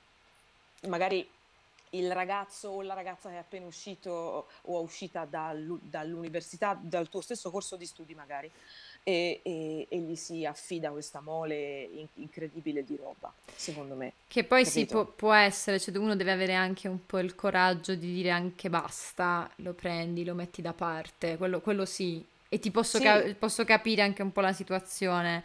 magari 0.88 1.28
il 1.92 2.12
ragazzo 2.12 2.70
o 2.70 2.82
la 2.82 2.94
ragazza 2.94 3.30
che 3.30 3.36
è 3.36 3.40
appena 3.40 3.66
uscito 3.66 4.48
o 4.62 4.80
è 4.80 4.84
uscita 4.84 5.26
dall'università, 5.26 6.78
dal 6.82 7.10
tuo 7.10 7.22
stesso 7.22 7.52
corso 7.52 7.76
di 7.76 7.86
studi 7.86 8.14
magari, 8.16 8.52
e, 9.08 9.40
e, 9.44 9.86
e, 9.88 10.00
gli 10.00 10.16
si 10.16 10.46
affida 10.46 10.90
questa 10.90 11.22
mole 11.22 11.84
in, 11.94 12.08
incredibile 12.16 12.84
di 12.84 12.98
roba, 13.00 13.32
secondo 13.56 13.94
me. 13.94 14.14
Che 14.28 14.44
poi 14.44 14.64
Capito? 14.64 14.80
sì, 14.80 14.86
può, 14.88 15.06
può, 15.06 15.32
essere, 15.32 15.80
cioè 15.80 15.96
uno 15.98 16.16
deve 16.16 16.32
avere 16.32 16.56
anche 16.56 16.88
un 16.88 17.06
po' 17.06 17.20
il 17.20 17.36
coraggio 17.36 17.94
di 17.94 18.12
dire 18.12 18.32
anche 18.32 18.68
basta, 18.68 19.48
lo 19.58 19.74
prendi, 19.74 20.26
lo 20.26 20.34
metti 20.34 20.64
da 20.64 20.74
parte, 20.74 21.38
quello, 21.38 21.62
quello 21.62 21.86
sì. 21.86 22.26
E 22.50 22.58
ti 22.58 22.72
posso, 22.72 22.98
sì. 22.98 23.04
ca- 23.04 23.24
posso 23.38 23.64
capire 23.64 24.02
anche 24.02 24.24
un 24.24 24.32
po' 24.32 24.42
la 24.42 24.54
situazione. 24.54 25.44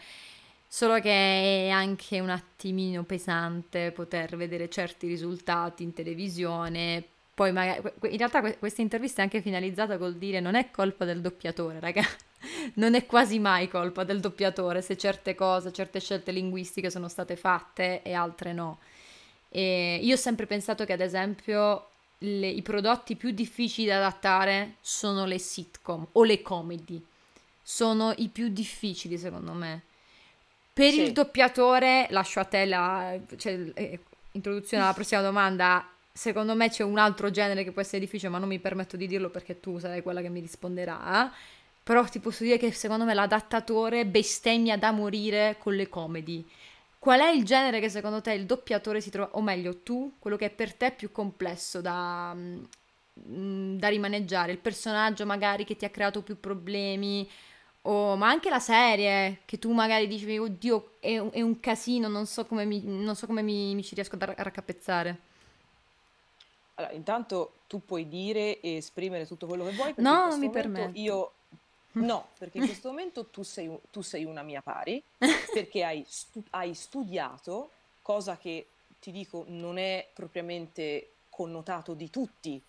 Solo 0.67 0.99
che 0.99 1.67
è 1.67 1.69
anche 1.69 2.19
un 2.19 2.31
attimino 2.31 3.03
pesante 3.03 3.91
poter 3.91 4.37
vedere 4.37 4.71
certi 4.71 5.07
risultati 5.07 5.83
in 5.83 5.93
televisione. 5.93 7.05
Poi 7.35 7.53
magari, 7.53 7.83
in 8.09 8.17
realtà 8.17 8.41
questa 8.55 8.81
intervista 8.81 9.21
è 9.21 9.25
anche 9.25 9.43
finalizzata 9.43 9.99
col 9.99 10.17
dire 10.17 10.41
non 10.41 10.55
è 10.55 10.71
colpa 10.71 11.05
del 11.05 11.21
doppiatore, 11.21 11.79
ragazzi 11.79 12.29
non 12.75 12.95
è 12.95 13.07
quasi 13.07 13.39
mai 13.39 13.69
colpa 13.69 14.05
del 14.05 14.21
doppiatore 14.21 14.83
se 14.83 14.97
certe 14.97 15.35
cose, 15.35 15.73
certe 15.73 16.01
scelte 16.01 16.33
linguistiche 16.33 16.91
sono 16.91 17.09
state 17.09 17.37
fatte 17.37 18.03
e 18.03 18.13
altre 18.13 18.53
no. 18.53 18.79
E 19.49 19.99
io 20.03 20.15
ho 20.15 20.19
sempre 20.19 20.47
pensato 20.47 20.85
che 20.85 20.93
ad 20.93 21.01
esempio 21.01 21.89
le, 22.19 22.49
i 22.49 22.63
prodotti 22.63 23.17
più 23.17 23.31
difficili 23.31 23.89
da 23.89 23.97
adattare 23.97 24.75
sono 24.81 25.25
le 25.27 25.39
sitcom 25.39 26.07
o 26.13 26.25
le 26.25 26.43
comedy. 26.43 27.05
Sono 27.63 28.13
i 28.17 28.29
più 28.29 28.49
difficili 28.49 29.19
secondo 29.19 29.53
me. 29.53 29.83
Per 30.73 30.93
sì. 30.93 31.03
il 31.03 31.13
doppiatore, 31.13 32.07
lascio 32.11 32.41
a 32.41 32.45
te 32.45 32.65
la 32.65 33.19
cioè, 33.37 33.71
eh, 33.75 34.01
introduzione 34.33 34.83
alla 34.83 34.95
prossima 34.95 35.21
domanda. 35.21 35.89
Secondo 36.13 36.55
me 36.55 36.69
c'è 36.69 36.83
un 36.83 36.99
altro 36.99 37.31
genere 37.31 37.65
che 37.65 37.73
può 37.73 37.83
essere 37.83 38.01
difficile, 38.01 38.31
ma 38.31 38.39
non 38.39 38.49
mi 38.49 38.59
permetto 38.59 38.97
di 38.97 39.07
dirlo 39.07 39.31
perché 39.31 39.61
tu 39.61 39.79
sarai 39.79 40.03
quella 40.03 40.21
che 40.21 40.29
mi 40.29 40.41
risponderà. 40.41 41.33
Però 41.91 42.05
ti 42.05 42.21
posso 42.21 42.45
dire 42.45 42.57
che 42.57 42.71
secondo 42.71 43.05
me 43.05 43.15
l'adattatore 43.15 44.07
bestemmia 44.07 44.79
da 44.79 44.93
morire 44.93 45.57
con 45.59 45.75
le 45.75 45.89
comedy. 45.89 46.47
Qual 47.01 47.19
è 47.19 47.31
il 47.31 47.45
genere 47.45 47.81
che 47.81 47.89
secondo 47.89 48.21
te 48.21 48.33
il 48.33 48.47
doppiatore 48.47 49.01
si 49.01 49.11
trova, 49.11 49.31
o 49.33 49.43
meglio 49.43 49.79
tu, 49.79 50.13
quello 50.21 50.37
che 50.37 50.47
è 50.47 50.51
per 50.51 50.73
te 50.73 50.93
più 50.93 51.11
complesso 51.11 51.81
da, 51.81 52.33
mm, 52.33 53.77
da 53.77 53.89
rimaneggiare? 53.89 54.53
Il 54.53 54.59
personaggio 54.59 55.27
magari 55.27 55.65
che 55.65 55.75
ti 55.75 55.85
ha 55.85 55.91
creato 55.91 56.23
più 56.23 56.39
problemi, 56.39 57.29
o, 57.83 58.15
ma 58.15 58.29
anche 58.29 58.51
la 58.51 58.61
serie 58.61 59.41
che 59.45 59.59
tu 59.59 59.73
magari 59.73 60.07
dici, 60.07 60.39
oddio, 60.39 60.93
è 61.01 61.19
un, 61.19 61.31
è 61.33 61.41
un 61.41 61.59
casino, 61.59 62.07
non 62.07 62.27
so 62.27 62.47
come, 62.47 62.65
mi, 62.67 62.83
non 62.85 63.17
so 63.17 63.27
come 63.27 63.43
mi, 63.43 63.75
mi 63.75 63.83
ci 63.83 63.97
riesco 63.97 64.15
a, 64.17 64.35
raccapezzare. 64.37 65.19
Allora, 66.75 66.93
intanto 66.93 67.55
tu 67.67 67.85
puoi 67.85 68.09
dire 68.09 68.61
e 68.61 68.77
esprimere 68.77 69.27
tutto 69.27 69.49
quello 69.49 69.65
che 69.65 69.73
vuoi. 69.73 69.93
No, 69.97 70.37
mi 70.39 70.51
permetto. 70.51 70.93
Io 70.97 71.33
No, 71.93 72.29
perché 72.39 72.59
in 72.59 72.65
questo 72.67 72.89
momento 72.89 73.27
tu 73.27 73.43
sei, 73.43 73.71
tu 73.91 74.01
sei 74.01 74.25
una 74.25 74.43
mia 74.43 74.63
pari, 74.63 75.03
perché 75.53 75.85
hai, 75.85 76.05
stu- 76.09 76.47
hai 76.51 76.75
studiato, 76.75 77.71
cosa 78.03 78.37
che 78.37 78.67
ti 79.01 79.11
dico 79.11 79.45
non 79.49 79.79
è 79.79 80.09
propriamente 80.13 81.13
connotato 81.29 81.95
di 81.95 82.11
tutti 82.11 82.61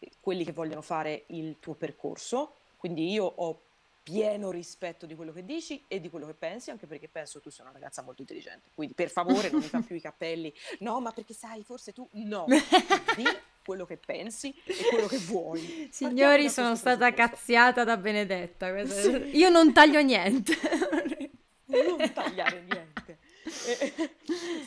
eh, 0.00 0.10
quelli 0.20 0.44
che 0.44 0.52
vogliono 0.52 0.82
fare 0.82 1.24
il 1.28 1.56
tuo 1.60 1.74
percorso, 1.74 2.54
quindi 2.76 3.10
io 3.10 3.24
ho 3.24 3.60
pieno 4.02 4.50
rispetto 4.50 5.06
di 5.06 5.14
quello 5.14 5.32
che 5.32 5.44
dici 5.44 5.82
e 5.88 5.98
di 5.98 6.10
quello 6.10 6.26
che 6.26 6.34
pensi, 6.34 6.70
anche 6.70 6.86
perché 6.86 7.08
penso 7.08 7.40
tu 7.40 7.50
sia 7.50 7.64
una 7.64 7.72
ragazza 7.72 8.02
molto 8.02 8.20
intelligente. 8.20 8.68
Quindi 8.74 8.94
per 8.94 9.08
favore 9.08 9.50
non 9.50 9.60
mi 9.60 9.66
fa 9.66 9.80
più 9.86 9.96
i 9.96 10.00
cappelli. 10.00 10.52
No, 10.80 11.00
ma 11.00 11.10
perché 11.12 11.32
sai, 11.32 11.64
forse 11.64 11.92
tu 11.92 12.06
no. 12.12 12.44
Di 13.16 13.24
quello 13.64 13.84
che 13.84 13.96
pensi 13.96 14.54
e 14.64 14.74
quello 14.90 15.06
che 15.06 15.18
vuoi. 15.18 15.88
Signori, 15.90 16.48
sono 16.48 16.76
stata 16.76 17.12
cazziata 17.12 17.84
da 17.84 17.96
Benedetta. 17.96 18.86
Sì. 18.86 19.30
Io 19.36 19.48
non 19.48 19.72
taglio 19.72 20.00
niente. 20.02 20.52
non 21.66 22.12
tagliare 22.12 22.60
niente. 22.60 23.18
Eh, 23.44 24.10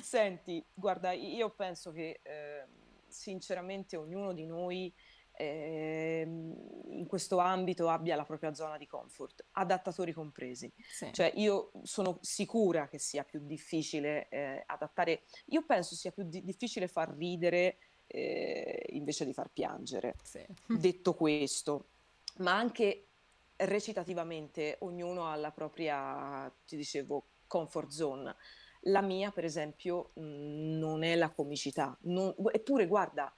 senti, 0.02 0.64
guarda, 0.74 1.12
io 1.12 1.50
penso 1.52 1.92
che 1.92 2.20
eh, 2.24 2.66
sinceramente 3.08 3.96
ognuno 3.96 4.34
di 4.34 4.46
noi 4.46 4.94
eh, 5.40 6.24
in 6.26 7.06
questo 7.08 7.38
ambito 7.38 7.90
abbia 7.90 8.16
la 8.16 8.26
propria 8.26 8.54
zona 8.54 8.78
di 8.78 8.88
comfort, 8.88 9.46
adattatori 9.52 10.12
compresi. 10.12 10.72
Sì. 10.78 11.14
Cioè 11.14 11.32
io 11.36 11.72
sono 11.84 12.18
sicura 12.22 12.88
che 12.88 12.98
sia 12.98 13.24
più 13.24 13.40
difficile 13.44 14.28
eh, 14.30 14.64
adattare, 14.66 15.24
io 15.48 15.64
penso 15.66 15.96
sia 15.96 16.12
più 16.12 16.24
di- 16.24 16.44
difficile 16.44 16.88
far 16.88 17.16
ridere 17.16 17.78
eh, 18.08 18.86
invece 18.90 19.26
di 19.26 19.34
far 19.34 19.50
piangere. 19.52 20.16
Sì. 20.24 20.44
Detto 20.68 21.14
questo, 21.14 21.86
ma 22.38 22.56
anche 22.56 23.08
recitativamente 23.58 24.78
ognuno 24.82 25.26
ha 25.28 25.36
la 25.36 25.52
propria, 25.52 26.52
ti 26.66 26.76
dicevo, 26.76 27.26
comfort 27.48 27.90
zone. 27.90 28.36
La 28.82 29.02
mia, 29.02 29.32
per 29.32 29.44
esempio, 29.44 30.12
non 30.16 31.04
è 31.04 31.16
la 31.16 31.30
comicità. 31.30 31.98
Non, 32.02 32.34
eppure, 32.52 32.88
guarda, 32.88 33.34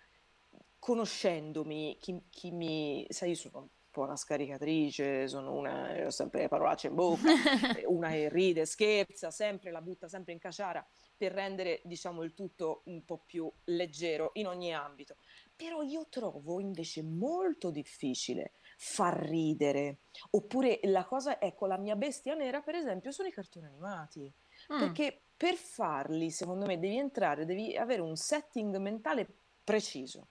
conoscendomi, 0.77 1.97
chi, 1.99 2.21
chi, 2.29 2.51
mi... 2.51 3.05
Sai, 3.09 3.29
io 3.29 3.35
sono 3.35 3.59
un 3.59 3.67
po' 3.89 4.03
una 4.03 4.15
scaricatrice, 4.17 5.27
sono 5.27 5.55
una... 5.55 6.05
ho 6.05 6.11
sempre 6.11 6.41
le 6.41 6.47
parolacce 6.49 6.87
in 6.87 6.95
bocca, 6.95 7.29
una 7.87 8.09
che 8.09 8.29
ride, 8.29 8.65
scherza, 8.65 9.31
sempre 9.31 9.71
la 9.71 9.81
butta 9.81 10.07
sempre 10.07 10.33
in 10.33 10.39
caciara 10.39 10.85
per 11.19 11.33
rendere, 11.33 11.81
diciamo, 11.83 12.23
il 12.23 12.33
tutto 12.33 12.83
un 12.85 13.03
po' 13.03 13.21
più 13.25 13.51
leggero 13.65 14.31
in 14.35 14.47
ogni 14.47 14.73
ambito. 14.73 15.17
Però 15.53 15.81
io 15.81 16.07
trovo 16.09 16.61
invece 16.61 17.03
molto 17.03 17.71
difficile 17.71 18.53
far 18.77 19.19
ridere. 19.19 20.03
Oppure 20.31 20.79
la 20.83 21.03
cosa, 21.03 21.41
ecco, 21.41 21.65
la 21.65 21.77
mia 21.77 21.97
bestia 21.97 22.35
nera, 22.35 22.61
per 22.61 22.75
esempio, 22.75 23.11
sono 23.11 23.27
i 23.27 23.33
cartoni 23.33 23.65
animati. 23.65 24.33
Mm. 24.73 24.79
Perché 24.79 25.21
per 25.35 25.55
farli, 25.55 26.31
secondo 26.31 26.65
me, 26.65 26.79
devi 26.79 26.97
entrare, 26.97 27.45
devi 27.45 27.75
avere 27.75 27.99
un 27.99 28.15
setting 28.15 28.77
mentale 28.77 29.27
preciso. 29.61 30.29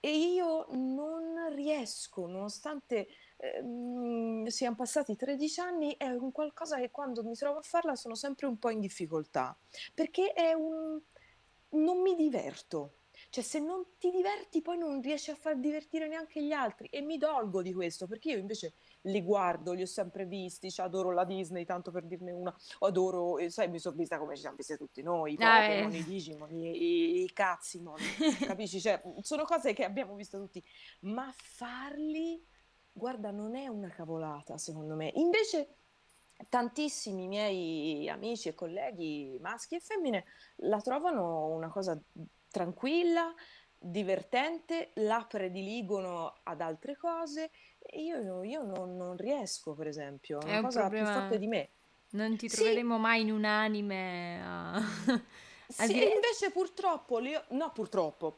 E 0.00 0.10
io 0.10 0.66
non 0.72 1.54
riesco, 1.54 2.26
nonostante 2.26 3.06
ehm, 3.56 4.46
siano 4.46 4.74
passati 4.74 5.16
13 5.16 5.60
anni, 5.60 5.94
è 5.96 6.08
un 6.08 6.32
qualcosa 6.32 6.78
che 6.78 6.90
quando 6.90 7.22
mi 7.24 7.34
trovo 7.34 7.58
a 7.58 7.62
farla 7.62 7.94
sono 7.96 8.14
sempre 8.14 8.46
un 8.46 8.58
po' 8.58 8.70
in 8.70 8.80
difficoltà, 8.80 9.56
perché 9.94 10.32
è 10.32 10.52
un... 10.52 11.00
non 11.70 12.00
mi 12.00 12.14
diverto. 12.14 12.96
Cioè, 13.30 13.44
se 13.44 13.58
non 13.60 13.84
ti 13.98 14.10
diverti, 14.10 14.60
poi 14.60 14.76
non 14.78 15.00
riesci 15.00 15.30
a 15.30 15.34
far 15.36 15.58
divertire 15.58 16.08
neanche 16.08 16.42
gli 16.44 16.52
altri. 16.52 16.88
E 16.88 17.00
mi 17.00 17.16
dolgo 17.16 17.62
di 17.62 17.72
questo, 17.72 18.06
perché 18.06 18.30
io 18.30 18.38
invece 18.38 18.74
li 19.02 19.22
guardo, 19.22 19.72
li 19.72 19.82
ho 19.82 19.86
sempre 19.86 20.24
visti, 20.26 20.70
cioè, 20.70 20.86
adoro 20.86 21.12
la 21.12 21.24
Disney, 21.24 21.64
tanto 21.64 21.90
per 21.90 22.04
dirne 22.04 22.32
una, 22.32 22.54
adoro, 22.80 23.38
eh, 23.38 23.50
sai, 23.50 23.68
mi 23.68 23.78
sono 23.78 23.96
vista 23.96 24.18
come 24.18 24.34
ci 24.34 24.42
siamo 24.42 24.56
visti 24.56 24.76
tutti 24.76 25.02
noi, 25.02 25.32
i 25.34 25.36
Ah, 25.40 25.60
Pokémon, 25.60 25.92
eh. 25.94 25.98
i 25.98 26.04
Digimon, 26.04 26.50
i, 26.54 26.76
i, 26.76 27.22
i 27.22 27.32
Cazzimon, 27.32 27.98
capisci? 28.46 28.80
Cioè, 28.80 29.00
sono 29.20 29.44
cose 29.44 29.72
che 29.72 29.84
abbiamo 29.84 30.14
visto 30.14 30.38
tutti, 30.38 30.62
ma 31.00 31.32
farli, 31.34 32.44
guarda, 32.94 33.30
non 33.30 33.56
è 33.56 33.66
una 33.66 33.88
cavolata, 33.88 34.56
secondo 34.56 34.94
me. 34.94 35.10
Invece 35.16 35.76
tantissimi 36.48 37.28
miei 37.28 38.08
amici 38.08 38.48
e 38.48 38.54
colleghi, 38.54 39.38
maschi 39.40 39.74
e 39.76 39.80
femmine, 39.80 40.24
la 40.56 40.80
trovano 40.80 41.46
una 41.48 41.68
cosa 41.68 42.00
tranquilla, 42.48 43.34
divertente, 43.76 44.92
la 44.94 45.26
prediligono 45.28 46.32
ad 46.44 46.60
altre 46.60 46.96
cose 46.96 47.50
e 47.78 48.02
io, 48.02 48.42
io 48.42 48.62
non, 48.62 48.96
non 48.96 49.16
riesco, 49.16 49.74
per 49.74 49.88
esempio, 49.88 50.40
è 50.40 50.44
È 50.44 50.50
una 50.50 50.60
un 50.60 50.62
cosa 50.62 50.88
più 50.88 51.04
problema. 51.04 51.12
forte 51.12 51.38
di 51.38 51.46
me. 51.46 51.70
Non 52.10 52.36
ti 52.36 52.48
Sì, 52.48 52.64
troveremo 52.64 52.96
mai 52.98 53.22
in 53.22 53.32
un 53.32 53.44
anime 53.44 54.40
a 54.42 54.80
sì, 55.74 55.92
dire... 55.92 56.14
invece 56.14 56.50
purtroppo, 56.50 57.16
ho- 57.16 57.44
no 57.50 57.70
purtroppo, 57.72 58.36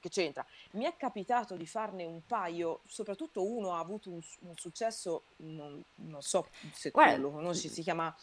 che 0.00 0.08
c'entra, 0.08 0.44
mi 0.72 0.84
è 0.84 0.96
capitato 0.96 1.54
di 1.54 1.66
farne 1.66 2.04
un 2.04 2.20
paio, 2.26 2.80
soprattutto 2.86 3.44
uno 3.44 3.74
ha 3.74 3.78
avuto 3.78 4.10
un, 4.10 4.20
un 4.40 4.56
successo, 4.56 5.22
non, 5.38 5.82
non 5.96 6.22
so 6.22 6.46
se 6.72 6.90
Guarda, 6.90 7.18
lo 7.18 7.30
conosci, 7.30 7.68
si 7.68 7.82
chiama... 7.82 8.14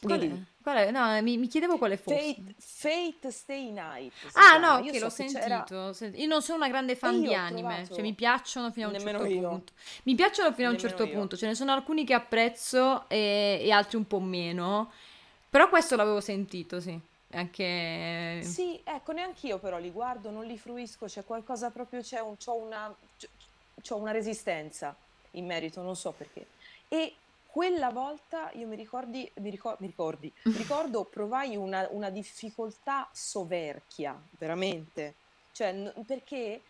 qual 0.00 0.18
lì. 0.20 0.46
Qual 0.62 0.76
è? 0.76 0.90
No, 0.90 1.20
mi, 1.22 1.36
mi 1.38 1.46
chiedevo 1.48 1.78
quale 1.78 1.96
fosse. 1.96 2.34
Fate, 2.34 2.54
Fate 2.58 3.30
Stay 3.30 3.70
Night 3.70 4.12
Ah, 4.34 4.58
chiama. 4.58 4.78
no, 4.78 4.84
Io 4.84 4.92
che 4.92 4.98
l'ho 4.98 5.08
so 5.08 5.24
c'era 5.24 5.66
sentito. 5.66 5.92
sen- 5.92 6.14
Io 6.16 6.26
non 6.26 6.42
sono 6.42 6.58
una 6.58 6.68
grande 6.68 6.94
fan 6.94 7.20
di 7.20 7.34
anime, 7.34 7.86
cioè 7.90 8.02
mi 8.02 8.14
piacciono 8.14 8.70
fino 8.70 8.86
a 8.86 8.90
un 8.90 8.96
nemmeno 8.96 9.18
certo 9.18 9.34
io, 9.34 9.48
punto. 9.48 9.72
Mi 10.04 10.14
piacciono 10.14 10.52
fino 10.52 10.68
a 10.68 10.70
un 10.70 10.76
nemmeno 10.76 10.96
certo 10.98 11.02
io. 11.04 11.18
punto, 11.18 11.36
ce 11.36 11.46
ne 11.46 11.54
sono 11.54 11.72
alcuni 11.72 12.04
che 12.04 12.14
apprezzo 12.14 13.08
e, 13.08 13.60
e 13.62 13.70
altri 13.70 13.96
un 13.96 14.06
po' 14.06 14.20
meno. 14.20 14.90
Però 15.50 15.68
questo 15.68 15.96
l'avevo 15.96 16.20
sentito, 16.20 16.80
sì. 16.80 16.98
Anche... 17.30 18.40
Sì, 18.42 18.80
ecco, 18.84 19.12
neanch'io 19.12 19.58
però 19.58 19.78
li 19.78 19.90
guardo, 19.90 20.30
non 20.30 20.44
li 20.44 20.58
fruisco, 20.58 21.06
c'è 21.06 21.24
qualcosa 21.24 21.70
proprio, 21.70 22.00
c'è 22.00 22.20
un, 22.20 22.36
c'ho 22.36 22.54
una, 22.54 22.94
c'ho 23.80 23.96
una 23.96 24.10
resistenza 24.10 24.96
in 25.32 25.46
merito, 25.46 25.82
non 25.82 25.96
so 25.96 26.12
perché. 26.12 26.46
E 26.88 27.14
quella 27.46 27.90
volta 27.90 28.50
io 28.52 28.66
mi 28.66 28.76
ricordi, 28.76 29.30
mi 29.36 29.50
ricor- 29.50 29.80
mi 29.80 29.86
ricordi, 29.86 30.32
mi 30.44 30.52
ricordo 30.58 31.04
provai 31.04 31.56
una, 31.56 31.88
una 31.90 32.10
difficoltà 32.10 33.08
soverchia, 33.12 34.20
veramente. 34.38 35.16
Cioè, 35.52 35.72
n- 35.72 36.04
perché 36.06 36.62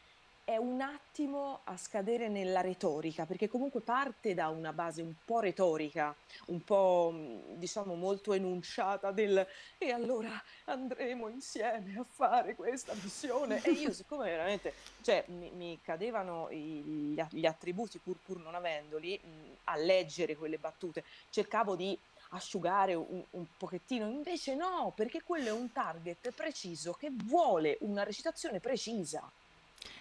è 0.48 0.56
un 0.56 0.80
attimo 0.80 1.60
a 1.64 1.76
scadere 1.76 2.28
nella 2.28 2.62
retorica, 2.62 3.26
perché 3.26 3.48
comunque 3.48 3.82
parte 3.82 4.32
da 4.32 4.48
una 4.48 4.72
base 4.72 5.02
un 5.02 5.12
po' 5.22 5.40
retorica, 5.40 6.16
un 6.46 6.64
po' 6.64 7.12
mh, 7.12 7.58
diciamo 7.58 7.94
molto 7.94 8.32
enunciata 8.32 9.10
del 9.10 9.46
e 9.76 9.90
allora 9.90 10.42
andremo 10.64 11.28
insieme 11.28 11.98
a 11.98 12.02
fare 12.02 12.54
questa 12.54 12.94
missione. 12.94 13.60
E 13.62 13.72
io, 13.72 13.92
siccome 13.92 14.30
veramente, 14.30 14.72
cioè, 15.02 15.22
mi, 15.26 15.50
mi 15.50 15.78
cadevano 15.82 16.50
gli, 16.50 17.22
gli 17.28 17.44
attributi, 17.44 17.98
pur, 17.98 18.16
pur 18.16 18.38
non 18.38 18.54
avendoli, 18.54 19.20
mh, 19.22 19.28
a 19.64 19.76
leggere 19.76 20.34
quelle 20.34 20.56
battute, 20.56 21.04
cercavo 21.28 21.76
di 21.76 21.98
asciugare 22.30 22.94
un, 22.94 23.22
un 23.32 23.46
pochettino, 23.58 24.08
invece 24.08 24.54
no, 24.54 24.94
perché 24.96 25.20
quello 25.22 25.48
è 25.48 25.52
un 25.52 25.70
target 25.72 26.30
preciso 26.30 26.94
che 26.94 27.10
vuole 27.12 27.76
una 27.80 28.02
recitazione 28.02 28.60
precisa. 28.60 29.30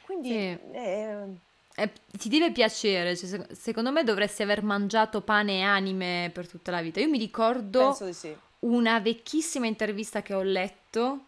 Quindi, 0.02 0.30
Sì. 0.30 0.58
eh, 0.74 1.26
Eh, 1.80 1.92
ti 2.18 2.28
deve 2.30 2.52
piacere, 2.52 3.16
cioè, 3.16 3.28
sec- 3.30 3.52
secondo 3.54 3.92
me 3.92 4.04
dovresti 4.04 4.42
aver 4.42 4.64
mangiato 4.64 5.22
pane 5.22 5.60
e 5.60 5.62
anime 5.62 6.32
per 6.34 6.48
tutta 6.48 6.72
la 6.72 6.82
vita. 6.82 7.00
Io 7.00 7.08
mi 7.10 7.20
ricordo 7.20 7.80
penso 7.80 8.06
di 8.06 8.14
sì. 8.14 8.36
una 8.60 9.00
vecchissima 9.00 9.68
intervista 9.68 10.24
che 10.24 10.34
ho 10.34 10.42
letto 10.42 11.27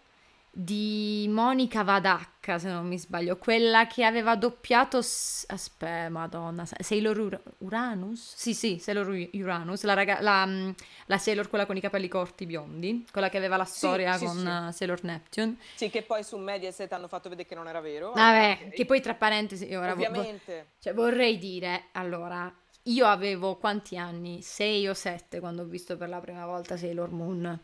di 0.62 1.26
Monica 1.30 1.84
Vadacca, 1.84 2.60
se 2.60 2.70
non 2.70 2.88
mi 2.88 2.98
sbaglio, 2.98 3.38
quella 3.38 3.88
che 3.88 4.04
aveva 4.04 4.36
doppiato, 4.36 4.98
aspetta, 4.98 6.10
madonna, 6.10 6.66
Sailor 6.66 7.18
Ur- 7.18 7.42
Uranus? 7.60 8.34
Sì, 8.36 8.54
sì, 8.54 8.78
Sailor 8.78 9.08
Uranus, 9.34 9.84
la, 9.84 9.94
raga- 9.94 10.20
la, 10.22 10.46
mm, 10.46 10.70
la 11.06 11.18
Sailor 11.18 11.50
quella 11.50 11.66
con 11.66 11.78
i 11.78 11.82
capelli 11.82 12.08
corti 12.08 12.46
biondi, 12.46 13.06
quella 13.12 13.30
che 13.30 13.38
aveva 13.38 13.56
la 13.58 13.66
Sì, 13.66 13.78
storia 13.78 14.18
sì, 14.18 14.26
con 14.26 14.38
sì. 14.38 14.48
eh, 14.48 14.72
Sailor 14.72 15.04
Neptune. 15.04 15.56
Sì, 15.74 15.90
che 15.90 16.04
poi 16.04 16.24
su 16.24 16.38
Mediaset 16.38 16.92
hanno 16.92 17.08
fatto 17.08 17.30
vedere 17.30 17.48
che 17.48 17.56
non 17.56 17.68
era 17.68 17.80
vero. 17.80 18.12
Vabbè, 18.12 18.58
ok. 18.68 18.74
che 18.76 18.86
poi 18.86 19.02
tra 19.02 19.14
parentesi, 19.16 19.74
ora 19.74 19.94
vo- 19.94 20.04
vo- 20.04 20.22
Ovviamente. 20.22 20.68
cioè, 20.80 20.94
vorrei 20.94 21.38
dire, 21.38 21.86
allora, 21.94 22.54
io 22.84 23.06
avevo 23.06 23.56
quanti 23.58 23.98
anni? 23.98 24.42
6 24.42 24.88
o 24.88 24.94
7 24.94 25.40
quando 25.40 25.62
ho 25.62 25.66
visto 25.66 25.96
per 25.96 26.10
la 26.10 26.20
prima 26.20 26.46
volta 26.46 26.76
Sailor 26.76 27.12
Moon. 27.12 27.60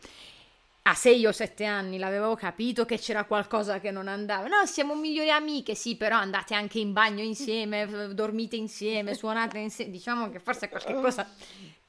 A 0.88 0.94
6 0.94 1.26
o 1.26 1.32
7 1.32 1.66
anni 1.66 1.98
l'avevo 1.98 2.36
capito 2.36 2.86
che 2.86 3.00
c'era 3.00 3.26
qualcosa 3.26 3.80
che 3.80 3.90
non 3.90 4.08
andava. 4.08 4.48
No, 4.48 4.66
siamo 4.68 4.94
migliori 4.96 5.32
amiche, 5.32 5.74
sì, 5.74 5.96
però 5.98 6.18
andate 6.18 6.54
anche 6.54 6.78
in 6.78 6.94
bagno 6.94 7.24
insieme, 7.24 8.14
dormite 8.14 8.56
insieme, 8.56 9.16
suonate 9.16 9.58
insieme. 9.58 9.90
Diciamo 9.90 10.30
che 10.30 10.40
forse 10.40 10.70
qualche 10.70 10.94
cosa 10.94 11.28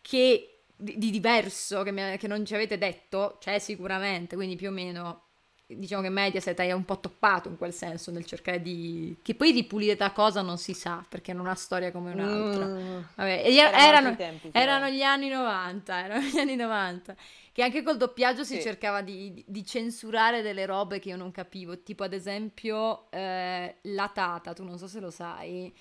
che 0.01 0.63
di, 0.75 0.97
di 0.97 1.11
diverso 1.11 1.83
che, 1.83 1.91
mi- 1.93 2.17
che 2.17 2.27
non 2.27 2.45
ci 2.47 2.55
avete 2.55 2.79
detto 2.79 3.37
c'è 3.39 3.59
sicuramente, 3.59 4.35
quindi 4.35 4.57
più 4.57 4.69
o 4.69 4.73
meno 4.73 5.26
diciamo 5.67 6.03
che 6.03 6.09
Mediaset 6.11 6.57
è 6.61 6.73
un 6.73 6.85
po' 6.85 7.01
toppato 7.01 7.49
in 7.49 7.57
quel 7.57 7.73
senso 7.73 8.11
nel 8.13 8.25
cercare 8.25 8.63
di... 8.63 9.17
che 9.23 9.35
poi 9.35 9.51
ripulire 9.51 9.97
da 9.97 10.13
cosa 10.13 10.41
non 10.43 10.59
si 10.59 10.75
sa, 10.75 11.05
perché 11.09 11.33
non 11.33 11.47
ha 11.49 11.55
storia 11.55 11.91
come 11.91 12.13
un'altra. 12.13 12.65
Mm. 12.67 13.01
Vabbè, 13.17 13.43
Erano 13.47 14.15
tempi, 14.15 14.51
erano 14.53 14.89
gli 14.89 15.03
anni 15.03 15.29
90, 15.29 16.05
erano 16.05 16.21
gli 16.25 16.39
anni 16.39 16.55
90, 16.57 17.17
che 17.53 17.63
anche 17.63 17.83
col 17.83 17.97
doppiaggio 17.97 18.45
si 18.45 18.57
Sì. 18.57 18.63
cercava 18.63 19.01
di, 19.01 19.43
di- 19.47 19.65
censurare 19.65 20.43
delle 20.43 20.67
robe 20.67 21.01
che 21.01 21.09
io 21.09 21.17
non 21.17 21.33
capivo, 21.33 21.83
tipo 21.83 22.05
ad 22.05 22.13
esempio 22.13 23.11
eh, 23.11 23.77
la 23.83 24.09
Tata, 24.15 24.53
tu 24.53 24.63
non 24.63 24.79
so 24.79 24.87
se 24.87 25.01
lo 25.01 25.11
sai, 25.11 25.73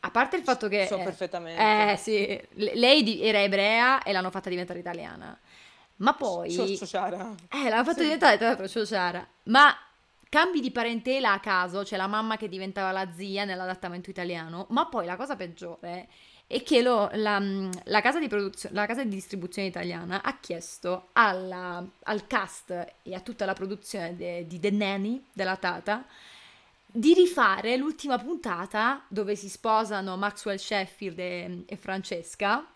a 0.00 0.10
parte 0.10 0.36
il 0.36 0.42
fatto 0.42 0.68
che... 0.68 0.86
So 0.86 0.98
eh, 0.98 1.02
perfettamente. 1.02 1.92
eh 1.92 1.96
sì, 1.96 2.40
le- 2.54 2.74
lei 2.74 3.20
era 3.22 3.40
ebrea 3.42 4.02
e 4.02 4.12
l'hanno 4.12 4.30
fatta 4.30 4.48
diventare 4.48 4.78
italiana, 4.78 5.38
ma 5.96 6.14
poi... 6.14 6.50
Ciorcio 6.50 6.86
Ciara. 6.86 7.34
Eh, 7.50 7.68
l'hanno 7.68 7.84
fatto 7.84 7.98
Sì. 7.98 8.04
diventare 8.04 8.36
tra 8.36 8.46
l'altro 8.48 8.68
Ciociara. 8.68 9.26
Ma 9.44 9.76
cambi 10.28 10.60
di 10.60 10.70
parentela 10.70 11.32
a 11.32 11.40
caso, 11.40 11.82
c'è 11.82 11.96
la 11.96 12.06
mamma 12.08 12.36
che 12.36 12.48
diventava 12.48 12.90
la 12.90 13.12
zia 13.12 13.44
nell'adattamento 13.44 14.10
italiano, 14.10 14.66
ma 14.70 14.86
poi 14.86 15.06
la 15.06 15.16
cosa 15.16 15.36
peggiore 15.36 16.08
è 16.46 16.62
che 16.62 16.82
lo- 16.82 17.08
la, 17.14 17.40
la 17.84 18.00
casa 18.02 18.18
di 18.18 18.28
la 18.70 18.86
casa 18.86 19.02
di 19.02 19.08
distribuzione 19.10 19.68
italiana 19.68 20.22
ha 20.22 20.36
chiesto 20.40 21.08
alla- 21.12 21.82
al 22.02 22.26
cast 22.26 22.94
e 23.02 23.14
a 23.14 23.20
tutta 23.20 23.44
la 23.46 23.54
produzione 23.54 24.14
de- 24.16 24.46
di 24.46 24.58
The 24.60 24.70
Nanny, 24.70 25.24
della 25.32 25.56
Tata, 25.56 26.04
di 26.86 27.14
rifare 27.14 27.76
l'ultima 27.76 28.18
puntata 28.18 29.04
dove 29.08 29.36
si 29.36 29.48
sposano 29.48 30.16
Maxwell 30.16 30.56
Sheffield 30.58 31.18
e, 31.18 31.62
e 31.66 31.76
Francesca, 31.76 32.66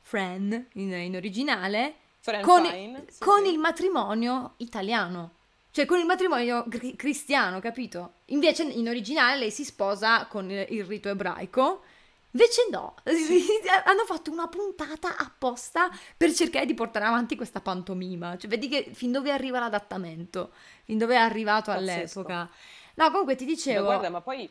Fran 0.00 0.66
in, 0.74 0.92
in 0.92 1.16
originale, 1.16 1.94
con, 2.42 2.64
Fine, 2.64 3.04
sì, 3.08 3.18
con 3.18 3.44
sì. 3.44 3.52
il 3.52 3.58
matrimonio 3.58 4.54
italiano. 4.58 5.32
Cioè 5.70 5.86
con 5.86 5.98
il 5.98 6.06
matrimonio 6.06 6.64
cri- 6.68 6.94
cristiano, 6.96 7.60
capito? 7.60 8.14
Invece 8.26 8.62
in 8.62 8.88
originale 8.88 9.38
lei 9.38 9.50
si 9.50 9.64
sposa 9.64 10.26
con 10.26 10.50
il, 10.50 10.84
rito 10.84 11.08
ebraico. 11.08 11.82
Invece 12.30 12.66
no, 12.70 12.94
hanno 13.84 14.04
fatto 14.06 14.30
una 14.30 14.48
puntata 14.48 15.16
apposta 15.16 15.90
per 16.16 16.32
cercare 16.32 16.66
di 16.66 16.74
portare 16.74 17.04
avanti 17.04 17.36
questa 17.36 17.60
pantomima. 17.60 18.36
Cioè 18.36 18.48
vedi 18.48 18.68
che 18.68 18.90
fin 18.92 19.12
dove 19.12 19.30
arriva 19.30 19.58
l'adattamento, 19.58 20.52
fin 20.84 20.96
dove 20.98 21.14
è 21.14 21.18
arrivato 21.18 21.70
Pazzesco. 21.72 22.20
all'epoca. 22.20 22.50
No, 22.94 23.10
comunque 23.10 23.34
ti 23.36 23.44
Ma 23.44 23.50
dicevo... 23.50 23.84
guarda, 23.84 24.10
ma 24.10 24.20
poi... 24.20 24.48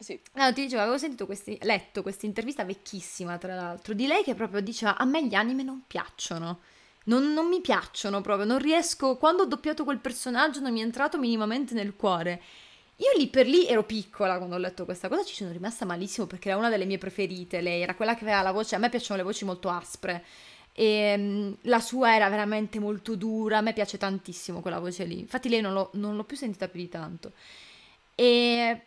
Sì, 0.00 0.18
No, 0.32 0.50
ti 0.54 0.62
dicevo, 0.62 0.80
avevo 0.80 0.96
sentito 0.96 1.26
questi, 1.26 1.58
letto 1.62 2.00
questa 2.00 2.24
intervista 2.24 2.64
vecchissima, 2.64 3.36
tra 3.36 3.54
l'altro, 3.54 3.92
di 3.92 4.06
lei 4.06 4.22
che 4.24 4.34
proprio 4.34 4.60
diceva: 4.62 4.96
A 4.96 5.04
me 5.04 5.26
gli 5.26 5.34
anime 5.34 5.62
non 5.62 5.82
piacciono. 5.86 6.60
Non, 7.04 7.32
non 7.34 7.48
mi 7.48 7.60
piacciono 7.60 8.20
proprio, 8.22 8.46
non 8.46 8.58
riesco. 8.58 9.16
Quando 9.16 9.42
ho 9.42 9.46
doppiato 9.46 9.84
quel 9.84 9.98
personaggio 9.98 10.60
non 10.60 10.72
mi 10.72 10.80
è 10.80 10.82
entrato 10.84 11.18
minimamente 11.18 11.74
nel 11.74 11.96
cuore. 11.96 12.40
Io 12.96 13.08
lì 13.18 13.28
per 13.28 13.46
lì 13.46 13.66
ero 13.66 13.82
piccola 13.84 14.36
quando 14.36 14.56
ho 14.56 14.58
letto 14.58 14.84
questa 14.84 15.08
cosa, 15.08 15.24
ci 15.24 15.34
sono 15.34 15.50
rimasta 15.52 15.86
malissimo 15.86 16.26
perché 16.26 16.50
era 16.50 16.58
una 16.58 16.68
delle 16.70 16.84
mie 16.86 16.98
preferite. 16.98 17.60
Lei 17.60 17.82
era 17.82 17.94
quella 17.94 18.14
che 18.14 18.24
aveva 18.24 18.42
la 18.42 18.52
voce, 18.52 18.74
a 18.76 18.78
me 18.78 18.88
piacciono 18.90 19.18
le 19.18 19.24
voci 19.24 19.44
molto 19.44 19.68
aspre. 19.68 20.24
E 20.72 21.14
um, 21.16 21.56
la 21.62 21.80
sua 21.80 22.14
era 22.14 22.28
veramente 22.30 22.78
molto 22.78 23.16
dura, 23.16 23.58
a 23.58 23.60
me 23.60 23.72
piace 23.74 23.98
tantissimo 23.98 24.60
quella 24.60 24.78
voce 24.78 25.04
lì. 25.04 25.18
Infatti 25.20 25.48
lei 25.50 25.60
non 25.60 25.72
l'ho, 25.74 25.90
non 25.94 26.16
l'ho 26.16 26.24
più 26.24 26.36
sentita 26.36 26.68
più 26.68 26.80
di 26.80 26.88
tanto. 26.88 27.32
E 28.14 28.82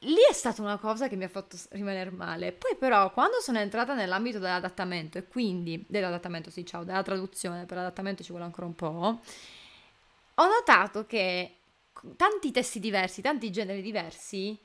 lì 0.00 0.18
è 0.28 0.32
stata 0.32 0.62
una 0.62 0.78
cosa 0.78 1.08
che 1.08 1.16
mi 1.16 1.24
ha 1.24 1.28
fatto 1.28 1.56
rimanere 1.70 2.10
male. 2.10 2.52
Poi 2.52 2.76
però 2.76 3.12
quando 3.12 3.40
sono 3.40 3.58
entrata 3.58 3.94
nell'ambito 3.94 4.38
dell'adattamento 4.38 5.18
e 5.18 5.26
quindi 5.26 5.84
dell'adattamento, 5.88 6.50
sì, 6.50 6.64
ciao, 6.66 6.84
della 6.84 7.02
traduzione, 7.02 7.64
per 7.64 7.76
l'adattamento 7.76 8.22
ci 8.22 8.30
vuole 8.30 8.44
ancora 8.44 8.66
un 8.66 8.74
po', 8.74 9.20
ho 10.38 10.46
notato 10.46 11.06
che 11.06 11.56
tanti 12.16 12.50
testi 12.50 12.78
diversi, 12.78 13.22
tanti 13.22 13.50
generi 13.50 13.80
diversi 13.80 14.58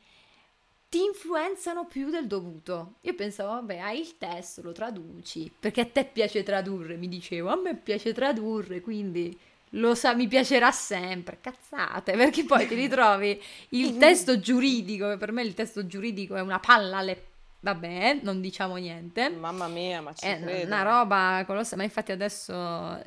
ti 0.89 1.01
influenzano 1.03 1.86
più 1.86 2.09
del 2.09 2.27
dovuto. 2.27 2.95
Io 3.01 3.15
pensavo, 3.15 3.53
vabbè, 3.53 3.77
hai 3.77 4.01
il 4.01 4.17
testo, 4.17 4.61
lo 4.61 4.73
traduci, 4.73 5.49
perché 5.57 5.82
a 5.82 5.86
te 5.86 6.03
piace 6.03 6.43
tradurre, 6.43 6.97
mi 6.97 7.07
dicevo, 7.07 7.49
a 7.49 7.55
me 7.55 7.77
piace 7.77 8.11
tradurre, 8.13 8.82
quindi 8.82 9.39
lo 9.72 9.95
sa, 9.95 10.13
mi 10.13 10.28
piacerà 10.28 10.72
sempre, 10.72 11.39
cazzate, 11.41 12.13
perché 12.13 12.43
poi 12.45 12.67
ti 12.67 12.76
ritrovi 12.76 13.41
il 13.69 13.95
testo 13.99 14.39
giuridico, 14.39 15.09
che 15.09 15.17
per 15.17 15.32
me 15.32 15.41
il 15.43 15.53
testo 15.53 15.86
giuridico 15.86 16.36
è 16.36 16.41
una 16.41 16.59
palla 16.59 16.97
alle... 16.97 17.26
Vabbè, 17.63 18.22
non 18.24 18.41
diciamo 18.41 18.76
niente. 18.78 19.30
Mamma 19.30 19.67
mia, 19.67 20.01
ma 20.01 20.13
ci 20.13 20.26
è 20.26 20.39
credo. 20.41 20.65
una 20.65 20.82
roba 20.82 21.43
colossale, 21.45 21.78
ma 21.78 21.84
infatti 21.84 22.11
adesso 22.11 22.99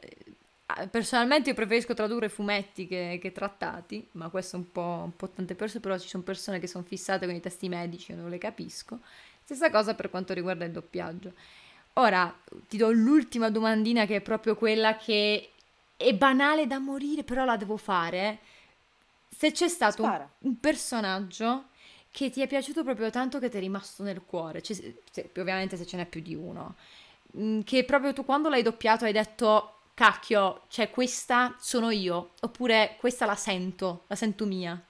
Ah, 0.66 0.86
personalmente 0.88 1.50
io 1.50 1.54
preferisco 1.54 1.92
tradurre 1.92 2.30
fumetti 2.30 2.86
che, 2.86 3.18
che 3.20 3.32
trattati, 3.32 4.08
ma 4.12 4.30
questo 4.30 4.56
è 4.56 4.58
un 4.60 4.72
po', 4.72 5.02
un 5.04 5.14
po' 5.14 5.28
tante 5.28 5.54
persone, 5.54 5.80
però 5.80 5.98
ci 5.98 6.08
sono 6.08 6.22
persone 6.22 6.58
che 6.58 6.66
sono 6.66 6.84
fissate 6.84 7.26
con 7.26 7.34
i 7.34 7.40
testi 7.40 7.68
medici, 7.68 8.12
io 8.12 8.16
non 8.16 8.30
le 8.30 8.38
capisco. 8.38 9.00
Stessa 9.42 9.70
cosa 9.70 9.94
per 9.94 10.08
quanto 10.08 10.32
riguarda 10.32 10.64
il 10.64 10.72
doppiaggio. 10.72 11.32
Ora 11.94 12.34
ti 12.66 12.78
do 12.78 12.90
l'ultima 12.90 13.50
domandina 13.50 14.06
che 14.06 14.16
è 14.16 14.20
proprio 14.22 14.56
quella 14.56 14.96
che 14.96 15.50
è 15.96 16.14
banale 16.14 16.66
da 16.66 16.78
morire, 16.78 17.24
però 17.24 17.44
la 17.44 17.56
devo 17.56 17.76
fare. 17.76 18.40
Se 19.28 19.52
c'è 19.52 19.68
stato 19.68 20.02
un, 20.02 20.28
un, 20.38 20.60
personaggio 20.60 21.68
che 22.10 22.30
ti 22.30 22.40
è 22.40 22.46
piaciuto 22.46 22.84
proprio 22.84 23.10
tanto 23.10 23.38
che 23.38 23.48
ti 23.48 23.56
è 23.56 23.60
rimasto 23.60 24.02
nel 24.02 24.22
cuore, 24.24 24.62
cioè, 24.62 24.76
se, 25.10 25.30
ovviamente 25.36 25.76
se 25.76 25.86
ce 25.86 25.96
n'è 25.96 26.06
più 26.06 26.20
di 26.20 26.34
uno, 26.34 26.76
mm, 27.36 27.62
che 27.62 27.84
proprio 27.84 28.12
tu 28.12 28.24
quando 28.24 28.48
l'hai 28.48 28.62
doppiato 28.62 29.04
hai 29.04 29.12
detto 29.12 29.70
cacchio, 29.94 30.62
cioè 30.68 30.90
questa 30.90 31.56
sono 31.58 31.90
io, 31.90 32.32
oppure 32.40 32.96
questa 32.98 33.26
la 33.26 33.36
sento, 33.36 34.04
la 34.08 34.16
sento 34.16 34.44
mia. 34.46 34.80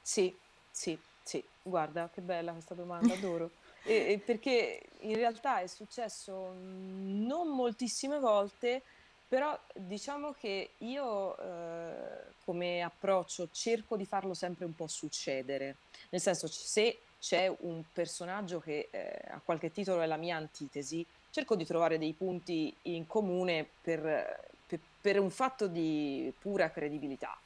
Sì, 0.00 0.34
sì, 0.70 0.98
sì, 1.22 1.42
guarda 1.62 2.08
che 2.12 2.20
bella 2.20 2.52
questa 2.52 2.74
domanda, 2.74 3.14
adoro. 3.14 3.50
E, 3.84 4.12
e 4.12 4.18
perché 4.18 4.82
in 5.00 5.14
realtà 5.14 5.60
è 5.60 5.66
successo 5.66 6.52
non 6.52 7.48
moltissime 7.54 8.18
volte, 8.18 8.82
però 9.28 9.58
diciamo 9.74 10.32
che 10.32 10.70
io 10.78 11.38
eh, 11.38 12.32
come 12.44 12.80
approccio 12.80 13.50
cerco 13.52 13.96
di 13.96 14.06
farlo 14.06 14.32
sempre 14.32 14.64
un 14.64 14.74
po' 14.74 14.86
succedere, 14.86 15.76
nel 16.08 16.20
senso 16.20 16.46
se 16.46 17.00
c'è 17.20 17.54
un 17.60 17.82
personaggio 17.92 18.58
che 18.58 18.88
eh, 18.90 19.20
a 19.28 19.40
qualche 19.44 19.70
titolo 19.70 20.00
è 20.00 20.06
la 20.06 20.16
mia 20.16 20.36
antitesi, 20.36 21.04
cerco 21.30 21.56
di 21.56 21.66
trovare 21.66 21.98
dei 21.98 22.14
punti 22.14 22.74
in 22.82 23.06
comune 23.06 23.68
per, 23.82 24.48
per, 24.66 24.80
per 25.00 25.20
un 25.20 25.30
fatto 25.30 25.66
di 25.66 26.32
pura 26.38 26.70
credibilità. 26.70 27.36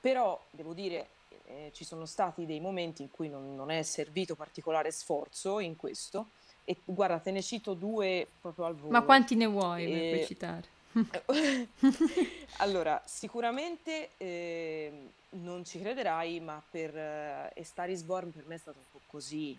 Però 0.00 0.42
devo 0.50 0.72
dire, 0.72 1.08
eh, 1.44 1.70
ci 1.74 1.84
sono 1.84 2.06
stati 2.06 2.46
dei 2.46 2.60
momenti 2.60 3.02
in 3.02 3.10
cui 3.10 3.28
non, 3.28 3.54
non, 3.54 3.70
è 3.70 3.82
servito 3.82 4.34
particolare 4.34 4.90
sforzo 4.90 5.58
in 5.58 5.76
questo. 5.76 6.30
E 6.64 6.76
guarda, 6.84 7.18
te 7.18 7.32
ne 7.32 7.42
cito 7.42 7.74
due 7.74 8.26
proprio 8.40 8.64
al 8.64 8.76
volo. 8.76 8.92
Ma 8.92 9.02
quanti 9.02 9.34
ne 9.34 9.46
vuoi 9.46 9.84
e... 9.84 10.16
per 10.16 10.26
citare? 10.26 10.80
allora, 12.58 13.02
sicuramente 13.04 14.10
eh, 14.18 15.10
non 15.30 15.64
ci 15.64 15.80
crederai, 15.80 16.40
ma 16.40 16.62
per 16.70 16.96
eh, 16.96 17.52
Estaris 17.54 18.02
Born 18.02 18.32
per 18.32 18.44
me 18.46 18.56
è 18.56 18.58
stato 18.58 18.78
un 18.78 18.84
po' 18.90 19.00
così. 19.06 19.58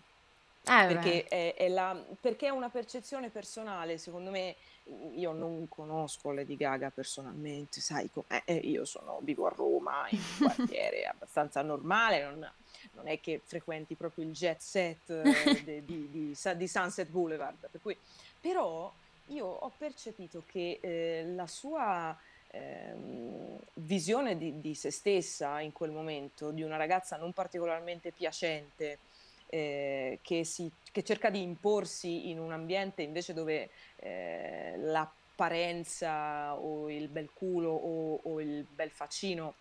Eh, 0.66 0.86
perché 0.86 1.24
è, 1.24 1.54
è 1.54 1.68
la, 1.68 1.94
perché 2.18 2.46
è 2.46 2.50
una 2.50 2.70
percezione 2.70 3.28
personale, 3.28 3.98
secondo 3.98 4.30
me, 4.30 4.56
io 5.14 5.32
non 5.32 5.68
conosco 5.68 6.30
Lady 6.30 6.56
Gaga 6.56 6.90
personalmente, 6.90 7.82
sai 7.82 8.08
com'è, 8.10 8.42
eh, 8.46 8.54
io 8.54 8.86
sono, 8.86 9.18
vivo 9.20 9.46
a 9.46 9.52
Roma, 9.54 10.06
in 10.08 10.18
un 10.18 10.46
quartiere 10.54 11.04
abbastanza 11.12 11.60
normale, 11.60 12.24
non, 12.24 12.50
non, 12.92 13.08
è 13.08 13.20
che 13.20 13.42
frequenti 13.44 13.94
proprio 13.94 14.24
il 14.24 14.32
jet 14.32 14.60
set 14.60 15.10
eh, 15.10 15.62
di, 15.64 15.84
di, 15.84 16.10
di, 16.10 16.56
di, 16.56 16.68
Sunset 16.68 17.08
Boulevard, 17.08 17.68
per 17.70 17.82
cui, 17.82 17.96
però 18.40 18.90
io 19.28 19.46
ho 19.46 19.72
percepito 19.76 20.42
che 20.46 20.78
eh, 20.80 21.24
la 21.34 21.46
sua 21.46 22.16
ehm, 22.50 23.58
visione 23.74 24.36
di, 24.36 24.60
di 24.60 24.74
se 24.74 24.90
stessa 24.90 25.60
in 25.60 25.72
quel 25.72 25.90
momento, 25.90 26.50
di 26.50 26.62
una 26.62 26.76
ragazza 26.76 27.16
non 27.16 27.32
particolarmente 27.32 28.12
piacente, 28.12 28.98
eh, 29.46 30.18
che, 30.22 30.44
si, 30.44 30.70
che, 30.90 31.02
cerca 31.02 31.30
di 31.30 31.42
imporsi 31.42 32.30
in 32.30 32.40
un 32.40 32.52
ambiente 32.52 33.02
invece 33.02 33.32
dove 33.34 33.70
eh, 33.96 34.74
l'apparenza 34.78 36.54
o 36.54 36.90
il 36.90 37.08
bel 37.08 37.30
culo 37.32 37.70
o, 37.70 38.20
o, 38.22 38.40
il 38.40 38.64
bel 38.64 38.90
faccino 38.90 39.54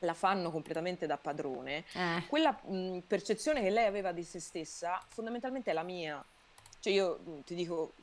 la 0.00 0.14
fanno 0.14 0.50
completamente 0.50 1.06
da 1.06 1.16
padrone, 1.16 1.84
eh. 1.94 2.24
quella 2.28 2.52
mh, 2.52 3.00
percezione 3.06 3.62
che 3.62 3.70
lei 3.70 3.86
aveva 3.86 4.12
di 4.12 4.22
se 4.22 4.40
stessa 4.40 5.02
fondamentalmente 5.08 5.70
è 5.70 5.74
la 5.74 5.82
mia. 5.82 6.24
Cioè 6.84 6.92
io 6.92 7.18
ti 7.46 7.54
dico, 7.54 7.94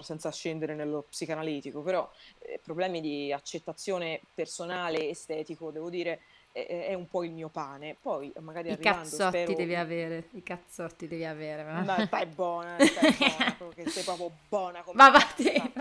senza 0.00 0.32
scendere 0.32 0.74
nello 0.74 1.06
psicanalitico, 1.08 1.80
però 1.80 2.10
eh, 2.40 2.58
problemi 2.60 3.00
di 3.00 3.32
accettazione 3.32 4.20
personale, 4.34 5.08
estetico, 5.08 5.70
devo 5.70 5.88
dire, 5.88 6.22
è, 6.50 6.92
un 6.94 7.06
po' 7.06 7.22
il 7.22 7.30
mio 7.30 7.50
pane. 7.50 7.96
Poi 8.02 8.32
magari 8.40 8.72
I 8.72 8.78
cazzotti 8.78 9.28
spero... 9.28 9.54
devi 9.54 9.76
avere, 9.76 10.24
i 10.32 10.42
cazzotti 10.42 11.06
devi 11.06 11.24
avere. 11.24 11.62
Ma 11.62 12.02
stai 12.04 12.26
buona, 12.26 12.74
stai 12.82 13.14
buona, 13.16 13.72
che 13.72 13.88
sei 13.90 14.02
proprio 14.02 14.32
buona 14.48 14.82
come 14.82 14.96
Ma 14.96 15.10
vattene. 15.10 15.72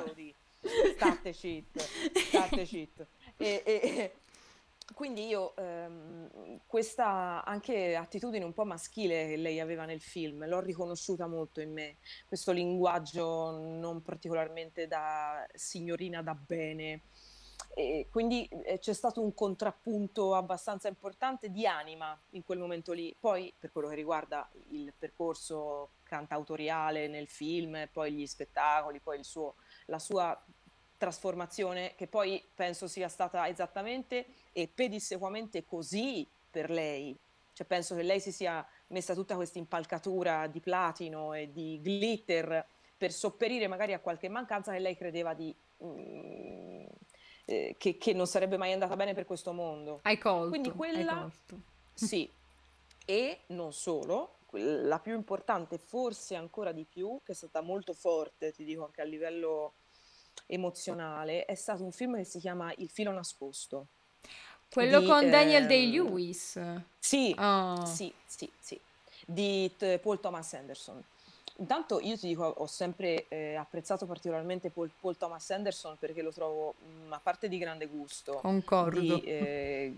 State 0.96 1.32
cheat, 1.32 1.80
state 2.28 2.64
cheat. 2.64 3.08
E, 3.38 3.64
e, 3.66 4.12
quindi 4.94 5.26
io 5.26 5.56
ehm, 5.56 6.60
questa 6.68 7.44
anche 7.44 7.96
attitudine 7.96 8.46
un 8.46 8.54
po' 8.54 8.66
maschile 8.66 9.28
che 9.28 9.36
lei 9.38 9.60
aveva 9.60 9.86
nel 9.86 10.02
film 10.02 10.48
l'ho 10.48 10.60
riconosciuta 10.60 11.28
molto 11.28 11.60
in 11.60 11.74
me, 11.74 11.98
questo 12.28 12.52
linguaggio 12.52 13.52
non 13.52 14.02
particolarmente 14.02 14.88
da 14.88 15.46
signorina 15.54 16.22
da 16.22 16.36
bene, 16.36 17.02
e 17.78 18.08
quindi 18.10 18.48
eh, 18.48 18.80
c'è 18.80 18.94
stato 18.94 19.22
un 19.22 19.34
contrappunto 19.34 20.34
abbastanza 20.34 20.88
importante 20.88 21.50
di 21.50 21.68
anima 21.68 22.18
in 22.32 22.44
quel 22.46 22.58
momento 22.58 22.94
lì. 22.94 23.14
Poi, 23.20 23.54
per 23.58 23.72
quello 23.72 23.90
che 23.90 23.96
riguarda 23.96 24.50
il 24.70 24.94
percorso 24.98 25.92
cantautoriale 26.04 27.08
nel 27.08 27.28
film, 27.28 27.90
poi 27.92 28.14
gli 28.14 28.26
spettacoli, 28.26 29.00
poi 29.02 29.24
suo, 29.24 29.56
la 29.88 30.00
sua 30.00 30.42
trasformazione, 30.98 31.94
che 31.96 32.08
poi 32.08 32.44
penso 32.54 32.88
sia 32.88 33.08
stata 33.08 33.48
esattamente 33.48 34.26
e 34.52 34.68
pedissequamente 34.74 35.66
così 35.66 36.28
per 36.50 36.70
lei. 36.70 37.16
Cioè, 37.54 37.66
penso 37.66 37.96
che 37.96 38.04
lei 38.04 38.20
si 38.20 38.32
sia 38.32 38.66
messa 38.88 39.14
tutta 39.14 39.36
questa 39.36 39.58
impalcatura 39.58 40.48
di 40.48 40.60
platino 40.60 41.34
e 41.34 41.52
di 41.52 41.80
glitter 41.80 42.66
per 42.98 43.12
sopperire 43.12 43.68
magari 43.68 43.94
a 43.94 44.00
qualche 44.00 44.30
mancanza 44.30 44.72
che 44.72 44.80
lei 44.80 44.96
credeva 44.96 45.34
di. 45.34 45.56
Mm, 45.84 46.86
eh, 47.46 47.76
che, 47.78 47.98
che, 47.98 48.14
non 48.14 48.28
sarebbe 48.28 48.58
mai 48.58 48.74
andata 48.74 48.96
bene 48.96 49.14
per 49.14 49.26
questo 49.26 49.54
mondo. 49.54 50.00
Hai 50.04 50.18
colto. 50.18 50.50
Quindi 50.50 50.72
quella... 50.72 51.30
Sì, 51.98 52.30
e 53.06 53.40
non 53.48 53.72
solo, 53.72 54.40
la 54.52 55.00
più 55.00 55.14
importante, 55.16 55.78
forse 55.78 56.36
ancora 56.36 56.74
di 56.74 56.84
più, 56.84 57.22
che 57.24 57.32
è 57.32 57.36
stata 57.36 57.62
molto 57.62 57.94
forte, 57.94 58.52
ti 58.52 58.66
dico 58.66 58.84
anche 58.84 59.02
a 59.02 59.06
livello 59.06 59.74
emozionale, 60.48 61.46
è 61.46 61.56
stato 61.56 61.84
un 61.84 61.92
film 61.92 62.16
che 62.18 62.24
si 62.24 62.40
chiama 62.40 62.74
Il 62.78 62.90
filo 62.90 63.12
nascosto. 63.12 63.88
Quello 64.70 65.00
di, 65.00 65.06
con 65.06 65.30
Daniel 65.30 65.64
eh, 65.64 65.68
Day-Lewis. 65.68 66.60
Sì, 67.00 67.36
oh. 67.38 67.86
sì, 67.86 68.14
sì, 68.26 68.50
sì, 68.60 68.80
di 69.26 69.72
t- 69.78 70.00
Paul 70.00 70.20
Thomas 70.20 70.54
Anderson. 70.54 71.04
Intanto 71.58 72.02
io 72.02 72.18
ti 72.18 72.28
dico, 72.28 72.44
ho 72.44 72.68
sempre 72.68 73.28
eh, 73.30 73.56
apprezzato 73.56 74.06
particolarmente 74.06 74.70
Paul, 74.70 74.92
Paul, 75.00 75.16
Thomas 75.16 75.50
Anderson 75.52 75.96
perché 75.98 76.22
lo 76.22 76.34
trovo 76.34 76.76
una 77.06 77.20
parte 77.24 77.48
di 77.48 77.58
grande 77.58 77.86
gusto, 77.86 78.40
Concordo. 78.42 79.00
di 79.00 79.22
eh, 79.24 79.94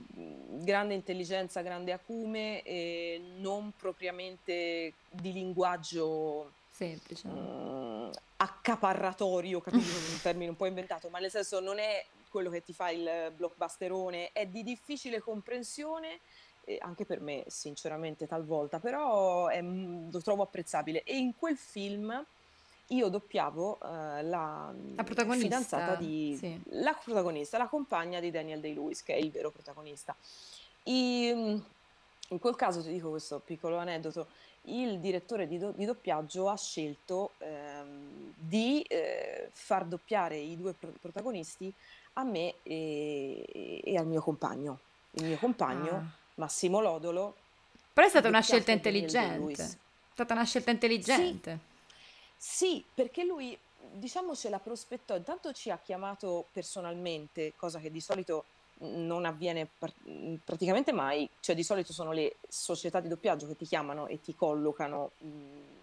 grande 0.59 0.93
intelligenza, 0.93 1.61
grande 1.61 1.93
acume 1.93 2.61
e 2.61 3.19
non 3.39 3.73
propriamente 3.75 4.93
di 5.09 5.33
linguaggio 5.33 6.51
semplice, 6.78 7.28
mh, 7.28 8.11
accaparratorio, 8.38 9.59
capito? 9.61 9.84
un 10.13 10.21
termine 10.21 10.49
un 10.49 10.55
po' 10.55 10.67
inventato, 10.67 11.09
ma 11.09 11.19
nel 11.19 11.32
senso 11.32 11.59
non 11.59 11.80
è 11.80 12.05
quello 12.30 12.49
che 12.49 12.63
ti 12.63 12.73
fa 12.73 12.91
il 12.91 13.34
blockbusterone, 13.36 14.32
è 14.32 14.45
di 14.45 14.63
difficile 14.63 15.19
comprensione 15.19 16.19
anche 16.80 17.05
per 17.05 17.21
me 17.21 17.45
sinceramente 17.47 18.28
talvolta, 18.28 18.80
però 18.80 19.47
è, 19.47 19.61
lo 19.61 20.21
trovo 20.21 20.43
apprezzabile 20.43 21.03
e 21.03 21.15
in 21.15 21.34
quel 21.38 21.55
film 21.55 22.25
io 22.88 23.07
doppiavo 23.09 23.78
uh, 23.82 23.88
la, 24.23 24.73
la 24.95 25.03
fidanzata 25.03 25.95
di 25.95 26.36
sì. 26.38 26.59
la 26.71 26.93
protagonista, 26.93 27.57
la 27.57 27.67
compagna 27.67 28.19
di 28.19 28.32
Daniel 28.32 28.59
Day-Lewis, 28.59 29.03
che 29.03 29.13
è 29.13 29.17
il 29.17 29.32
vero 29.32 29.49
protagonista. 29.49 30.15
I, 30.84 31.28
in 32.30 32.39
quel 32.39 32.55
caso 32.55 32.82
ti 32.82 32.91
dico 32.91 33.09
questo 33.09 33.39
piccolo 33.43 33.78
aneddoto, 33.78 34.28
il 34.68 34.99
direttore 34.99 35.47
di, 35.47 35.57
do, 35.57 35.72
di 35.72 35.86
doppiaggio 35.86 36.49
ha 36.49 36.57
scelto 36.57 37.32
ehm, 37.39 38.34
di 38.36 38.82
eh, 38.82 39.49
far 39.53 39.86
doppiare 39.86 40.38
i 40.38 40.57
due 40.57 40.74
pro- 40.74 40.93
protagonisti 40.99 41.72
a 42.13 42.24
me 42.24 42.55
e, 42.63 43.82
e, 43.84 43.97
al 43.97 44.07
mio 44.07 44.22
compagno. 44.22 44.80
Il 45.11 45.26
mio 45.26 45.38
compagno, 45.38 45.95
ah. 45.95 46.03
Massimo 46.36 46.80
Lodolo. 46.80 47.36
Però 47.93 48.05
è 48.05 48.09
stata 48.09 48.28
una 48.28 48.41
scelta 48.41 48.72
intelligente. 48.72 49.63
È 49.63 50.13
stata 50.13 50.34
una 50.34 50.43
scelta 50.43 50.72
intelligente. 50.72 51.59
Sì, 52.36 52.57
sì, 52.57 52.84
perché 52.93 53.24
lui, 53.24 53.57
diciamo, 53.93 54.34
se 54.34 54.49
la 54.49 54.59
prospettò. 54.59 55.15
Intanto 55.15 55.51
ci 55.53 55.70
ha 55.70 55.78
chiamato 55.78 56.45
personalmente, 56.51 57.53
cosa 57.55 57.80
che 57.80 57.91
di 57.91 58.01
solito 58.01 58.45
non 58.80 59.25
avviene 59.25 59.67
pr- 59.78 60.39
praticamente 60.43 60.91
mai, 60.91 61.30
cioè 61.39 61.55
di 61.55 61.63
solito 61.63 61.93
sono 61.93 62.11
le 62.11 62.36
società 62.47 62.99
di 62.99 63.07
doppiaggio 63.07 63.47
che 63.47 63.55
ti 63.55 63.65
chiamano 63.65 64.07
e 64.07 64.21
ti 64.21 64.36
collocano 64.36 65.11
mh, 65.17 65.28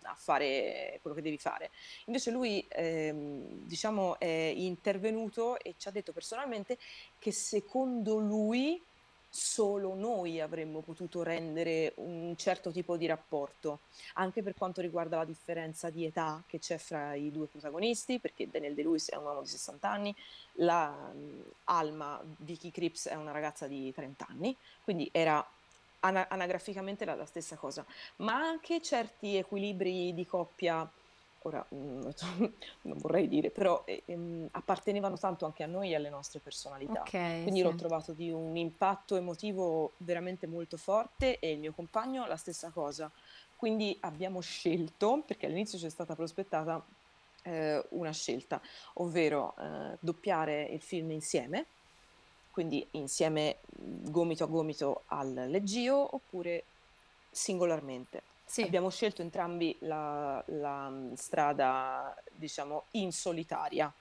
a 0.03 0.15
fare 0.15 0.99
quello 1.01 1.17
che 1.17 1.23
devi 1.23 1.39
fare. 1.39 1.71
Invece 2.07 2.31
lui, 2.31 2.65
ehm, 2.69 3.67
diciamo, 3.67 4.19
è 4.19 4.53
intervenuto 4.55 5.59
e 5.59 5.75
ci 5.79 5.89
ha 5.89 5.91
detto 5.91 6.13
personalmente 6.13 6.79
che 7.19 7.33
secondo 7.33 8.19
lui 8.19 8.81
solo 9.37 9.95
noi 9.97 10.41
avremmo 10.41 10.79
potuto 10.81 11.25
rendere 11.25 11.93
un 11.97 12.35
certo 12.37 12.71
tipo 12.71 12.97
di 12.97 13.07
rapporto, 13.07 13.81
anche 14.15 14.45
per 14.45 14.55
quanto 14.55 14.81
riguarda 14.81 15.17
la 15.17 15.25
differenza 15.25 15.91
di 15.91 16.05
età 16.05 16.41
che 16.47 16.61
c'è 16.61 16.79
fra 16.79 17.15
i 17.15 17.33
due 17.33 17.47
protagonisti, 17.47 18.21
perché 18.21 18.49
Daniel 18.49 18.75
De 18.75 18.83
è 18.83 19.17
un 19.17 19.25
uomo 19.25 19.43
di 19.43 19.49
60 19.49 19.91
anni, 19.91 20.15
la 20.59 21.13
Alma 21.65 22.23
Vicky 22.39 22.71
Cripps 22.71 23.09
è 23.09 23.17
una 23.17 23.33
ragazza 23.33 23.67
di 23.67 23.93
30 23.93 24.25
anni, 24.29 24.57
quindi 24.85 25.09
era 25.11 25.45
ana- 26.01 26.29
anagraficamente 26.29 27.05
la, 27.05 27.17
la 27.17 27.27
stessa 27.27 27.57
cosa, 27.57 27.85
ma 28.19 28.35
anche 28.35 28.81
certi 28.81 29.35
equilibri 29.35 30.15
di 30.15 30.25
coppia 30.27 30.89
ora 31.45 31.67
mm, 31.75 32.09
non 32.83 32.99
vorrei 32.99 33.29
dire, 33.29 33.51
però 33.51 33.83
eh, 33.87 34.03
ehm, 34.07 34.49
appartenevano 34.53 35.17
tanto 35.17 35.45
anche 35.45 35.63
a 35.63 35.67
noi 35.67 35.91
e 35.91 35.95
alle 35.95 36.11
nostre 36.11 36.41
personalità. 36.41 37.03
Okay, 37.03 37.43
Quindi 37.43 37.61
sì. 37.61 37.67
l'ho 37.67 37.75
trovato 37.75 38.13
di 38.13 38.31
un 38.31 38.57
impatto 38.57 39.17
emotivo 39.17 39.93
veramente 39.99 40.47
molto 40.47 40.77
forte 40.77 41.39
e 41.39 41.53
il 41.53 41.59
mio 41.59 41.73
compagno 41.73 42.27
la 42.27 42.37
stessa 42.37 42.71
cosa. 42.71 43.11
Quindi 43.57 43.97
abbiamo 44.01 44.41
scelto, 44.41 45.23
perché 45.27 45.47
all'inizio 45.47 45.79
c'è 45.79 45.89
stata 45.89 46.15
prospettata 46.15 46.85
eh, 47.45 47.87
una 47.91 48.13
scelta, 48.13 48.61
ovvero 48.95 49.55
eh, 49.57 49.97
doppiare 50.01 50.65
il 50.65 50.81
film 50.81 51.11
insieme, 51.13 51.67
quindi 52.51 52.87
insieme 52.93 53.59
gomito 53.67 54.45
a 54.45 54.47
gomito 54.47 55.03
al 55.09 55.33
leggio 55.33 56.15
oppure 56.15 56.65
singolarmente. 57.31 58.34
Sì. 58.45 58.63
Abbiamo 58.63 58.91
scelto 58.91 59.23
entrambi 59.23 59.77
la, 59.81 60.43
la 60.47 60.93
strada, 61.15 62.15
diciamo, 62.33 62.85
in 62.93 63.11
solitaria, 63.13 63.93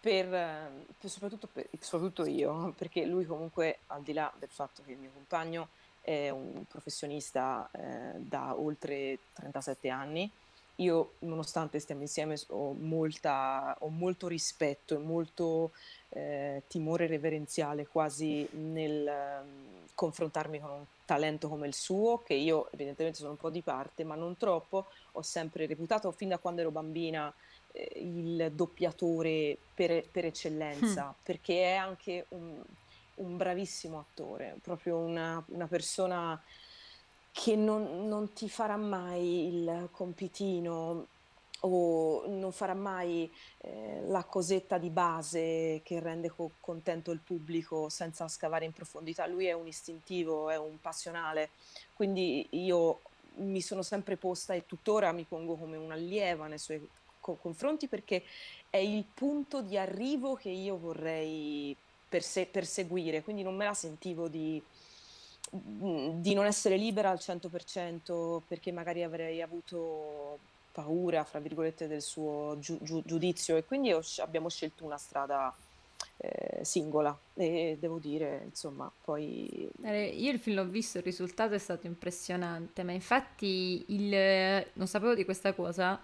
per, 0.00 0.28
per, 0.28 1.10
soprattutto, 1.10 1.48
per, 1.50 1.68
soprattutto 1.80 2.26
io, 2.26 2.72
perché 2.76 3.04
lui 3.06 3.24
comunque, 3.24 3.78
al 3.86 4.02
di 4.02 4.12
là 4.12 4.32
del 4.38 4.50
fatto 4.50 4.82
che 4.84 4.92
il 4.92 4.98
mio 4.98 5.10
compagno 5.12 5.68
è 6.02 6.28
un 6.28 6.64
professionista 6.68 7.68
eh, 7.72 8.18
da 8.18 8.54
oltre 8.58 9.18
37 9.32 9.88
anni, 9.88 10.30
io 10.76 11.12
nonostante 11.20 11.78
stiamo 11.78 12.02
insieme 12.02 12.36
ho, 12.48 12.72
molta, 12.72 13.76
ho 13.80 13.88
molto 13.88 14.26
rispetto 14.26 14.94
e 14.94 14.98
molto 14.98 15.72
eh, 16.10 16.62
timore 16.66 17.06
reverenziale 17.06 17.86
quasi 17.86 18.46
nel 18.52 19.40
um, 19.42 19.83
confrontarmi 19.94 20.60
con 20.60 20.70
un 20.70 20.84
talento 21.04 21.48
come 21.48 21.66
il 21.66 21.74
suo, 21.74 22.22
che 22.22 22.34
io 22.34 22.68
evidentemente 22.72 23.18
sono 23.18 23.30
un 23.30 23.36
po' 23.36 23.50
di 23.50 23.62
parte, 23.62 24.04
ma 24.04 24.14
non 24.14 24.36
troppo, 24.36 24.86
ho 25.12 25.22
sempre 25.22 25.66
reputato 25.66 26.10
fin 26.10 26.28
da 26.28 26.38
quando 26.38 26.60
ero 26.60 26.70
bambina 26.70 27.32
eh, 27.72 27.92
il 27.96 28.52
doppiatore 28.52 29.56
per, 29.74 30.08
per 30.10 30.26
eccellenza, 30.26 31.06
mm. 31.06 31.22
perché 31.22 31.72
è 31.72 31.74
anche 31.74 32.26
un, 32.30 32.60
un, 33.16 33.36
bravissimo 33.36 33.98
attore, 33.98 34.56
proprio 34.62 34.98
una, 34.98 35.42
una 35.48 35.66
persona 35.66 36.40
che 37.30 37.56
non, 37.56 38.06
non, 38.06 38.32
ti 38.32 38.48
farà 38.48 38.76
mai 38.76 39.48
il 39.48 39.88
compitino 39.90 41.08
o 41.64 42.24
non 42.26 42.52
farà 42.52 42.74
mai 42.74 43.30
eh, 43.58 44.02
la 44.06 44.24
cosetta 44.24 44.78
di 44.78 44.90
base 44.90 45.80
che 45.82 46.00
rende 46.00 46.28
co- 46.30 46.52
contento 46.60 47.10
il 47.10 47.20
pubblico 47.20 47.88
senza 47.88 48.28
scavare 48.28 48.64
in 48.64 48.72
profondità. 48.72 49.26
Lui 49.26 49.46
è 49.46 49.52
un 49.52 49.66
istintivo, 49.66 50.50
è 50.50 50.56
un 50.56 50.78
passionale, 50.80 51.50
quindi 51.94 52.46
io 52.50 53.00
mi 53.36 53.60
sono 53.60 53.82
sempre 53.82 54.16
posta 54.16 54.54
e 54.54 54.66
tuttora 54.66 55.12
mi 55.12 55.24
pongo 55.24 55.56
come 55.56 55.76
un'allieva 55.76 56.46
nei 56.46 56.58
suoi 56.58 56.86
co- 57.20 57.36
confronti 57.40 57.88
perché 57.88 58.22
è 58.70 58.76
il 58.76 59.04
punto 59.12 59.62
di 59.62 59.76
arrivo 59.76 60.34
che 60.34 60.50
io 60.50 60.76
vorrei 60.76 61.74
perse- 62.08 62.46
perseguire, 62.46 63.22
quindi 63.22 63.42
non 63.42 63.56
me 63.56 63.64
la 63.64 63.74
sentivo 63.74 64.28
di 64.28 64.62
di 65.50 66.34
non 66.34 66.46
essere 66.46 66.76
libera 66.76 67.10
al 67.10 67.20
100% 67.20 68.42
perché 68.48 68.72
magari 68.72 69.02
avrei 69.04 69.40
avuto 69.40 70.38
paura, 70.74 71.22
fra 71.22 71.38
virgolette, 71.38 71.86
del 71.86 72.02
suo 72.02 72.56
giu- 72.58 72.82
giu- 72.82 73.04
giudizio 73.06 73.56
e 73.56 73.64
quindi 73.64 73.94
abbiamo 74.18 74.48
scelto 74.48 74.84
una 74.84 74.98
strada 74.98 75.54
eh, 76.16 76.64
singola. 76.64 77.16
E 77.34 77.76
devo 77.78 77.98
dire, 77.98 78.42
insomma, 78.44 78.90
poi... 79.04 79.70
Io 79.82 80.32
il 80.32 80.40
film 80.40 80.56
l'ho 80.56 80.66
visto, 80.66 80.98
il 80.98 81.04
risultato 81.04 81.54
è 81.54 81.58
stato 81.58 81.86
impressionante, 81.86 82.82
ma 82.82 82.90
infatti 82.90 83.84
il... 83.88 84.66
non 84.72 84.88
sapevo 84.88 85.14
di 85.14 85.24
questa 85.24 85.52
cosa, 85.52 86.00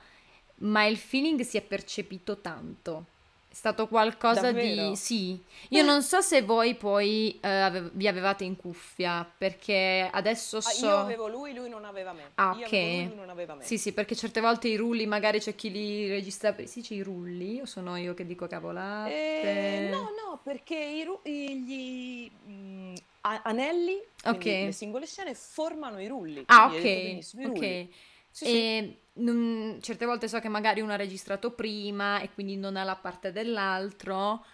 ma 0.59 0.87
il 0.87 0.97
feeling 0.97 1.41
si 1.41 1.57
è 1.57 1.63
percepito 1.63 2.39
tanto 2.39 3.19
è 3.51 3.55
stato 3.55 3.89
qualcosa 3.89 4.53
Davvero? 4.53 4.91
di... 4.91 4.97
Sì. 4.97 5.37
Io 5.71 5.83
non 5.83 6.05
so 6.05 6.21
se 6.21 6.43
voi 6.43 6.77
poi 6.77 7.37
eh, 7.43 7.49
ave- 7.49 7.91
vi 7.95 8.07
avevate 8.07 8.45
in 8.45 8.55
cuffia, 8.55 9.29
perché 9.37 10.09
adesso 10.09 10.61
so... 10.61 10.87
Ah, 10.87 10.89
io 10.89 10.97
avevo 10.99 11.27
lui, 11.27 11.53
lui 11.53 11.69
non 11.69 11.85
aveva 11.85 12.13
me. 12.13 12.31
Ah, 12.37 12.53
ok. 12.53 12.71
Lui, 12.71 13.07
lui 13.07 13.17
non 13.17 13.29
aveva 13.29 13.57
me. 13.57 13.65
Sì, 13.65 13.77
sì, 13.77 13.93
perché 13.93 14.15
certe 14.15 14.41
volte 14.41 14.69
i 14.69 14.77
rulli, 14.77 15.05
magari 15.05 15.41
c'è 15.41 15.57
chi 15.57 15.73
li 15.73 16.09
registra... 16.09 16.55
Sì, 16.65 16.81
c'è 16.81 16.95
i 16.95 17.03
rulli, 17.03 17.61
o 17.61 17.67
sono 17.67 17.97
io 17.97 18.15
che 18.15 18.25
dico 18.25 18.47
cavolate? 18.47 19.43
Eh, 19.43 19.89
no, 19.91 20.03
no, 20.03 20.41
perché 20.45 20.77
i 20.77 21.03
ru- 21.03 21.21
gli 21.25 22.31
mh, 22.31 22.53
mm, 22.53 22.95
anelli, 23.23 24.01
okay. 24.27 24.67
le 24.67 24.73
singole 24.73 25.07
scene, 25.07 25.35
formano 25.35 26.01
i 26.01 26.07
rulli. 26.07 26.45
Ah, 26.47 26.67
ok. 26.67 27.19
Ok. 27.47 27.89
Sì, 28.41 28.47
e 28.47 28.51
sì. 28.53 28.99
Non, 29.23 29.79
certe 29.83 30.07
volte 30.07 30.29
so 30.29 30.41
che 30.41 30.49
magari 30.49 30.81
uno 30.81 30.93
ha 30.93 30.97
registrato 30.97 31.51
prima 31.51 32.21
e 32.21 32.31
quindi 32.33 32.57
non 32.57 32.77
ha 32.77 32.85
la 32.85 32.97
parte 32.97 33.33
dell'altro, 33.33 34.45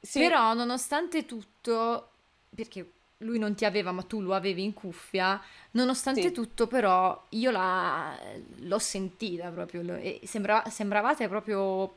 sì. 0.00 0.18
però 0.18 0.52
nonostante 0.52 1.24
tutto, 1.24 2.10
perché 2.52 2.90
lui 3.18 3.38
non 3.38 3.54
ti 3.54 3.64
aveva 3.64 3.92
ma 3.92 4.02
tu 4.02 4.20
lo 4.20 4.34
avevi 4.34 4.64
in 4.64 4.74
cuffia, 4.74 5.40
nonostante 5.72 6.22
sì. 6.22 6.32
tutto 6.32 6.66
però 6.66 7.24
io 7.30 7.50
la, 7.52 8.18
l'ho 8.60 8.78
sentita 8.78 9.50
proprio 9.50 9.94
e 9.94 10.20
sembrava, 10.24 10.68
sembravate 10.68 11.28
proprio 11.28 11.94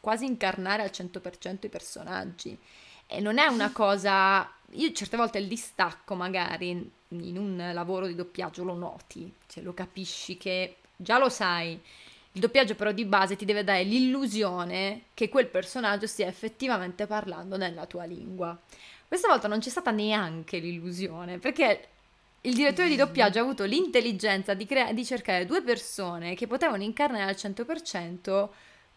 quasi 0.00 0.26
incarnare 0.26 0.82
al 0.82 0.90
100% 0.92 1.66
i 1.66 1.68
personaggi. 1.68 2.58
E 3.06 3.20
non 3.20 3.38
è 3.38 3.46
una 3.46 3.70
cosa... 3.72 4.52
Io 4.74 4.92
certe 4.92 5.16
volte 5.16 5.38
il 5.38 5.48
distacco 5.48 6.14
magari 6.14 6.90
in 7.08 7.36
un 7.36 7.70
lavoro 7.72 8.06
di 8.06 8.14
doppiaggio 8.14 8.62
lo 8.62 8.74
noti, 8.74 9.32
cioè 9.48 9.64
lo 9.64 9.74
capisci 9.74 10.36
che 10.36 10.76
già 11.00 11.18
lo 11.18 11.28
sai. 11.28 11.80
Il 12.32 12.40
doppiaggio 12.40 12.76
però 12.76 12.92
di 12.92 13.04
base 13.04 13.34
ti 13.34 13.44
deve 13.44 13.64
dare 13.64 13.82
l'illusione 13.82 15.06
che 15.14 15.28
quel 15.28 15.48
personaggio 15.48 16.06
stia 16.06 16.26
effettivamente 16.26 17.06
parlando 17.06 17.56
nella 17.56 17.86
tua 17.86 18.04
lingua. 18.04 18.56
Questa 19.08 19.28
volta 19.28 19.48
non 19.48 19.58
c'è 19.58 19.70
stata 19.70 19.90
neanche 19.90 20.58
l'illusione, 20.58 21.38
perché 21.38 21.88
il 22.42 22.54
direttore 22.54 22.88
di 22.88 22.96
doppiaggio 22.96 23.40
ha 23.40 23.42
avuto 23.42 23.64
l'intelligenza 23.64 24.54
di, 24.54 24.64
crea- 24.64 24.92
di 24.92 25.04
cercare 25.04 25.44
due 25.44 25.62
persone 25.62 26.34
che 26.34 26.46
potevano 26.46 26.82
incarnare 26.82 27.24
al 27.24 27.36
100% 27.36 28.48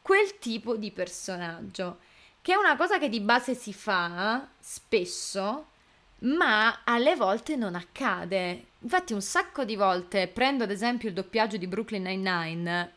quel 0.01 0.37
tipo 0.37 0.75
di 0.75 0.91
personaggio, 0.91 1.99
che 2.41 2.53
è 2.53 2.55
una 2.55 2.75
cosa 2.75 2.99
che 2.99 3.09
di 3.09 3.19
base 3.19 3.55
si 3.55 3.73
fa 3.73 4.47
spesso, 4.59 5.67
ma 6.23 6.81
alle 6.83 7.15
volte 7.15 7.55
non 7.55 7.75
accade. 7.75 8.65
Infatti 8.79 9.13
un 9.13 9.21
sacco 9.21 9.63
di 9.63 9.75
volte 9.75 10.27
prendo 10.27 10.63
ad 10.63 10.71
esempio 10.71 11.09
il 11.09 11.15
doppiaggio 11.15 11.57
di 11.57 11.67
Brooklyn 11.67 12.03
Nine-Nine, 12.03 12.91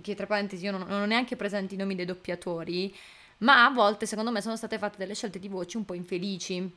che 0.00 0.14
tra 0.14 0.26
parentesi 0.26 0.64
io 0.64 0.72
non, 0.72 0.84
non 0.86 1.02
ho 1.02 1.06
neanche 1.06 1.36
presenti 1.36 1.74
i 1.74 1.76
nomi 1.76 1.94
dei 1.94 2.04
doppiatori, 2.04 2.94
ma 3.38 3.64
a 3.64 3.70
volte 3.70 4.06
secondo 4.06 4.30
me 4.30 4.40
sono 4.40 4.56
state 4.56 4.78
fatte 4.78 4.98
delle 4.98 5.14
scelte 5.14 5.38
di 5.38 5.48
voci 5.48 5.76
un 5.76 5.84
po' 5.84 5.94
infelici, 5.94 6.68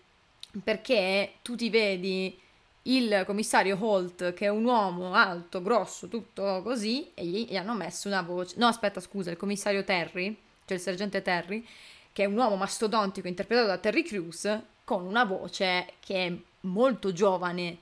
perché 0.64 1.34
tu 1.42 1.56
ti 1.56 1.70
vedi 1.70 2.38
il 2.84 3.24
commissario 3.26 3.78
Holt, 3.80 4.34
che 4.34 4.46
è 4.46 4.50
un 4.50 4.66
uomo 4.66 5.14
alto, 5.14 5.62
grosso, 5.62 6.08
tutto 6.08 6.62
così, 6.64 7.12
e 7.14 7.26
gli, 7.26 7.48
gli 7.50 7.56
hanno 7.56 7.74
messo 7.74 8.08
una 8.08 8.22
voce. 8.22 8.56
No, 8.58 8.68
aspetta, 8.68 9.00
scusa, 9.00 9.32
il 9.32 9.38
commissario 9.38 9.84
Terry, 9.84 10.36
cioè 10.66 10.78
il 10.78 10.84
sergente 10.84 11.22
Terry, 11.22 11.66
che 12.12 12.24
è 12.24 12.26
un 12.26 12.38
uomo 12.38 12.56
mastodontico 12.56 13.28
interpretato 13.28 13.68
da 13.68 13.78
Terry 13.78 14.04
Crews, 14.04 14.62
con 14.90 15.06
una 15.06 15.24
voce 15.24 15.94
che 16.00 16.26
è 16.26 16.34
molto 16.62 17.14
giovane. 17.14 17.78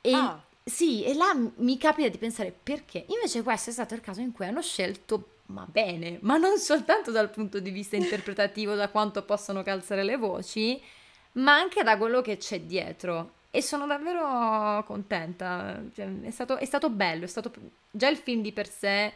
E 0.00 0.14
Ah. 0.14 0.40
sì, 0.64 1.04
e 1.04 1.12
là 1.12 1.36
mi 1.56 1.76
capita 1.76 2.08
di 2.08 2.16
pensare 2.16 2.50
perché. 2.62 3.04
Invece 3.08 3.42
questo 3.42 3.68
è 3.68 3.72
stato 3.74 3.92
il 3.92 4.00
caso 4.00 4.22
in 4.22 4.32
cui 4.32 4.46
hanno 4.46 4.62
scelto, 4.62 5.40
ma 5.48 5.66
bene, 5.70 6.16
ma 6.22 6.38
non 6.38 6.56
soltanto 6.56 7.10
dal 7.10 7.28
punto 7.28 7.60
di 7.60 7.68
vista 7.68 7.96
interpretativo, 7.96 8.74
da 8.74 8.88
quanto 8.88 9.22
possono 9.22 9.62
calzare 9.62 10.02
le 10.02 10.16
voci, 10.16 10.80
ma 11.32 11.52
anche 11.58 11.82
da 11.82 11.98
quello 11.98 12.22
che 12.22 12.38
c'è 12.38 12.60
dietro. 12.62 13.32
E 13.50 13.60
sono 13.60 13.86
davvero 13.86 14.82
contenta. 14.84 15.78
Cioè, 15.94 16.22
è 16.22 16.30
stato, 16.30 16.56
è 16.56 16.64
stato 16.64 16.88
bello, 16.88 17.24
è 17.24 17.28
stato... 17.28 17.52
già 17.90 18.08
il 18.08 18.16
film 18.16 18.40
di 18.40 18.52
per 18.52 18.66
sé 18.70 19.12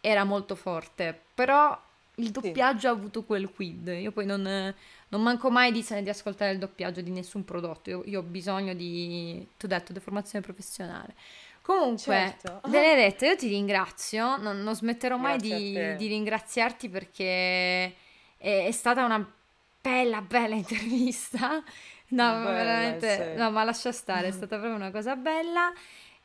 era 0.00 0.22
molto 0.22 0.54
forte, 0.54 1.20
però 1.34 1.76
il 2.16 2.30
doppiaggio 2.30 2.86
ha 2.88 2.92
avuto 2.92 3.24
quel 3.24 3.50
quid. 3.50 3.88
Io 3.88 4.12
poi 4.12 4.26
non, 4.26 4.72
non 5.08 5.22
manco 5.22 5.50
mai 5.50 5.72
di, 5.72 5.84
di 6.02 6.08
ascoltare 6.08 6.52
il 6.52 6.58
doppiaggio 6.58 7.00
di 7.00 7.10
nessun 7.10 7.44
prodotto. 7.44 7.90
Io, 7.90 8.02
io 8.04 8.20
ho 8.20 8.22
bisogno 8.22 8.74
di, 8.74 9.46
ti 9.56 9.64
ho 9.64 9.68
detto, 9.68 9.92
di 9.92 10.00
formazione 10.00 10.44
professionale. 10.44 11.14
Comunque, 11.62 12.36
Certo. 12.40 12.60
Benedetta, 12.68 13.26
io 13.26 13.36
ti 13.36 13.48
ringrazio. 13.48 14.36
Non, 14.38 14.62
non 14.62 14.74
smetterò 14.74 15.16
mai 15.16 15.38
di, 15.38 15.96
di 15.96 16.06
ringraziarti 16.06 16.88
perché 16.88 17.84
è, 18.36 18.66
è 18.66 18.70
stata 18.70 19.04
una 19.04 19.26
bella, 19.80 20.20
bella 20.22 20.54
intervista. 20.54 21.62
No, 22.10 22.32
Bella, 22.32 22.50
veramente, 22.50 23.32
sì. 23.32 23.38
no, 23.38 23.50
ma 23.50 23.64
lascia 23.64 23.92
stare, 23.92 24.28
è 24.28 24.30
stata 24.32 24.56
proprio 24.56 24.74
una 24.76 24.90
cosa 24.90 25.14
bella. 25.14 25.70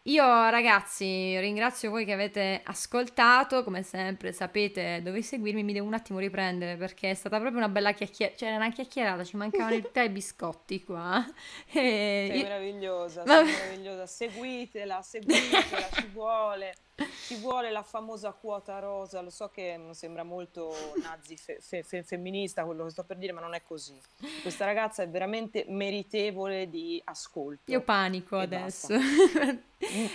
Io 0.08 0.50
ragazzi 0.50 1.40
ringrazio 1.40 1.90
voi 1.90 2.04
che 2.04 2.12
avete 2.12 2.60
ascoltato, 2.66 3.64
come 3.64 3.84
sempre 3.84 4.34
sapete 4.34 5.00
dove 5.02 5.22
seguirmi, 5.22 5.64
mi 5.64 5.72
devo 5.72 5.88
un 5.88 5.94
attimo 5.94 6.20
riprendere 6.20 6.76
perché 6.76 7.12
è 7.12 7.14
stata 7.14 7.40
proprio 7.40 7.60
una 7.60 7.70
bella 7.70 7.94
chiacchierata, 7.94 8.38
cioè 8.38 8.50
era 8.50 8.58
una 8.58 8.70
chiacchierata, 8.70 9.24
ci 9.24 9.38
mancavano 9.38 9.76
il 9.76 9.88
tè 9.94 10.02
e 10.02 10.06
i 10.06 10.10
biscotti 10.10 10.84
qua. 10.84 11.24
E 11.72 12.28
Sei 12.30 12.38
io- 12.38 12.44
meravigliosa, 12.44 13.24
sei 13.26 13.46
meravigliosa. 13.46 14.06
Seguitela, 14.06 15.02
seguitela, 15.02 15.90
ci 15.94 16.08
vuole. 16.12 16.74
Ci 16.96 17.36
vuole 17.38 17.72
la 17.72 17.82
famosa 17.82 18.32
quota 18.34 18.78
rosa. 18.80 19.22
Lo 19.22 19.32
so 19.32 19.50
che 19.50 19.80
sembra 19.92 20.24
molto 20.24 20.76
nazi 21.02 21.36
fe- 21.38 21.58
fe- 21.60 21.82
fe- 21.84 22.04
femminista 22.04 22.64
quello 22.66 22.84
che 22.84 22.92
sto 22.92 23.04
per 23.04 23.18
dire, 23.18 23.32
ma 23.34 23.42
non 23.42 23.56
è 23.56 23.64
così. 23.64 24.00
Questa 24.42 24.66
ragazza 24.66 25.02
è 25.02 25.10
veramente 25.10 25.66
meritevole 25.68 26.70
di 26.70 27.02
ascolto. 27.06 27.72
Io 27.72 27.82
panico 27.82 28.38
adesso. 28.38 28.88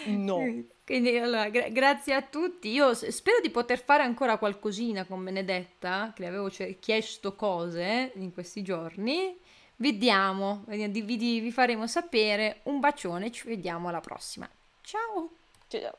No. 0.06 0.38
Quindi 0.84 1.18
allora, 1.18 1.50
gra- 1.50 1.68
grazie 1.68 2.14
a 2.14 2.22
tutti. 2.22 2.70
Io 2.70 2.94
spero 2.94 3.40
di 3.42 3.50
poter 3.50 3.78
fare 3.82 4.02
ancora 4.02 4.38
qualcosina 4.38 5.04
con 5.04 5.22
Benedetta, 5.22 6.12
che 6.14 6.22
le 6.22 6.28
avevo 6.28 6.50
ce- 6.50 6.78
chiesto 6.78 7.34
cose 7.34 8.12
in 8.14 8.32
questi 8.32 8.62
giorni. 8.62 9.38
Vediamo, 9.76 10.64
vediamo, 10.66 10.92
vi, 10.92 11.02
vi- 11.16 11.40
vi 11.40 11.52
faremo 11.52 11.86
sapere. 11.86 12.60
Un 12.64 12.80
bacione, 12.80 13.30
ci 13.30 13.46
vediamo 13.46 13.88
alla 13.88 14.00
prossima. 14.00 14.48
Ciao! 14.80 15.30
Ciao. 15.68 15.98